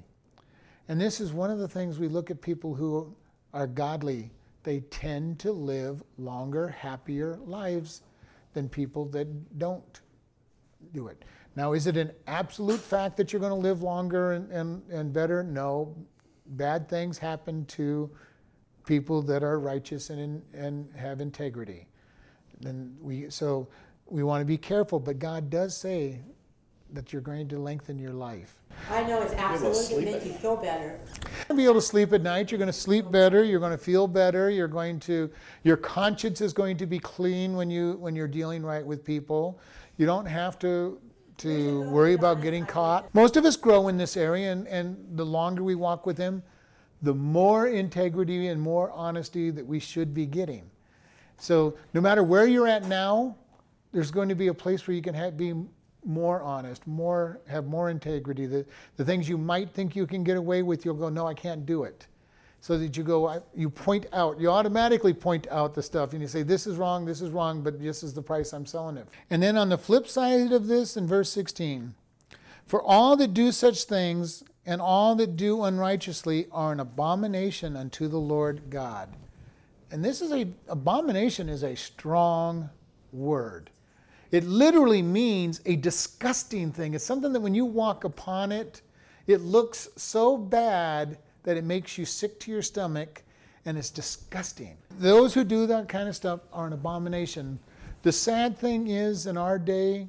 And 0.90 1.00
this 1.00 1.20
is 1.20 1.32
one 1.32 1.50
of 1.50 1.60
the 1.60 1.68
things 1.68 1.98
we 1.98 2.10
look 2.10 2.30
at 2.30 2.42
people 2.42 2.76
who 2.76 3.16
are 3.54 3.66
godly. 3.66 4.30
They 4.64 4.82
tend 4.82 5.40
to 5.40 5.52
live 5.52 6.04
longer, 6.18 6.68
happier 6.68 7.38
lives 7.38 8.02
than 8.54 8.68
people 8.68 9.06
that 9.06 9.58
don't 9.58 10.02
do 10.94 11.08
it. 11.08 11.24
Now, 11.56 11.74
is 11.74 11.88
it 11.88 11.96
an 11.96 12.12
absolute 12.28 12.82
fact 12.82 13.16
that 13.18 13.32
you're 13.32 13.40
going 13.40 13.52
to 13.52 13.56
live 13.56 13.82
longer 13.82 14.34
and, 14.34 14.52
and, 14.52 14.84
and 14.92 15.14
better? 15.14 15.42
No. 15.42 15.96
Bad 16.46 16.90
things 16.90 17.18
happen 17.18 17.66
to 17.66 18.12
people 18.86 19.22
that 19.22 19.42
are 19.42 19.60
righteous 19.60 20.10
and, 20.10 20.42
and 20.54 20.90
have 20.96 21.22
integrity. 21.22 21.88
And 22.66 22.98
we, 23.00 23.30
so 23.30 23.70
we 24.06 24.24
want 24.24 24.42
to 24.42 24.46
be 24.46 24.58
careful, 24.58 25.00
but 25.00 25.18
God 25.20 25.50
does 25.50 25.78
say 25.78 26.20
that 26.94 27.14
you're 27.14 27.22
going 27.22 27.48
to 27.50 27.60
lengthen 27.60 28.00
your 28.00 28.14
life. 28.14 28.56
I 28.90 29.04
know 29.04 29.22
it's 29.22 29.34
absolutely 29.34 30.06
going 30.06 30.06
to 30.06 30.12
make 30.12 30.26
you 30.26 30.34
feel 30.40 30.56
better. 30.56 31.00
You're 31.14 31.46
going 31.48 31.48
to 31.50 31.54
be 31.56 31.64
able 31.66 31.74
to 31.76 31.82
sleep 31.82 32.14
at 32.14 32.22
night. 32.22 32.52
You're 32.52 32.58
going 32.58 32.68
to 32.68 32.74
sleep 32.74 33.12
better. 33.12 33.44
You're 33.44 33.60
going 33.60 33.72
to 33.72 33.78
feel 33.78 34.08
better. 34.08 34.50
You're 34.50 34.68
going 34.68 35.00
to, 35.02 35.30
your 35.64 35.78
conscience 35.78 36.42
is 36.42 36.54
going 36.54 36.78
to 36.78 36.86
be 36.86 37.00
clean 37.00 37.56
when 37.56 37.70
you 37.70 37.94
when 37.94 38.16
you're 38.16 38.28
dealing 38.28 38.64
right 38.64 38.86
with 38.86 39.04
people. 39.04 39.60
You 39.98 40.06
don't 40.06 40.26
have 40.26 40.58
to 40.60 41.00
to 41.40 41.90
worry 41.90 42.14
about 42.14 42.42
getting 42.42 42.66
caught. 42.66 43.14
Most 43.16 43.38
of 43.38 43.46
us 43.46 43.56
grow 43.56 43.88
in 43.88 43.98
this 43.98 44.18
area, 44.18 44.52
and, 44.52 44.68
and 44.68 44.98
the 45.16 45.26
longer 45.26 45.64
we 45.64 45.74
walk 45.74 46.06
with 46.06 46.18
Him, 46.18 46.44
the 47.02 47.14
more 47.14 47.68
integrity 47.68 48.48
and 48.48 48.62
more 48.62 48.92
honesty 48.92 49.50
that 49.52 49.66
we 49.66 49.80
should 49.80 50.14
be 50.14 50.26
getting. 50.26 50.70
So, 51.38 51.78
no 51.94 52.02
matter 52.02 52.24
where 52.24 52.46
you're 52.46 52.68
at 52.68 52.86
now, 52.86 53.38
there's 53.94 54.12
going 54.12 54.28
to 54.30 54.36
be 54.36 54.48
a 54.48 54.54
place 54.54 54.86
where 54.86 54.96
you 54.96 55.02
can 55.02 55.14
have, 55.14 55.38
be 55.38 55.54
more 56.06 56.42
honest, 56.42 56.86
more 56.88 57.40
have 57.48 57.68
more 57.68 57.90
integrity. 57.90 58.46
The, 58.46 58.66
the 58.98 59.06
things 59.06 59.28
you 59.28 59.38
might 59.38 59.72
think 59.72 59.96
you 59.96 60.08
can 60.08 60.24
get 60.24 60.38
away 60.38 60.64
with, 60.64 60.86
you'll 60.86 60.96
go, 60.96 61.10
no, 61.10 61.28
I 61.28 61.34
can't 61.34 61.66
do 61.66 61.84
it. 61.84 62.08
So 62.62 62.78
that 62.78 62.98
you 62.98 63.04
go, 63.04 63.42
you 63.56 63.70
point 63.70 64.06
out, 64.12 64.40
you 64.40 64.50
automatically 64.50 65.14
point 65.14 65.48
out 65.50 65.74
the 65.74 65.84
stuff 65.84 66.12
and 66.12 66.22
you 66.22 66.28
say, 66.28 66.44
this 66.44 66.68
is 66.68 66.76
wrong, 66.76 67.06
this 67.06 67.22
is 67.22 67.30
wrong, 67.30 67.62
but 67.62 67.82
this 67.82 68.04
is 68.04 68.14
the 68.14 68.22
price 68.22 68.52
I'm 68.52 68.66
selling 68.66 68.98
it. 68.98 69.08
And 69.30 69.42
then 69.42 69.58
on 69.58 69.70
the 69.70 69.78
flip 69.78 70.08
side 70.08 70.52
of 70.52 70.68
this, 70.68 70.98
in 70.98 71.08
verse 71.08 71.32
16, 71.32 71.94
for 72.66 72.84
all 72.84 73.16
that 73.16 73.34
do 73.34 73.52
such 73.52 73.86
things 73.86 74.44
and 74.66 74.82
all 74.82 75.16
that 75.16 75.38
do 75.38 75.64
unrighteously 75.64 76.48
are 76.52 76.74
an 76.74 76.80
abomination 76.80 77.76
unto 77.76 78.08
the 78.08 78.20
Lord 78.20 78.70
God. 78.70 79.10
And 79.92 80.06
this 80.06 80.22
is 80.22 80.32
a 80.32 80.48
abomination 80.68 81.50
is 81.50 81.64
a 81.64 81.76
strong 81.76 82.70
word. 83.12 83.72
It 84.32 84.44
literally 84.44 85.02
means 85.02 85.62
a 85.66 85.76
disgusting 85.76 86.72
thing. 86.72 86.94
It's 86.94 87.04
something 87.04 87.34
that 87.34 87.40
when 87.40 87.56
you 87.56 87.66
walk 87.66 88.04
upon 88.04 88.52
it, 88.52 88.82
it 89.28 89.42
looks 89.42 89.90
so 89.96 90.38
bad 90.38 91.18
that 91.44 91.58
it 91.58 91.64
makes 91.64 91.98
you 91.98 92.06
sick 92.06 92.40
to 92.42 92.52
your 92.52 92.62
stomach 92.62 93.24
and 93.66 93.78
it's 93.78 93.90
disgusting. 93.90 94.78
Those 95.00 95.34
who 95.34 95.44
do 95.44 95.66
that 95.68 95.90
kind 95.90 96.08
of 96.08 96.16
stuff 96.16 96.42
are 96.54 96.68
an 96.68 96.74
abomination. 96.74 97.60
The 98.04 98.12
sad 98.12 98.58
thing 98.58 98.88
is, 98.88 99.26
in 99.26 99.36
our 99.36 99.60
day, 99.60 100.08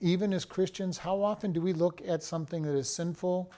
even 0.00 0.32
as 0.32 0.44
Christians, 0.44 0.98
how 0.98 1.22
often 1.22 1.52
do 1.52 1.60
we 1.60 1.72
look 1.72 2.02
at 2.06 2.22
something 2.22 2.62
that 2.62 2.74
is 2.74 2.88
sinful 2.88 3.50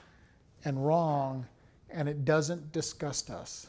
and 0.64 0.84
wrong 0.84 1.46
and 1.90 2.08
it 2.08 2.24
doesn't 2.24 2.72
disgust 2.72 3.30
us? 3.30 3.68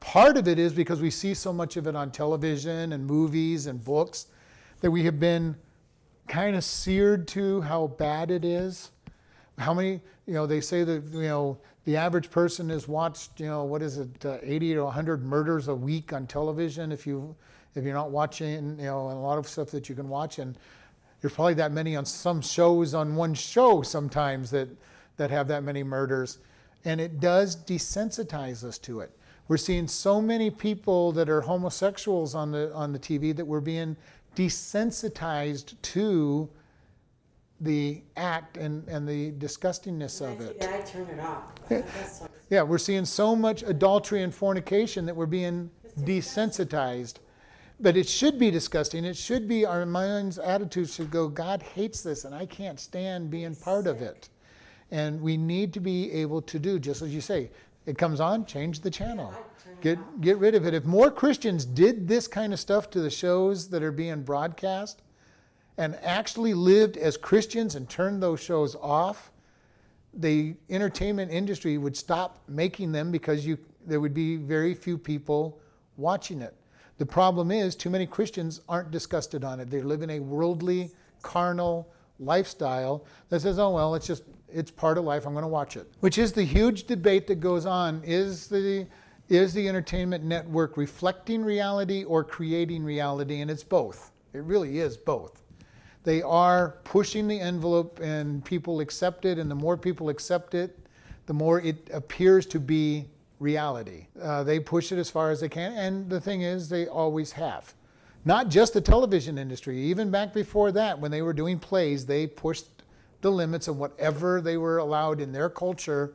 Part 0.00 0.36
of 0.36 0.48
it 0.48 0.58
is 0.58 0.72
because 0.72 1.00
we 1.00 1.10
see 1.10 1.34
so 1.34 1.52
much 1.52 1.76
of 1.76 1.86
it 1.86 1.94
on 1.94 2.10
television 2.10 2.92
and 2.92 3.06
movies 3.06 3.66
and 3.66 3.82
books 3.84 4.26
that 4.80 4.90
we 4.90 5.04
have 5.04 5.20
been 5.20 5.56
kind 6.28 6.56
of 6.56 6.64
seared 6.64 7.26
to 7.28 7.60
how 7.62 7.88
bad 7.88 8.30
it 8.30 8.44
is. 8.44 8.90
How 9.58 9.74
many, 9.74 10.00
you 10.26 10.34
know, 10.34 10.46
they 10.46 10.60
say 10.60 10.84
that, 10.84 11.04
you 11.12 11.22
know, 11.22 11.58
the 11.84 11.96
average 11.96 12.30
person 12.30 12.68
has 12.70 12.86
watched, 12.86 13.40
you 13.40 13.46
know, 13.46 13.64
what 13.64 13.82
is 13.82 13.98
it, 13.98 14.24
uh, 14.24 14.38
80 14.42 14.74
to 14.74 14.84
100 14.84 15.24
murders 15.24 15.68
a 15.68 15.74
week 15.74 16.12
on 16.12 16.26
television 16.26 16.92
if 16.92 17.06
you 17.06 17.34
if 17.76 17.84
you're 17.84 17.94
not 17.94 18.10
watching, 18.10 18.78
you 18.80 18.86
know, 18.86 19.10
a 19.10 19.12
lot 19.12 19.38
of 19.38 19.46
stuff 19.46 19.70
that 19.70 19.88
you 19.88 19.94
can 19.94 20.08
watch 20.08 20.38
and 20.38 20.58
there's 21.20 21.34
probably 21.34 21.54
that 21.54 21.72
many 21.72 21.94
on 21.94 22.04
some 22.04 22.40
shows 22.40 22.94
on 22.94 23.14
one 23.14 23.34
show 23.34 23.82
sometimes 23.82 24.50
that 24.50 24.68
that 25.16 25.30
have 25.30 25.48
that 25.48 25.62
many 25.62 25.82
murders 25.82 26.38
and 26.84 27.00
it 27.00 27.20
does 27.20 27.56
desensitize 27.56 28.64
us 28.64 28.78
to 28.78 29.00
it. 29.00 29.10
We're 29.48 29.56
seeing 29.56 29.88
so 29.88 30.20
many 30.22 30.50
people 30.50 31.12
that 31.12 31.28
are 31.28 31.40
homosexuals 31.40 32.34
on 32.34 32.52
the 32.52 32.72
on 32.72 32.92
the 32.92 32.98
TV 32.98 33.34
that 33.34 33.44
we're 33.44 33.60
being 33.60 33.96
desensitized 34.36 35.74
to 35.82 36.48
the 37.60 38.02
act 38.16 38.56
and, 38.56 38.86
and 38.88 39.06
the 39.06 39.32
disgustingness 39.32 40.20
of 40.22 40.40
it. 40.40 40.56
I 40.62 40.80
turn 40.80 41.06
it 41.08 41.20
off. 41.20 41.52
What- 41.68 42.30
Yeah, 42.48 42.62
we're 42.62 42.78
seeing 42.78 43.04
so 43.04 43.36
much 43.36 43.62
adultery 43.62 44.22
and 44.22 44.34
fornication 44.34 45.06
that 45.06 45.14
we're 45.14 45.26
being 45.26 45.70
desensitized. 46.00 47.16
But 47.78 47.96
it 47.96 48.08
should 48.08 48.38
be 48.38 48.50
disgusting. 48.50 49.04
It 49.04 49.16
should 49.16 49.48
be 49.48 49.64
our 49.64 49.86
mind's 49.86 50.38
attitude 50.38 50.90
should 50.90 51.10
go, 51.10 51.28
God 51.28 51.62
hates 51.62 52.02
this 52.02 52.24
and 52.24 52.34
I 52.34 52.44
can't 52.46 52.78
stand 52.78 53.30
being 53.30 53.54
part 53.54 53.86
of 53.86 54.02
it. 54.02 54.28
And 54.90 55.20
we 55.20 55.36
need 55.36 55.72
to 55.74 55.80
be 55.80 56.10
able 56.12 56.42
to 56.42 56.58
do, 56.58 56.78
just 56.78 57.00
as 57.00 57.14
you 57.14 57.20
say, 57.20 57.50
it 57.86 57.98
comes 57.98 58.20
on, 58.20 58.44
change 58.44 58.80
the 58.80 58.90
channel. 58.90 59.34
Get, 59.80 60.20
get 60.20 60.38
rid 60.38 60.54
of 60.54 60.66
it. 60.66 60.74
If 60.74 60.84
more 60.84 61.10
Christians 61.10 61.64
did 61.64 62.06
this 62.06 62.28
kind 62.28 62.52
of 62.52 62.60
stuff 62.60 62.90
to 62.90 63.00
the 63.00 63.10
shows 63.10 63.68
that 63.70 63.82
are 63.82 63.92
being 63.92 64.22
broadcast 64.22 65.02
and 65.78 65.96
actually 66.02 66.52
lived 66.52 66.96
as 66.98 67.16
Christians 67.16 67.74
and 67.74 67.88
turned 67.88 68.22
those 68.22 68.40
shows 68.40 68.76
off, 68.76 69.30
the 70.12 70.54
entertainment 70.68 71.30
industry 71.30 71.78
would 71.78 71.96
stop 71.96 72.40
making 72.48 72.92
them 72.92 73.10
because 73.10 73.46
you, 73.46 73.56
there 73.86 74.00
would 74.00 74.12
be 74.12 74.36
very 74.36 74.74
few 74.74 74.98
people 74.98 75.58
watching 75.96 76.42
it. 76.42 76.54
The 76.98 77.06
problem 77.06 77.50
is, 77.50 77.74
too 77.74 77.88
many 77.88 78.06
Christians 78.06 78.60
aren't 78.68 78.90
disgusted 78.90 79.44
on 79.44 79.60
it. 79.60 79.70
They 79.70 79.80
live 79.80 80.02
in 80.02 80.10
a 80.10 80.20
worldly, 80.20 80.90
carnal 81.22 81.88
lifestyle 82.18 83.06
that 83.30 83.40
says, 83.40 83.58
oh, 83.58 83.70
well, 83.70 83.94
it's 83.94 84.06
just, 84.06 84.24
it's 84.52 84.70
part 84.70 84.98
of 84.98 85.04
life. 85.04 85.26
I'm 85.26 85.32
going 85.32 85.42
to 85.42 85.48
watch 85.48 85.76
it. 85.76 85.86
Which 86.00 86.18
is 86.18 86.32
the 86.32 86.42
huge 86.42 86.84
debate 86.84 87.26
that 87.28 87.40
goes 87.40 87.66
on. 87.66 88.02
Is 88.04 88.48
the, 88.48 88.86
is 89.28 89.54
the 89.54 89.68
entertainment 89.68 90.24
network 90.24 90.76
reflecting 90.76 91.44
reality 91.44 92.04
or 92.04 92.24
creating 92.24 92.84
reality? 92.84 93.40
And 93.40 93.50
it's 93.50 93.62
both. 93.62 94.12
It 94.32 94.42
really 94.42 94.78
is 94.78 94.96
both. 94.96 95.42
They 96.02 96.22
are 96.22 96.76
pushing 96.84 97.28
the 97.28 97.38
envelope, 97.38 98.00
and 98.00 98.44
people 98.44 98.80
accept 98.80 99.24
it, 99.24 99.38
and 99.38 99.50
the 99.50 99.54
more 99.54 99.76
people 99.76 100.08
accept 100.08 100.54
it, 100.54 100.78
the 101.26 101.34
more 101.34 101.60
it 101.60 101.90
appears 101.92 102.46
to 102.46 102.58
be 102.58 103.06
reality. 103.38 104.06
Uh, 104.20 104.42
they 104.42 104.60
push 104.60 104.92
it 104.92 104.98
as 104.98 105.10
far 105.10 105.30
as 105.30 105.40
they 105.40 105.48
can, 105.48 105.72
and 105.72 106.08
the 106.08 106.20
thing 106.20 106.42
is, 106.42 106.68
they 106.68 106.86
always 106.86 107.32
have. 107.32 107.74
Not 108.24 108.48
just 108.48 108.72
the 108.72 108.80
television 108.80 109.38
industry, 109.38 109.78
even 109.78 110.10
back 110.10 110.32
before 110.32 110.72
that, 110.72 110.98
when 110.98 111.10
they 111.10 111.22
were 111.22 111.32
doing 111.32 111.58
plays, 111.58 112.06
they 112.06 112.26
pushed 112.26 112.79
the 113.20 113.30
limits 113.30 113.68
of 113.68 113.78
whatever 113.78 114.40
they 114.40 114.56
were 114.56 114.78
allowed 114.78 115.20
in 115.20 115.32
their 115.32 115.50
culture 115.50 116.14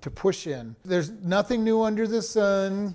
to 0.00 0.10
push 0.10 0.46
in. 0.46 0.76
There's 0.84 1.10
nothing 1.10 1.64
new 1.64 1.82
under 1.82 2.06
the 2.06 2.22
sun, 2.22 2.94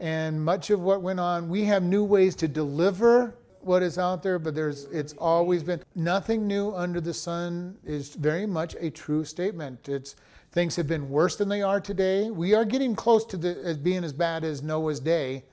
and 0.00 0.44
much 0.44 0.70
of 0.70 0.80
what 0.80 1.02
went 1.02 1.20
on, 1.20 1.48
we 1.48 1.64
have 1.64 1.82
new 1.82 2.04
ways 2.04 2.34
to 2.36 2.48
deliver 2.48 3.34
what 3.60 3.82
is 3.82 3.98
out 3.98 4.22
there, 4.22 4.38
but 4.38 4.54
there's 4.54 4.84
it's 4.86 5.14
always 5.14 5.62
been 5.62 5.82
nothing 5.94 6.46
new 6.46 6.74
under 6.74 7.00
the 7.00 7.14
sun 7.14 7.76
is 7.84 8.14
very 8.14 8.46
much 8.46 8.76
a 8.78 8.90
true 8.90 9.24
statement. 9.24 9.88
It's 9.88 10.16
things 10.52 10.76
have 10.76 10.86
been 10.86 11.08
worse 11.08 11.36
than 11.36 11.48
they 11.48 11.62
are 11.62 11.80
today. 11.80 12.30
We 12.30 12.54
are 12.54 12.64
getting 12.64 12.94
close 12.94 13.24
to 13.26 13.36
the, 13.36 13.58
as 13.64 13.78
being 13.78 14.04
as 14.04 14.12
bad 14.12 14.44
as 14.44 14.62
Noah's 14.62 15.00
day, 15.00 15.44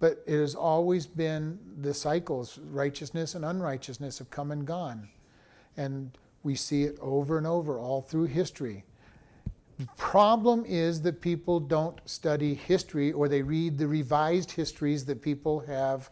but 0.00 0.22
it 0.26 0.38
has 0.38 0.54
always 0.54 1.06
been 1.06 1.58
the 1.82 1.94
cycles. 1.94 2.58
Righteousness 2.70 3.34
and 3.34 3.44
unrighteousness 3.44 4.18
have 4.18 4.30
come 4.30 4.50
and 4.50 4.66
gone, 4.66 5.08
and 5.76 6.16
we 6.44 6.54
see 6.54 6.84
it 6.84 6.96
over 7.00 7.38
and 7.38 7.46
over 7.46 7.78
all 7.80 8.02
through 8.02 8.26
history. 8.26 8.84
The 9.78 9.88
problem 9.96 10.64
is 10.68 11.02
that 11.02 11.20
people 11.20 11.58
don't 11.58 12.00
study 12.04 12.54
history 12.54 13.10
or 13.10 13.26
they 13.26 13.42
read 13.42 13.76
the 13.76 13.88
revised 13.88 14.52
histories 14.52 15.04
that 15.06 15.20
people 15.20 15.60
have 15.60 16.10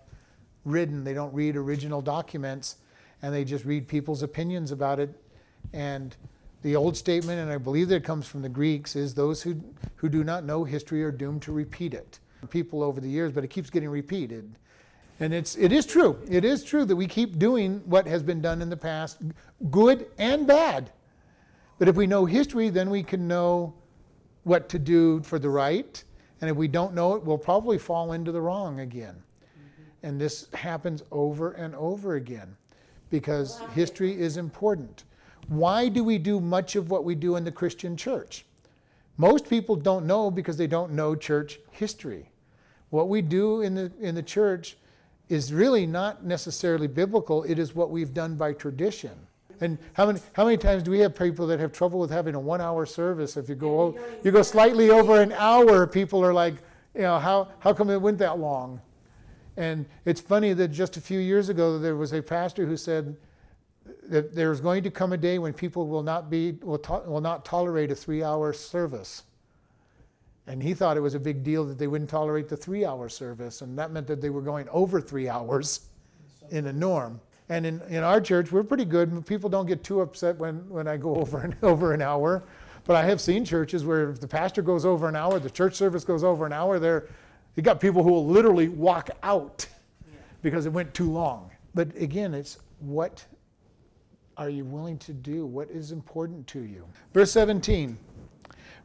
written. 0.64 1.05
They 1.05 1.14
don't 1.14 1.33
read 1.33 1.57
original 1.57 2.03
documents 2.03 2.76
and 3.20 3.33
they 3.33 3.45
just 3.45 3.64
read 3.64 3.87
people's 3.87 4.24
opinions 4.24 4.72
about 4.72 4.99
it. 4.99 5.14
And 5.72 6.16
the 6.62 6.74
old 6.74 6.97
statement, 6.97 7.39
and 7.39 7.53
I 7.53 7.59
believe 7.59 7.89
that 7.89 7.97
it 7.97 8.05
comes 8.05 8.26
from 8.26 8.43
the 8.43 8.49
Greeks, 8.49 8.97
is 8.97 9.14
those 9.14 9.43
who, 9.43 9.62
who 9.97 10.09
do 10.09 10.24
not 10.24 10.45
know 10.45 10.64
history 10.64 11.05
are 11.05 11.12
doomed 11.12 11.43
to 11.43 11.53
repeat 11.53 11.95
it. 11.95 12.18
People 12.51 12.83
over 12.83 13.01
the 13.01 13.09
years, 13.09 13.30
but 13.30 13.45
it 13.45 13.49
keeps 13.49 13.70
getting 13.70 13.91
repeated. 13.91 14.53
And 15.21 15.33
it's, 15.33 15.57
it 15.57 15.73
is 15.73 15.87
true. 15.87 16.19
It 16.29 16.45
is 16.45 16.65
true 16.65 16.85
that 16.85 16.97
we 16.97 17.07
keep 17.07 17.39
doing 17.39 17.81
what 17.85 18.07
has 18.07 18.23
been 18.23 18.41
done 18.41 18.61
in 18.63 18.71
the 18.71 18.77
past, 18.77 19.19
good 19.71 20.07
and 20.19 20.47
bad. 20.47 20.91
But 21.79 21.89
if 21.89 21.97
we 21.97 22.07
know 22.07 22.25
history, 22.25 22.71
then 22.71 22.91
we 22.91 23.03
can 23.03 23.29
know 23.29 23.75
what 24.45 24.69
to 24.71 24.79
do 24.79 25.23
for 25.23 25.39
the 25.39 25.49
right. 25.49 26.03
And 26.41 26.51
if 26.51 26.57
we 26.57 26.69
don't 26.69 26.95
know 26.95 27.15
it, 27.15 27.23
we'll 27.23 27.39
probably 27.39 27.79
fall 27.79 28.13
into 28.13 28.33
the 28.33 28.41
wrong 28.41 28.81
again. 28.81 29.15
Mm-hmm. 29.15 30.07
And 30.07 30.21
this 30.21 30.49
happens 30.55 31.03
over 31.13 31.53
and 31.53 31.75
over 31.77 32.17
again 32.17 32.57
because 33.11 33.61
history 33.75 34.19
is 34.19 34.37
important. 34.37 35.05
Why 35.49 35.89
do 35.89 36.03
we 36.03 36.19
do 36.19 36.41
much 36.41 36.77
of 36.77 36.91
what 36.91 37.05
we 37.05 37.15
do 37.15 37.37
in 37.37 37.45
the 37.45 37.53
Christian 37.53 37.97
church? 37.97 38.45
Most 39.19 39.49
people 39.49 39.77
don't 39.77 40.07
know 40.07 40.31
because 40.31 40.57
they 40.57 40.67
don't 40.67 40.93
know 40.93 41.15
church 41.15 41.61
history. 41.71 42.31
What 42.91 43.09
we 43.09 43.23
do 43.23 43.61
in 43.61 43.75
the, 43.75 43.93
in 44.01 44.15
the 44.15 44.23
church 44.23 44.77
is 45.33 45.51
really 45.51 45.87
not 45.87 46.26
necessarily 46.26 46.87
biblical, 46.87 47.43
it 47.45 47.59
is 47.59 47.74
what 47.74 47.91
we've 47.91 48.12
done 48.12 48.37
by 48.37 48.53
tradition. 48.53 49.12
And 49.62 49.78
how 49.95 50.05
many, 50.05 50.20
how 50.35 50.45
many 50.45 50.59
times 50.59 50.83
do 50.83 50.91
we 50.91 50.99
have 50.99 51.16
people 51.16 51.47
that 51.47 51.59
have 51.59 51.72
trouble 51.72 51.99
with 51.99 52.11
having 52.11 52.35
a 52.35 52.41
one 52.41 52.61
hour 52.61 52.85
service? 52.85 53.39
If 53.39 53.49
you 53.49 53.55
go, 53.55 53.99
you 54.22 54.30
go 54.30 54.43
slightly 54.43 54.91
over 54.91 55.22
an 55.22 55.33
hour, 55.33 55.87
people 55.87 56.22
are 56.22 56.35
like, 56.35 56.57
you 56.95 57.01
know, 57.01 57.18
how, 57.18 57.49
how 57.61 57.72
come 57.72 57.89
it 57.89 57.97
went 57.97 58.18
that 58.18 58.41
long? 58.41 58.78
And 59.57 59.87
it's 60.05 60.20
funny 60.20 60.53
that 60.53 60.68
just 60.68 60.99
a 60.99 61.01
few 61.01 61.18
years 61.18 61.49
ago, 61.49 61.78
there 61.78 61.97
was 61.97 62.12
a 62.12 62.20
pastor 62.20 62.66
who 62.66 62.76
said 62.76 63.16
that 64.11 64.35
there's 64.35 64.61
going 64.61 64.83
to 64.83 64.91
come 64.91 65.14
a 65.14 65.16
day 65.16 65.39
when 65.39 65.55
people 65.55 65.89
will 65.89 66.03
not, 66.03 66.28
be, 66.28 66.59
will, 66.61 66.78
to, 66.78 67.03
will 67.07 67.22
not 67.22 67.47
tolerate 67.47 67.91
a 67.91 67.95
three 67.95 68.22
hour 68.22 68.53
service. 68.53 69.22
And 70.47 70.62
he 70.62 70.74
thought 70.74 70.97
it 70.97 71.01
was 71.01 71.14
a 71.14 71.20
big 71.20 71.45
deal 71.45 71.64
that 71.66 71.78
they 71.78 71.86
wouldn't 71.86 72.11
tolerate 72.11 72.49
the 72.49 72.57
three 72.57 72.84
hour 72.84 73.09
service. 73.09 73.62
And 73.62 73.78
that 73.78 73.93
meant 73.93 74.07
that 74.09 74.20
they 74.20 74.30
were 74.30 74.43
going 74.43 74.68
over 74.70 75.01
three 75.01 75.28
hours 75.28 75.88
in 76.51 76.66
a 76.66 76.72
norm. 76.72 77.20
And 77.49 77.66
in, 77.66 77.80
in 77.88 78.03
our 78.03 78.20
church, 78.20 78.51
we're 78.51 78.64
pretty 78.64 78.84
good. 78.84 79.26
People 79.26 79.49
don't 79.51 79.66
get 79.66 79.84
too 79.84 80.01
upset 80.01 80.36
when, 80.38 80.68
when 80.68 80.88
I 80.88 80.97
go 80.97 81.14
over 81.16 81.40
an, 81.40 81.57
over 81.62 81.93
an 81.93 82.03
hour. 82.03 82.43
But 82.84 82.97
I 82.97 83.05
have 83.05 83.20
seen 83.20 83.45
churches 83.45 83.84
where 83.84 84.11
if 84.11 84.20
the 84.20 84.26
pastor 84.26 84.62
goes 84.62 84.84
over 84.84 85.09
an 85.09 85.14
hour, 85.14 85.38
the 85.38 85.51
church 85.51 85.74
service 85.74 86.05
goes 86.05 86.24
over 86.24 86.47
an 86.47 86.53
hour, 86.53 86.80
there 86.80 87.09
you 87.55 87.62
got 87.62 87.80
people 87.80 88.03
who 88.03 88.11
will 88.11 88.26
literally 88.26 88.68
walk 88.68 89.11
out 89.22 89.66
because 90.40 90.66
it 90.66 90.72
went 90.72 90.93
too 90.95 91.11
long. 91.11 91.51
But 91.74 91.95
again, 91.97 92.34
it's 92.34 92.59
what 92.80 93.24
are 94.36 94.49
you 94.49 94.64
willing 94.64 94.99
to 94.99 95.12
do? 95.12 95.47
What 95.47 95.70
is 95.70 95.93
important 95.93 96.47
to 96.49 96.61
you? 96.61 96.84
Verse 97.12 97.30
17. 97.32 97.97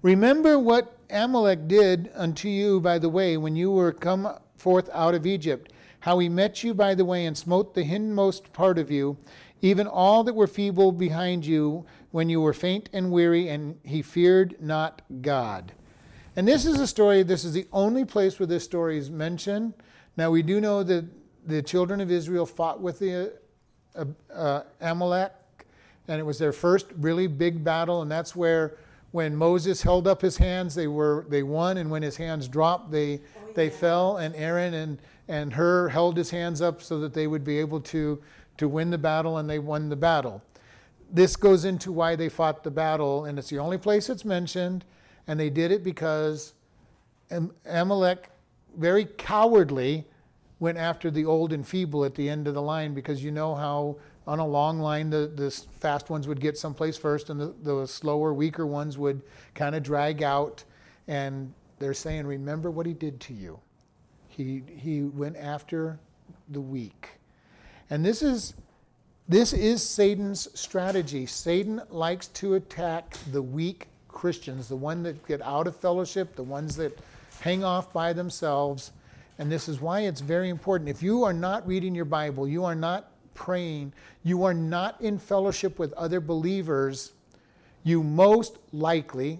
Remember 0.02 0.60
what 0.60 0.98
Amalek 1.10 1.68
did 1.68 2.12
unto 2.14 2.50
you 2.50 2.80
by 2.80 3.00
the 3.00 3.10
way 3.10 3.38
when 3.38 3.56
you 3.56 3.72
were 3.72 3.91
come 3.91 4.30
forth 4.58 4.89
out 4.93 5.16
of 5.16 5.26
Egypt 5.26 5.72
how 6.08 6.20
he 6.20 6.30
met 6.30 6.64
you 6.64 6.74
by 6.74 6.95
the 6.95 7.06
way 7.06 7.26
and 7.26 7.38
smote 7.38 7.74
the 7.74 7.84
hindmost 7.84 8.54
part 8.54 8.78
of 8.78 8.91
you, 8.91 9.18
even 9.62 9.88
all 9.88 10.24
that 10.24 10.36
were 10.36 10.48
feeble 10.48 10.91
behind 10.91 11.45
you 11.45 11.86
when 12.12 12.30
you 12.30 12.39
were 12.39 12.54
faint 12.54 12.89
and 12.93 13.12
weary, 13.12 13.50
and 13.50 13.78
he 13.84 14.02
feared 14.02 14.56
not 14.62 15.02
God. 15.22 15.74
And 16.36 16.48
this 16.48 16.66
is 16.66 16.80
a 16.80 16.88
story, 16.88 17.24
this 17.24 17.43
is 17.43 17.54
the 17.54 17.68
only 17.74 18.06
place 18.06 18.39
where 18.39 18.48
this 18.48 18.64
story 18.64 18.98
is 18.98 19.10
mentioned. 19.10 19.74
Now, 20.16 20.32
we 20.32 20.43
do 20.43 20.62
know 20.62 20.84
that 20.84 21.06
the 21.45 21.62
children 21.62 22.00
of 22.00 22.12
Israel 22.12 22.45
fought 22.45 22.80
with 22.80 23.00
the 23.00 23.34
uh, 23.95 24.06
uh, 24.34 24.64
Amalek, 24.80 25.34
and 26.08 26.20
it 26.20 26.24
was 26.24 26.38
their 26.38 26.54
first 26.54 26.86
really 26.98 27.28
big 27.28 27.64
battle, 27.64 28.02
and 28.02 28.10
that's 28.10 28.36
where 28.36 28.78
when 29.18 29.36
Moses 29.36 29.82
held 29.82 30.07
up 30.07 30.22
his 30.22 30.38
hands, 30.38 30.76
they 30.76 30.86
were 30.86 31.26
they 31.28 31.41
won, 31.41 31.78
and 31.78 31.89
when 31.89 32.03
his 32.03 32.18
hands 32.18 32.47
dropped, 32.47 32.91
they 32.91 33.15
oh, 33.15 33.20
yeah. 33.47 33.53
they 33.55 33.68
fell. 33.68 34.18
And 34.18 34.36
Aaron 34.36 34.76
and 34.76 34.99
and 35.28 35.53
Hur 35.53 35.88
held 35.88 36.15
his 36.15 36.30
hands 36.30 36.61
up 36.61 36.84
so 36.84 36.99
that 36.99 37.15
they 37.15 37.26
would 37.26 37.43
be 37.43 37.57
able 37.57 37.82
to, 37.82 38.22
to 38.57 38.68
win 38.68 38.91
the 38.91 38.97
battle, 38.99 39.39
and 39.39 39.49
they 39.49 39.57
won 39.57 39.89
the 39.89 39.95
battle. 39.95 40.43
This 41.11 41.36
goes 41.36 41.65
into 41.65 41.91
why 41.91 42.15
they 42.15 42.30
fought 42.30 42.63
the 42.63 42.70
battle, 42.70 43.26
and 43.26 43.39
it's 43.39 43.49
the 43.49 43.57
only 43.57 43.80
place 43.80 44.07
it's 44.07 44.24
mentioned, 44.24 44.86
and 45.26 45.39
they 45.39 45.49
did 45.49 45.72
it 45.72 45.84
because 45.84 46.53
Amalek, 47.65 48.30
very 48.78 49.05
cowardly, 49.18 50.05
went 50.59 50.78
after 50.78 51.09
the 51.09 51.26
old 51.26 51.53
and 51.53 51.68
feeble 51.68 52.05
at 52.05 52.13
the 52.13 52.30
end 52.30 52.47
of 52.47 52.53
the 52.53 52.61
line 52.61 52.93
because 52.93 53.24
you 53.24 53.32
know 53.32 53.55
how 53.55 53.97
on 54.28 54.40
a 54.40 54.46
long 54.46 54.80
line 54.80 55.10
the, 55.10 55.32
the 55.34 55.50
fast 55.80 56.10
ones 56.10 56.28
would 56.28 56.42
get 56.42 56.58
someplace 56.58 56.98
first 56.98 57.30
and 57.30 57.40
the, 57.40 57.54
the 57.64 57.88
slower, 57.88 58.34
weaker 58.34 58.68
ones 58.68 58.98
would 58.98 59.22
kind 59.56 59.74
of 59.74 59.82
drag 59.82 60.22
out. 60.22 60.64
And 61.08 61.54
they're 61.80 61.94
saying, 61.94 62.28
Remember 62.28 62.70
what 62.70 62.86
he 62.86 62.94
did 62.94 63.20
to 63.22 63.34
you. 63.34 63.60
He, 64.28 64.62
he 64.68 65.04
went 65.04 65.38
after 65.38 65.98
the 66.50 66.62
weak. 66.62 67.10
And 67.90 68.06
this 68.06 68.22
is, 68.22 68.54
this 69.30 69.54
is 69.54 69.82
Satan's 69.82 70.48
strategy. 70.60 71.26
Satan 71.26 71.82
likes 71.90 72.28
to 72.28 72.56
attack 72.56 73.18
the 73.32 73.42
weak 73.42 73.88
Christians, 74.10 74.68
the 74.68 74.76
ones 74.76 75.04
that 75.04 75.26
get 75.26 75.42
out 75.42 75.68
of 75.68 75.76
fellowship, 75.76 76.36
the 76.36 76.44
ones 76.44 76.76
that 76.76 77.00
hang 77.40 77.64
off 77.64 77.94
by 77.94 78.14
themselves. 78.14 78.92
And 79.40 79.52
this 79.52 79.70
is 79.70 79.80
why 79.80 80.02
it's 80.02 80.22
very 80.22 80.50
important. 80.50 80.90
If 80.90 81.02
you 81.02 81.24
are 81.24 81.34
not 81.34 81.66
reading 81.66 81.96
your 81.96 82.06
Bible, 82.06 82.48
you 82.48 82.66
are 82.66 82.76
not 82.76 83.12
praying, 83.38 83.94
you 84.24 84.44
are 84.44 84.54
not 84.54 85.00
in 85.00 85.18
fellowship 85.18 85.80
with 85.80 85.94
other 85.94 86.20
believers, 86.20 87.14
you 87.84 88.04
most 88.04 88.58
likely 88.74 89.40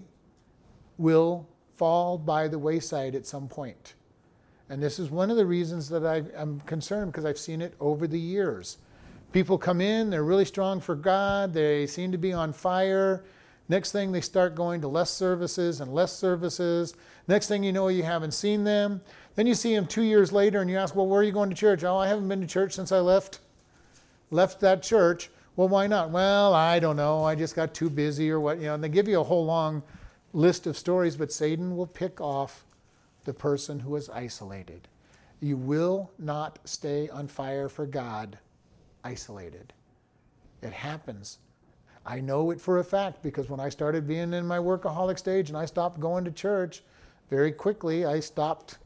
will 0.96 1.46
fall 1.76 2.16
by 2.16 2.48
the 2.48 2.58
wayside 2.58 3.14
at 3.14 3.26
some 3.26 3.48
point. 3.48 3.94
And 4.70 4.82
this 4.82 4.98
is 4.98 5.10
one 5.10 5.30
of 5.30 5.36
the 5.36 5.44
reasons 5.44 5.88
that 5.90 6.06
I, 6.06 6.22
am 6.40 6.60
concerned 6.60 7.12
because 7.12 7.24
I've 7.24 7.38
seen 7.38 7.60
it 7.60 7.74
over 7.80 8.06
the 8.06 8.18
years. 8.18 8.78
People 9.32 9.58
come 9.58 9.80
in, 9.80 10.08
they're 10.08 10.24
really 10.24 10.44
strong 10.44 10.80
for 10.80 10.94
God, 10.94 11.52
they 11.52 11.86
seem 11.86 12.12
to 12.12 12.18
be 12.18 12.32
on 12.32 12.52
fire. 12.52 13.24
Next 13.68 13.92
thing, 13.92 14.12
they 14.12 14.22
start 14.22 14.54
going 14.54 14.80
to 14.80 14.88
less 14.88 15.10
services 15.10 15.80
and 15.82 15.92
less 15.92 16.16
services. 16.16 16.94
Next 17.26 17.48
thing 17.48 17.62
you 17.62 17.72
know, 17.72 17.88
you 17.88 18.02
haven't 18.02 18.32
seen 18.32 18.64
them. 18.64 19.02
Then 19.34 19.46
you 19.46 19.54
see 19.54 19.74
them 19.74 19.86
two 19.86 20.02
years 20.02 20.32
later 20.32 20.62
and 20.62 20.70
you 20.70 20.78
ask, 20.78 20.96
Well, 20.96 21.06
where 21.06 21.20
are 21.20 21.24
you 21.24 21.32
going 21.32 21.50
to 21.50 21.56
church? 21.56 21.84
Oh, 21.84 21.98
I 21.98 22.08
haven't 22.08 22.28
been 22.28 22.40
to 22.40 22.46
church 22.46 22.72
since 22.72 22.92
I 22.92 23.00
left, 23.00 23.40
left 24.30 24.60
that 24.60 24.82
church. 24.82 25.30
Well, 25.56 25.68
why 25.68 25.86
not? 25.86 26.10
Well, 26.10 26.54
I 26.54 26.78
don't 26.78 26.96
know. 26.96 27.24
I 27.24 27.34
just 27.34 27.56
got 27.56 27.74
too 27.74 27.90
busy 27.90 28.30
or 28.30 28.40
what. 28.40 28.58
You 28.58 28.66
know, 28.66 28.74
and 28.74 28.84
they 28.84 28.88
give 28.88 29.08
you 29.08 29.20
a 29.20 29.24
whole 29.24 29.44
long 29.44 29.82
list 30.32 30.66
of 30.66 30.76
stories, 30.76 31.16
but 31.16 31.32
Satan 31.32 31.76
will 31.76 31.86
pick 31.86 32.20
off 32.20 32.64
the 33.24 33.34
person 33.34 33.80
who 33.80 33.96
is 33.96 34.08
isolated. 34.08 34.88
You 35.40 35.56
will 35.56 36.10
not 36.18 36.58
stay 36.64 37.08
on 37.08 37.28
fire 37.28 37.68
for 37.68 37.86
God 37.86 38.38
isolated. 39.04 39.72
It 40.62 40.72
happens. 40.72 41.38
I 42.04 42.20
know 42.20 42.50
it 42.50 42.60
for 42.60 42.78
a 42.78 42.84
fact 42.84 43.22
because 43.22 43.50
when 43.50 43.60
I 43.60 43.68
started 43.68 44.08
being 44.08 44.32
in 44.32 44.46
my 44.46 44.58
workaholic 44.58 45.18
stage 45.18 45.50
and 45.50 45.58
I 45.58 45.66
stopped 45.66 46.00
going 46.00 46.24
to 46.24 46.30
church, 46.30 46.82
very 47.30 47.52
quickly 47.52 48.06
I 48.06 48.20
stopped 48.20 48.78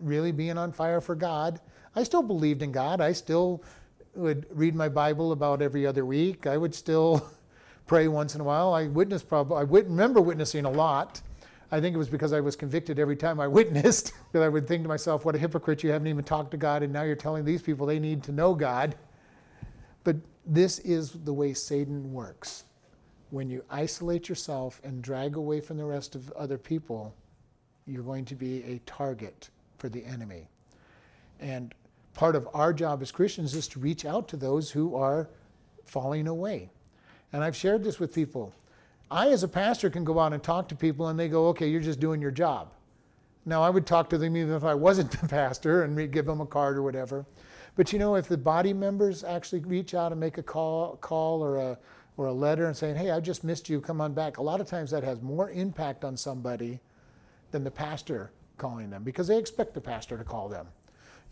really 0.00 0.32
being 0.32 0.58
on 0.58 0.72
fire 0.72 1.00
for 1.00 1.14
God. 1.14 1.60
I 1.94 2.02
still 2.02 2.22
believed 2.22 2.62
in 2.62 2.72
God. 2.72 3.00
I 3.00 3.12
still 3.12 3.62
would 4.16 4.46
read 4.50 4.74
my 4.74 4.88
Bible 4.88 5.32
about 5.32 5.62
every 5.62 5.86
other 5.86 6.04
week. 6.04 6.46
I 6.46 6.56
would 6.56 6.74
still 6.74 7.28
pray 7.86 8.08
once 8.08 8.34
in 8.34 8.40
a 8.40 8.44
while. 8.44 8.72
I 8.72 8.86
witnessed 8.86 9.28
probably, 9.28 9.56
I 9.58 9.62
remember 9.62 10.20
witnessing 10.20 10.64
a 10.64 10.70
lot. 10.70 11.20
I 11.70 11.80
think 11.80 11.94
it 11.94 11.98
was 11.98 12.08
because 12.08 12.32
I 12.32 12.40
was 12.40 12.56
convicted 12.56 12.98
every 12.98 13.16
time 13.16 13.40
I 13.40 13.48
witnessed. 13.60 14.12
that 14.32 14.42
I 14.42 14.48
would 14.48 14.66
think 14.68 14.82
to 14.84 14.88
myself, 14.88 15.24
what 15.24 15.34
a 15.34 15.38
hypocrite, 15.38 15.82
you 15.82 15.90
haven't 15.90 16.08
even 16.08 16.24
talked 16.24 16.50
to 16.52 16.56
God, 16.56 16.82
and 16.82 16.92
now 16.92 17.02
you're 17.02 17.16
telling 17.16 17.44
these 17.44 17.62
people 17.62 17.86
they 17.86 17.98
need 17.98 18.22
to 18.24 18.32
know 18.32 18.54
God. 18.54 18.96
But 20.04 20.16
this 20.46 20.78
is 20.80 21.12
the 21.12 21.32
way 21.32 21.54
Satan 21.54 22.12
works. 22.12 22.64
When 23.30 23.50
you 23.50 23.64
isolate 23.70 24.28
yourself 24.28 24.80
and 24.84 25.02
drag 25.02 25.36
away 25.36 25.60
from 25.60 25.76
the 25.76 25.84
rest 25.84 26.14
of 26.14 26.30
other 26.32 26.58
people, 26.58 27.14
you're 27.86 28.02
going 28.02 28.24
to 28.26 28.34
be 28.34 28.62
a 28.64 28.78
target 28.86 29.50
for 29.78 29.88
the 29.88 30.04
enemy. 30.04 30.48
And 31.40 31.74
part 32.14 32.36
of 32.36 32.48
our 32.54 32.72
job 32.72 33.02
as 33.02 33.10
Christians 33.10 33.54
is 33.54 33.68
to 33.68 33.78
reach 33.78 34.04
out 34.04 34.28
to 34.28 34.36
those 34.36 34.70
who 34.70 34.94
are 34.94 35.28
falling 35.84 36.26
away. 36.26 36.70
And 37.32 37.42
I've 37.42 37.56
shared 37.56 37.84
this 37.84 37.98
with 37.98 38.14
people. 38.14 38.52
I, 39.10 39.28
as 39.28 39.42
a 39.42 39.48
pastor, 39.48 39.90
can 39.90 40.04
go 40.04 40.18
out 40.18 40.32
and 40.32 40.42
talk 40.42 40.68
to 40.68 40.74
people, 40.74 41.08
and 41.08 41.18
they 41.18 41.28
go, 41.28 41.48
okay, 41.48 41.68
you're 41.68 41.80
just 41.80 42.00
doing 42.00 42.22
your 42.22 42.30
job. 42.30 42.70
Now, 43.44 43.62
I 43.62 43.70
would 43.70 43.86
talk 43.86 44.08
to 44.10 44.18
them 44.18 44.36
even 44.36 44.54
if 44.54 44.64
I 44.64 44.74
wasn't 44.74 45.10
the 45.20 45.28
pastor 45.28 45.82
and 45.82 46.10
give 46.10 46.26
them 46.26 46.40
a 46.40 46.46
card 46.46 46.78
or 46.78 46.82
whatever. 46.82 47.26
But 47.76 47.92
you 47.92 47.98
know, 47.98 48.14
if 48.14 48.28
the 48.28 48.38
body 48.38 48.72
members 48.72 49.24
actually 49.24 49.60
reach 49.60 49.94
out 49.94 50.12
and 50.12 50.20
make 50.20 50.38
a 50.38 50.42
call, 50.42 50.96
call 50.96 51.42
or 51.42 51.56
a 51.56 51.78
or 52.16 52.26
a 52.26 52.32
letter 52.32 52.66
and 52.66 52.76
saying, 52.76 52.94
"Hey, 52.94 53.10
I 53.10 53.18
just 53.18 53.42
missed 53.42 53.68
you. 53.68 53.80
Come 53.80 54.00
on 54.00 54.14
back." 54.14 54.36
A 54.38 54.42
lot 54.42 54.60
of 54.60 54.68
times 54.68 54.92
that 54.92 55.02
has 55.02 55.20
more 55.20 55.50
impact 55.50 56.04
on 56.04 56.16
somebody 56.16 56.78
than 57.50 57.64
the 57.64 57.72
pastor 57.72 58.30
calling 58.58 58.90
them 58.90 59.02
because 59.02 59.26
they 59.26 59.36
expect 59.36 59.74
the 59.74 59.80
pastor 59.80 60.16
to 60.16 60.22
call 60.22 60.48
them. 60.48 60.68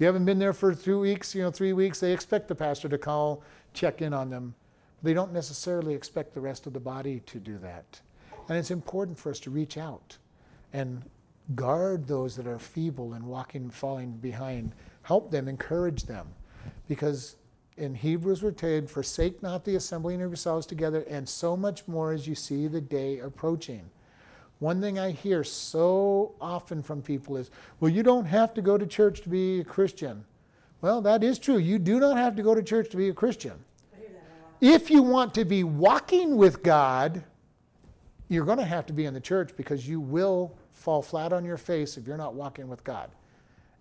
You 0.03 0.07
haven't 0.07 0.25
been 0.25 0.41
there 0.41 0.53
for 0.53 0.75
two 0.75 0.99
weeks, 0.99 1.33
you 1.33 1.43
know, 1.43 1.53
three 1.53 1.73
weeks. 1.73 2.01
They 2.01 2.13
expect 2.13 2.49
the 2.49 2.57
pastor 2.57 2.89
to 2.89 2.99
call, 2.99 3.45
check 3.73 4.03
in 4.03 4.13
on 4.13 4.31
them. 4.31 4.53
They 5.01 5.15
don't 5.15 5.33
necessarily 5.33 5.95
expect 5.95 6.35
the 6.35 6.41
rest 6.41 6.67
of 6.67 6.73
the 6.73 6.81
body 6.81 7.21
to 7.27 7.39
do 7.39 7.57
that. 7.59 8.01
And 8.49 8.59
it's 8.59 8.73
important 8.73 9.17
for 9.17 9.31
us 9.31 9.39
to 9.39 9.51
reach 9.51 9.79
out 9.79 10.19
and 10.73 11.09
guard 11.55 12.09
those 12.09 12.35
that 12.35 12.49
are 12.49 12.59
feeble 12.59 13.13
and 13.13 13.25
walking, 13.25 13.71
falling 13.71 14.17
behind. 14.17 14.75
Help 15.03 15.31
them, 15.31 15.47
encourage 15.47 16.03
them. 16.03 16.27
Because 16.89 17.37
in 17.77 17.95
Hebrews 17.95 18.43
we're 18.43 18.51
told, 18.51 18.91
forsake 18.91 19.41
not 19.41 19.65
the 19.65 19.77
assembling 19.77 20.21
of 20.21 20.31
yourselves 20.31 20.67
together, 20.67 21.05
and 21.09 21.29
so 21.29 21.57
much 21.57 21.87
more 21.87 22.11
as 22.13 22.27
you 22.27 22.35
see 22.35 22.67
the 22.67 22.81
day 22.81 23.21
approaching. 23.21 23.89
One 24.63 24.81
thing 24.81 24.97
I 24.97 25.11
hear 25.11 25.43
so 25.43 26.37
often 26.41 26.85
from 26.85 27.03
people 27.03 27.37
is, 27.37 27.51
well, 27.81 27.91
you 27.91 28.05
don't 28.05 28.27
have 28.27 28.55
to 28.55 28.63
go 28.63 28.79
to 28.79 28.87
church 28.87 29.23
to 29.23 29.29
be 29.29 29.59
a 29.59 29.65
Christian. 29.65 30.25
Well, 30.81 31.01
that 31.01 31.25
is 31.25 31.41
true. 31.41 31.57
You 31.57 31.81
do 31.81 31.99
not 31.99 32.17
have 32.17 32.37
to 32.37 32.45
go 32.45 32.55
to 32.55 32.63
church 32.63 32.89
to 32.91 32.97
be 32.97 33.09
a 33.09 33.13
Christian. 33.13 33.55
I 33.93 33.99
hear 33.99 34.09
that 34.11 34.21
a 34.21 34.65
lot. 34.65 34.77
If 34.77 34.89
you 34.89 35.03
want 35.03 35.35
to 35.35 35.45
be 35.45 35.65
walking 35.65 36.37
with 36.37 36.63
God, 36.63 37.25
you're 38.29 38.45
going 38.45 38.59
to 38.59 38.65
have 38.65 38.87
to 38.87 38.93
be 38.93 39.05
in 39.05 39.15
the 39.15 39.21
church 39.21 39.51
because 39.57 39.89
you 39.89 39.99
will 39.99 40.57
fall 40.71 41.03
flat 41.03 41.33
on 41.33 41.45
your 41.45 41.57
face 41.57 41.97
if 41.97 42.07
you're 42.07 42.17
not 42.17 42.35
walking 42.35 42.69
with 42.69 42.85
God. 42.85 43.11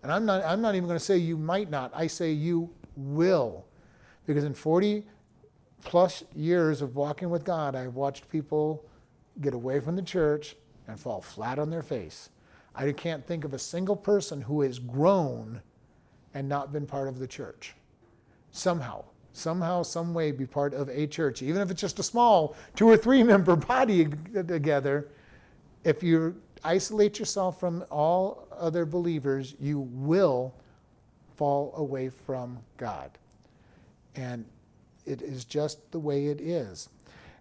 And 0.02 0.12
I'm 0.12 0.26
not, 0.26 0.44
I'm 0.44 0.64
not 0.64 0.74
even 0.74 0.88
going 0.88 0.98
to 0.98 1.06
say 1.06 1.16
you 1.16 1.38
might 1.38 1.70
not. 1.70 1.92
I 1.94 2.08
say 2.08 2.32
you 2.32 2.72
will. 2.96 3.66
Because 4.26 4.46
in 4.46 4.56
40 4.56 5.04
plus 5.84 6.24
years 6.36 6.82
of 6.82 6.96
walking 6.96 7.30
with 7.30 7.44
God, 7.44 7.76
I've 7.76 7.94
watched 7.94 8.28
people 8.30 8.84
get 9.42 9.54
away 9.54 9.80
from 9.80 9.96
the 9.96 10.02
church 10.02 10.56
and 10.88 11.00
fall 11.00 11.22
flat 11.22 11.60
on 11.60 11.70
their 11.70 11.82
face. 11.82 12.30
I 12.76 12.92
can't 12.92 13.26
think 13.26 13.44
of 13.44 13.54
a 13.54 13.60
single 13.60 13.96
person 13.96 14.42
who 14.42 14.62
has 14.62 14.80
grown 14.80 15.62
and 16.34 16.48
not 16.48 16.72
been 16.72 16.86
part 16.86 17.08
of 17.08 17.20
the 17.20 17.28
church. 17.28 17.74
Somehow, 18.52 19.04
somehow, 19.34 19.84
some 19.84 20.14
way 20.14 20.32
be 20.32 20.46
part 20.46 20.74
of 20.74 20.90
a 20.90 21.08
church, 21.08 21.42
even 21.42 21.62
if 21.62 21.72
it's 21.72 21.82
just 21.82 22.00
a 22.00 22.04
small 22.04 22.56
two 22.76 22.88
or 22.88 22.98
three 22.98 23.24
member 23.34 23.56
body 23.56 24.08
together. 24.34 25.10
If 25.84 26.04
you 26.04 26.36
isolate 26.64 27.20
yourself 27.20 27.60
from 27.60 27.84
all 27.90 28.48
other 28.52 28.86
believers, 28.86 29.56
you 29.60 29.80
will 29.80 30.54
fall 31.36 31.74
away 31.76 32.10
from 32.10 32.60
God. 32.78 33.12
And 34.16 34.46
it 35.06 35.22
is 35.22 35.44
just 35.44 35.92
the 35.92 36.00
way 36.00 36.28
it 36.28 36.40
is. 36.40 36.90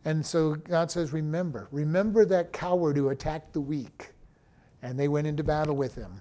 And 0.05 0.25
so 0.25 0.55
God 0.55 0.91
says, 0.91 1.13
Remember, 1.13 1.69
remember 1.71 2.25
that 2.27 2.53
coward 2.53 2.97
who 2.97 3.11
attacked 3.11 3.53
the 3.53 3.61
weak. 3.61 4.11
And 4.83 4.99
they 4.99 5.09
went 5.09 5.27
into 5.27 5.45
battle 5.45 5.77
with 5.77 5.95
him. 5.95 6.21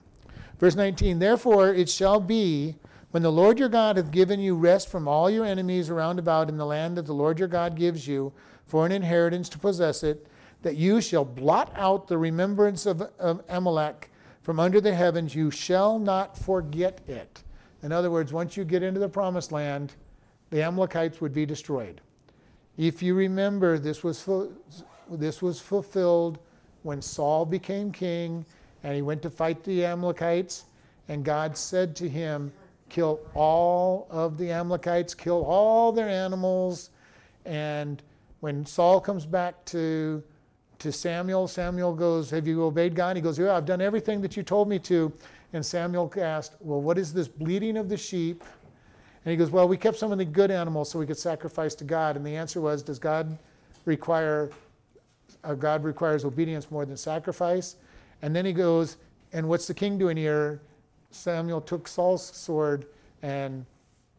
Verse 0.59 0.75
19 0.75 1.19
Therefore 1.19 1.73
it 1.73 1.89
shall 1.89 2.19
be, 2.19 2.75
when 3.11 3.23
the 3.23 3.31
Lord 3.31 3.57
your 3.57 3.69
God 3.69 3.97
hath 3.97 4.11
given 4.11 4.39
you 4.39 4.55
rest 4.55 4.89
from 4.89 5.07
all 5.07 5.29
your 5.29 5.45
enemies 5.45 5.89
around 5.89 6.19
about 6.19 6.49
in 6.49 6.57
the 6.57 6.65
land 6.65 6.97
that 6.97 7.05
the 7.05 7.13
Lord 7.13 7.39
your 7.39 7.47
God 7.47 7.75
gives 7.75 8.07
you 8.07 8.33
for 8.67 8.85
an 8.85 8.91
inheritance 8.91 9.49
to 9.49 9.57
possess 9.59 10.03
it, 10.03 10.27
that 10.61 10.75
you 10.75 11.01
shall 11.01 11.25
blot 11.25 11.71
out 11.75 12.07
the 12.07 12.17
remembrance 12.17 12.85
of, 12.85 13.01
of 13.17 13.41
Amalek 13.47 14.11
from 14.43 14.59
under 14.59 14.81
the 14.81 14.93
heavens. 14.93 15.33
You 15.33 15.49
shall 15.49 15.97
not 15.97 16.37
forget 16.37 16.99
it. 17.07 17.43
In 17.81 17.91
other 17.91 18.11
words, 18.11 18.33
once 18.33 18.57
you 18.57 18.65
get 18.65 18.83
into 18.83 18.99
the 18.99 19.09
promised 19.09 19.51
land, 19.51 19.95
the 20.49 20.61
Amalekites 20.61 21.21
would 21.21 21.33
be 21.33 21.45
destroyed. 21.45 22.01
If 22.79 23.03
you 23.03 23.13
remember, 23.13 23.77
this 23.77 24.05
was, 24.05 24.21
fu- 24.21 24.53
this 25.11 25.41
was 25.41 25.59
fulfilled 25.59 26.39
when 26.83 27.01
Saul 27.01 27.45
became 27.45 27.91
king 27.91 28.45
and 28.83 28.95
he 28.95 29.01
went 29.01 29.21
to 29.23 29.29
fight 29.29 29.61
the 29.65 29.83
Amalekites, 29.83 30.63
and 31.09 31.25
God 31.25 31.57
said 31.57 31.93
to 31.97 32.07
him, 32.07 32.53
Kill 32.87 33.19
all 33.35 34.07
of 34.09 34.37
the 34.37 34.49
Amalekites, 34.49 35.13
kill 35.13 35.43
all 35.43 35.91
their 35.91 36.07
animals. 36.07 36.91
And 37.45 38.01
when 38.39 38.65
Saul 38.65 39.01
comes 39.01 39.25
back 39.25 39.65
to, 39.65 40.23
to 40.79 40.91
Samuel, 40.93 41.49
Samuel 41.49 41.93
goes, 41.93 42.29
Have 42.29 42.47
you 42.47 42.63
obeyed 42.63 42.95
God? 42.95 43.17
He 43.17 43.21
goes, 43.21 43.37
Yeah, 43.37 43.57
I've 43.57 43.65
done 43.65 43.81
everything 43.81 44.21
that 44.21 44.37
you 44.37 44.41
told 44.41 44.69
me 44.69 44.79
to. 44.79 45.11
And 45.51 45.65
Samuel 45.65 46.13
asked, 46.15 46.55
Well, 46.61 46.79
what 46.79 46.97
is 46.97 47.11
this 47.11 47.27
bleating 47.27 47.75
of 47.75 47.89
the 47.89 47.97
sheep? 47.97 48.41
And 49.25 49.31
he 49.31 49.37
goes, 49.37 49.49
Well, 49.49 49.67
we 49.67 49.77
kept 49.77 49.97
some 49.97 50.11
of 50.11 50.17
the 50.17 50.25
good 50.25 50.51
animals 50.51 50.89
so 50.89 50.99
we 50.99 51.05
could 51.05 51.17
sacrifice 51.17 51.75
to 51.75 51.83
God. 51.83 52.15
And 52.15 52.25
the 52.25 52.35
answer 52.35 52.61
was, 52.61 52.81
Does 52.81 52.99
God 52.99 53.37
require, 53.85 54.51
uh, 55.43 55.53
God 55.53 55.83
requires 55.83 56.25
obedience 56.25 56.71
more 56.71 56.85
than 56.85 56.97
sacrifice? 56.97 57.75
And 58.21 58.35
then 58.35 58.45
he 58.45 58.53
goes, 58.53 58.97
And 59.33 59.47
what's 59.47 59.67
the 59.67 59.73
king 59.73 59.97
doing 59.97 60.17
here? 60.17 60.61
Samuel 61.11 61.61
took 61.61 61.87
Saul's 61.87 62.23
sword 62.23 62.85
and 63.21 63.65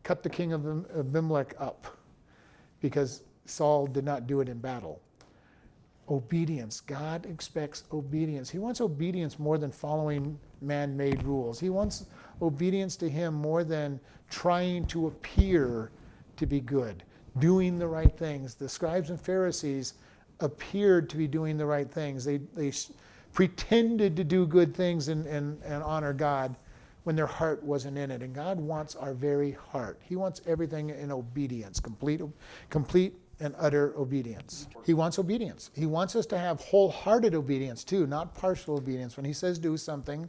cut 0.02 0.22
the 0.22 0.28
king 0.28 0.52
of 0.52 0.66
Abimelech 0.98 1.54
up 1.58 1.86
because 2.80 3.22
Saul 3.46 3.86
did 3.86 4.04
not 4.04 4.26
do 4.26 4.40
it 4.40 4.48
in 4.48 4.58
battle. 4.58 5.00
Obedience. 6.08 6.80
God 6.80 7.26
expects 7.26 7.84
obedience. 7.92 8.50
He 8.50 8.58
wants 8.58 8.80
obedience 8.80 9.38
more 9.38 9.58
than 9.58 9.70
following 9.70 10.38
man 10.60 10.96
made 10.96 11.22
rules. 11.22 11.60
He 11.60 11.70
wants 11.70 12.06
obedience 12.42 12.96
to 12.96 13.08
Him 13.08 13.34
more 13.34 13.64
than 13.64 14.00
trying 14.30 14.86
to 14.86 15.08
appear 15.08 15.90
to 16.36 16.46
be 16.46 16.60
good, 16.60 17.02
doing 17.38 17.78
the 17.78 17.86
right 17.86 18.16
things. 18.16 18.54
The 18.54 18.68
scribes 18.68 19.10
and 19.10 19.20
Pharisees 19.20 19.94
appeared 20.40 21.10
to 21.10 21.16
be 21.16 21.26
doing 21.26 21.58
the 21.58 21.66
right 21.66 21.90
things. 21.90 22.24
They, 22.24 22.38
they 22.54 22.72
pretended 23.32 24.16
to 24.16 24.24
do 24.24 24.46
good 24.46 24.74
things 24.74 25.08
and, 25.08 25.26
and, 25.26 25.60
and 25.64 25.82
honor 25.82 26.12
God 26.12 26.56
when 27.04 27.16
their 27.16 27.26
heart 27.26 27.62
wasn't 27.62 27.96
in 27.96 28.10
it. 28.10 28.22
And 28.22 28.34
God 28.34 28.58
wants 28.58 28.94
our 28.96 29.14
very 29.14 29.52
heart. 29.52 30.00
He 30.02 30.16
wants 30.16 30.40
everything 30.46 30.90
in 30.90 31.10
obedience, 31.10 31.80
complete, 31.80 32.20
complete 32.68 33.14
and 33.40 33.54
utter 33.58 33.94
obedience. 33.96 34.68
He 34.84 34.92
wants 34.92 35.18
obedience. 35.18 35.70
He 35.74 35.86
wants 35.86 36.14
us 36.14 36.26
to 36.26 36.38
have 36.38 36.60
wholehearted 36.60 37.34
obedience 37.34 37.84
too, 37.84 38.06
not 38.06 38.34
partial 38.34 38.76
obedience. 38.76 39.16
When 39.16 39.24
He 39.24 39.32
says 39.32 39.58
do 39.58 39.76
something, 39.76 40.28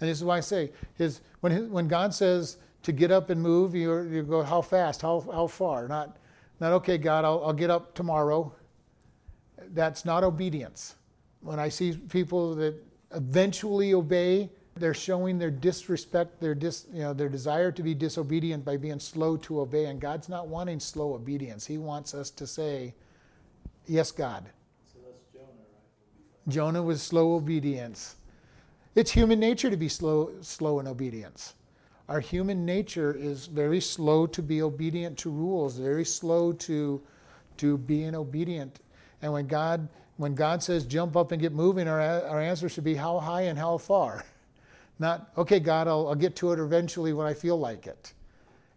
and 0.00 0.10
this 0.10 0.18
is 0.18 0.24
why 0.24 0.38
I 0.38 0.40
say, 0.40 0.72
his, 0.94 1.20
when, 1.40 1.52
his, 1.52 1.68
when 1.68 1.88
God 1.88 2.14
says 2.14 2.58
to 2.82 2.92
get 2.92 3.10
up 3.10 3.30
and 3.30 3.40
move, 3.40 3.74
you, 3.74 4.02
you 4.02 4.22
go, 4.22 4.42
how 4.42 4.60
fast, 4.60 5.02
how, 5.02 5.20
how 5.32 5.46
far? 5.46 5.88
Not, 5.88 6.16
not 6.60 6.72
okay, 6.72 6.98
God, 6.98 7.24
I'll, 7.24 7.42
I'll 7.44 7.52
get 7.52 7.70
up 7.70 7.94
tomorrow. 7.94 8.52
That's 9.72 10.04
not 10.04 10.24
obedience. 10.24 10.96
When 11.40 11.58
I 11.58 11.68
see 11.68 11.92
people 11.92 12.54
that 12.56 12.74
eventually 13.14 13.94
obey, 13.94 14.50
they're 14.76 14.94
showing 14.94 15.38
their 15.38 15.50
disrespect, 15.50 16.40
their, 16.40 16.54
dis, 16.54 16.86
you 16.92 17.02
know, 17.02 17.14
their 17.14 17.28
desire 17.28 17.70
to 17.72 17.82
be 17.82 17.94
disobedient 17.94 18.64
by 18.64 18.76
being 18.76 18.98
slow 18.98 19.36
to 19.38 19.60
obey. 19.60 19.86
And 19.86 20.00
God's 20.00 20.28
not 20.28 20.48
wanting 20.48 20.80
slow 20.80 21.14
obedience. 21.14 21.64
He 21.64 21.78
wants 21.78 22.12
us 22.12 22.30
to 22.30 22.46
say, 22.46 22.94
Yes, 23.86 24.10
God. 24.10 24.46
So 24.92 24.98
that's 25.04 25.20
Jonah, 25.32 25.46
right? 25.46 26.52
Jonah 26.52 26.82
was 26.82 27.02
slow 27.02 27.34
obedience. 27.34 28.16
It's 28.94 29.10
human 29.10 29.40
nature 29.40 29.70
to 29.70 29.76
be 29.76 29.88
slow, 29.88 30.30
slow 30.40 30.78
in 30.78 30.86
obedience. 30.86 31.54
Our 32.08 32.20
human 32.20 32.64
nature 32.64 33.12
is 33.12 33.46
very 33.46 33.80
slow 33.80 34.26
to 34.28 34.42
be 34.42 34.62
obedient 34.62 35.18
to 35.18 35.30
rules, 35.30 35.78
very 35.78 36.04
slow 36.04 36.52
to, 36.52 37.00
to 37.56 37.78
being 37.78 38.14
obedient. 38.14 38.80
And 39.22 39.32
when 39.32 39.46
God, 39.46 39.88
when 40.16 40.34
God 40.34 40.62
says 40.62 40.84
jump 40.84 41.16
up 41.16 41.32
and 41.32 41.40
get 41.40 41.52
moving, 41.52 41.88
our, 41.88 42.00
our 42.00 42.40
answer 42.40 42.68
should 42.68 42.84
be 42.84 42.94
how 42.94 43.18
high 43.18 43.42
and 43.42 43.58
how 43.58 43.78
far. 43.78 44.24
Not, 44.98 45.32
okay, 45.36 45.58
God, 45.58 45.88
I'll, 45.88 46.08
I'll 46.08 46.14
get 46.14 46.36
to 46.36 46.52
it 46.52 46.58
eventually 46.60 47.12
when 47.12 47.26
I 47.26 47.34
feel 47.34 47.58
like 47.58 47.86
it. 47.86 48.12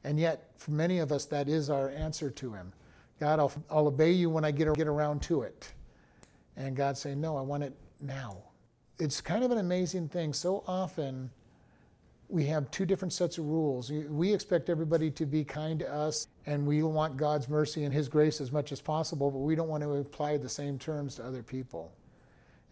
And 0.03 0.19
yet, 0.19 0.49
for 0.55 0.71
many 0.71 0.99
of 0.99 1.11
us, 1.11 1.25
that 1.25 1.47
is 1.47 1.69
our 1.69 1.89
answer 1.89 2.31
to 2.31 2.53
Him. 2.53 2.71
God, 3.19 3.39
I'll, 3.39 3.51
I'll 3.69 3.87
obey 3.87 4.11
you 4.11 4.29
when 4.29 4.45
I 4.45 4.51
get, 4.51 4.73
get 4.75 4.87
around 4.87 5.21
to 5.23 5.41
it. 5.41 5.71
And 6.55 6.75
God 6.75 6.97
saying, 6.97 7.19
No, 7.19 7.37
I 7.37 7.41
want 7.41 7.63
it 7.63 7.73
now. 8.01 8.37
It's 8.99 9.21
kind 9.21 9.43
of 9.43 9.51
an 9.51 9.59
amazing 9.59 10.09
thing. 10.09 10.33
So 10.33 10.63
often, 10.67 11.29
we 12.29 12.45
have 12.47 12.69
two 12.71 12.85
different 12.85 13.13
sets 13.13 13.37
of 13.37 13.45
rules. 13.45 13.91
We 13.91 14.33
expect 14.33 14.69
everybody 14.69 15.11
to 15.11 15.25
be 15.25 15.43
kind 15.43 15.79
to 15.79 15.93
us, 15.93 16.27
and 16.45 16.65
we 16.65 16.83
want 16.83 17.15
God's 17.15 17.47
mercy 17.47 17.85
and 17.85 17.93
His 17.93 18.09
grace 18.09 18.41
as 18.41 18.51
much 18.51 18.71
as 18.71 18.81
possible, 18.81 19.31
but 19.31 19.39
we 19.39 19.55
don't 19.55 19.69
want 19.69 19.83
to 19.83 19.91
apply 19.91 20.37
the 20.37 20.49
same 20.49 20.77
terms 20.77 21.15
to 21.15 21.25
other 21.25 21.43
people. 21.43 21.91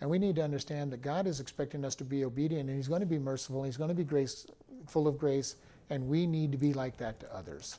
And 0.02 0.10
we 0.10 0.20
need 0.20 0.36
to 0.36 0.44
understand 0.44 0.92
that 0.92 1.02
God 1.02 1.26
is 1.26 1.40
expecting 1.40 1.86
us 1.86 1.96
to 1.96 2.04
be 2.04 2.26
obedient, 2.26 2.70
and 2.70 2.78
He's 2.78 2.90
going 2.90 3.00
to 3.00 3.06
be 3.06 3.20
merciful, 3.20 3.58
and 3.60 3.68
He's 3.68 3.78
going 3.78 3.90
to 3.90 3.96
be 3.96 4.04
grace, 4.04 4.46
full 4.88 5.08
of 5.08 5.18
grace, 5.18 5.56
and 5.90 6.06
we 6.08 6.28
need 6.28 6.52
to 6.52 6.58
be 6.58 6.74
like 6.74 6.98
that 6.98 7.20
to 7.22 7.34
others. 7.34 7.78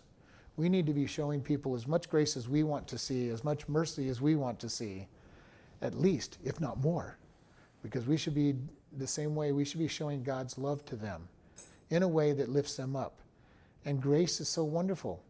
We 0.57 0.71
need 0.71 0.87
to 0.87 0.95
be 0.95 1.07
showing 1.07 1.43
people 1.43 1.75
as 1.75 1.87
much 1.87 2.09
grace 2.09 2.37
as 2.37 2.49
we 2.49 2.63
want 2.63 2.89
to 2.89 2.97
see, 2.97 3.29
as 3.29 3.45
much 3.45 3.69
mercy 3.69 4.09
as 4.09 4.23
we 4.23 4.37
want 4.37 4.59
to 4.61 4.71
see, 4.71 5.09
at 5.83 5.95
least, 5.95 6.39
if 6.43 6.59
not 6.59 6.79
more, 6.79 7.19
because 7.91 8.07
we 8.07 8.17
should 8.17 8.35
be 8.35 8.55
the 8.97 9.07
same 9.07 9.35
way. 9.35 9.53
We 9.53 9.65
should 9.65 9.81
be 9.81 9.89
showing 9.89 10.23
God's 10.23 10.59
love 10.59 10.85
to 10.87 10.97
them 10.97 11.29
in 11.91 12.03
a 12.03 12.09
way 12.09 12.33
that 12.33 12.49
lifts 12.49 12.77
them 12.77 12.97
up. 12.97 13.21
And 13.85 14.01
grace 14.01 14.41
is 14.41 14.49
so 14.49 14.65
wonderful. 14.65 15.23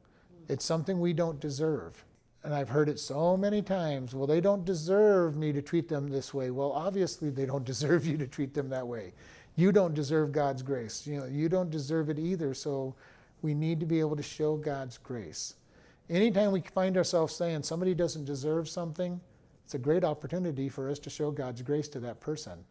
It's 0.49 0.65
something 0.65 1.01
we 1.01 1.13
don't 1.13 1.41
deserve. 1.41 2.05
And 2.43 2.55
I've 2.55 2.69
heard 2.69 2.89
it 2.89 2.99
so 2.99 3.37
many 3.37 3.61
times. 3.61 4.15
Well, 4.15 4.27
they 4.27 4.41
don't 4.41 4.65
deserve 4.65 5.37
me 5.37 5.53
to 5.53 5.61
treat 5.61 5.89
them 5.89 6.09
this 6.09 6.33
way. 6.33 6.51
Well, 6.51 6.73
obviously 6.73 7.31
they 7.31 7.47
don't 7.47 7.65
deserve 7.73 8.07
you 8.07 8.17
to 8.19 8.27
treat 8.27 8.55
them 8.55 8.69
that 8.71 8.87
way. 8.87 9.13
You 9.57 9.73
don't 9.73 9.95
deserve 9.95 10.33
God's 10.33 10.63
grace. 10.63 11.07
You 11.07 11.21
know, 11.21 11.27
you 11.27 11.49
don't 11.49 11.71
deserve 11.71 12.09
it 12.09 12.19
either. 12.19 12.55
So 12.55 12.95
we 13.43 13.55
need 13.55 13.81
to 13.81 13.87
be 13.87 14.01
able 14.01 14.17
to 14.17 14.23
show 14.23 14.57
God's 14.57 14.99
grace. 14.99 15.55
Anytime 16.09 16.53
we 16.53 16.61
find 16.61 16.97
ourselves 16.97 17.35
saying 17.35 17.65
somebody 17.65 17.95
doesn't 17.95 18.25
deserve 18.25 18.69
something, 18.69 19.21
it's 19.67 19.75
a 19.75 19.79
great 19.79 20.05
opportunity 20.05 20.69
for 20.69 20.89
us 20.89 21.01
to 21.01 21.11
show 21.11 21.33
God's 21.33 21.61
grace 21.61 21.89
to 21.89 21.99
that 21.99 22.21
person. 22.21 22.65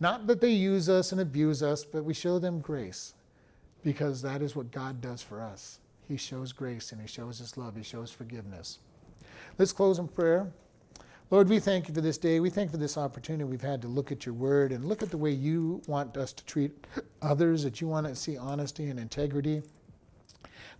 Not 0.00 0.26
that 0.26 0.38
they 0.38 0.50
use 0.50 0.90
us 0.90 1.12
and 1.12 1.20
abuse 1.22 1.62
us, 1.62 1.82
but 1.82 2.04
we 2.04 2.12
show 2.12 2.38
them 2.38 2.60
grace 2.60 3.14
because 3.82 4.20
that 4.20 4.42
is 4.42 4.54
what 4.54 4.70
God 4.70 5.00
does 5.00 5.22
for 5.22 5.40
us. 5.40 5.78
He 6.06 6.18
shows 6.18 6.52
grace 6.52 6.92
and 6.92 7.00
He 7.00 7.06
shows 7.06 7.38
His 7.38 7.56
love, 7.56 7.74
He 7.74 7.82
shows 7.82 8.10
forgiveness. 8.10 8.80
Let's 9.56 9.72
close 9.72 9.98
in 9.98 10.06
prayer. 10.08 10.52
Lord, 11.30 11.48
we 11.48 11.58
thank 11.58 11.88
you 11.88 11.94
for 11.94 12.02
this 12.02 12.18
day. 12.18 12.38
We 12.38 12.50
thank 12.50 12.68
you 12.68 12.72
for 12.72 12.76
this 12.76 12.98
opportunity 12.98 13.44
we've 13.44 13.62
had 13.62 13.80
to 13.80 13.88
look 13.88 14.12
at 14.12 14.26
your 14.26 14.34
word 14.34 14.72
and 14.72 14.84
look 14.84 15.02
at 15.02 15.08
the 15.10 15.16
way 15.16 15.30
you 15.30 15.80
want 15.86 16.18
us 16.18 16.34
to 16.34 16.44
treat 16.44 16.86
others, 17.22 17.62
that 17.62 17.80
you 17.80 17.88
want 17.88 18.06
to 18.06 18.14
see 18.14 18.36
honesty 18.36 18.90
and 18.90 19.00
integrity, 19.00 19.62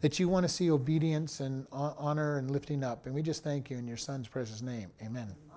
that 0.05 0.18
you 0.18 0.28
want 0.28 0.44
to 0.44 0.50
see 0.50 0.70
obedience 0.70 1.40
and 1.40 1.66
honor 1.72 2.36
and 2.36 2.50
lifting 2.50 2.84
up. 2.84 3.07
And 3.07 3.14
we 3.14 3.22
just 3.22 3.42
thank 3.42 3.70
you 3.70 3.78
in 3.78 3.88
your 3.88 3.96
Son's 3.96 4.28
precious 4.28 4.61
name. 4.61 4.90
Amen. 5.02 5.34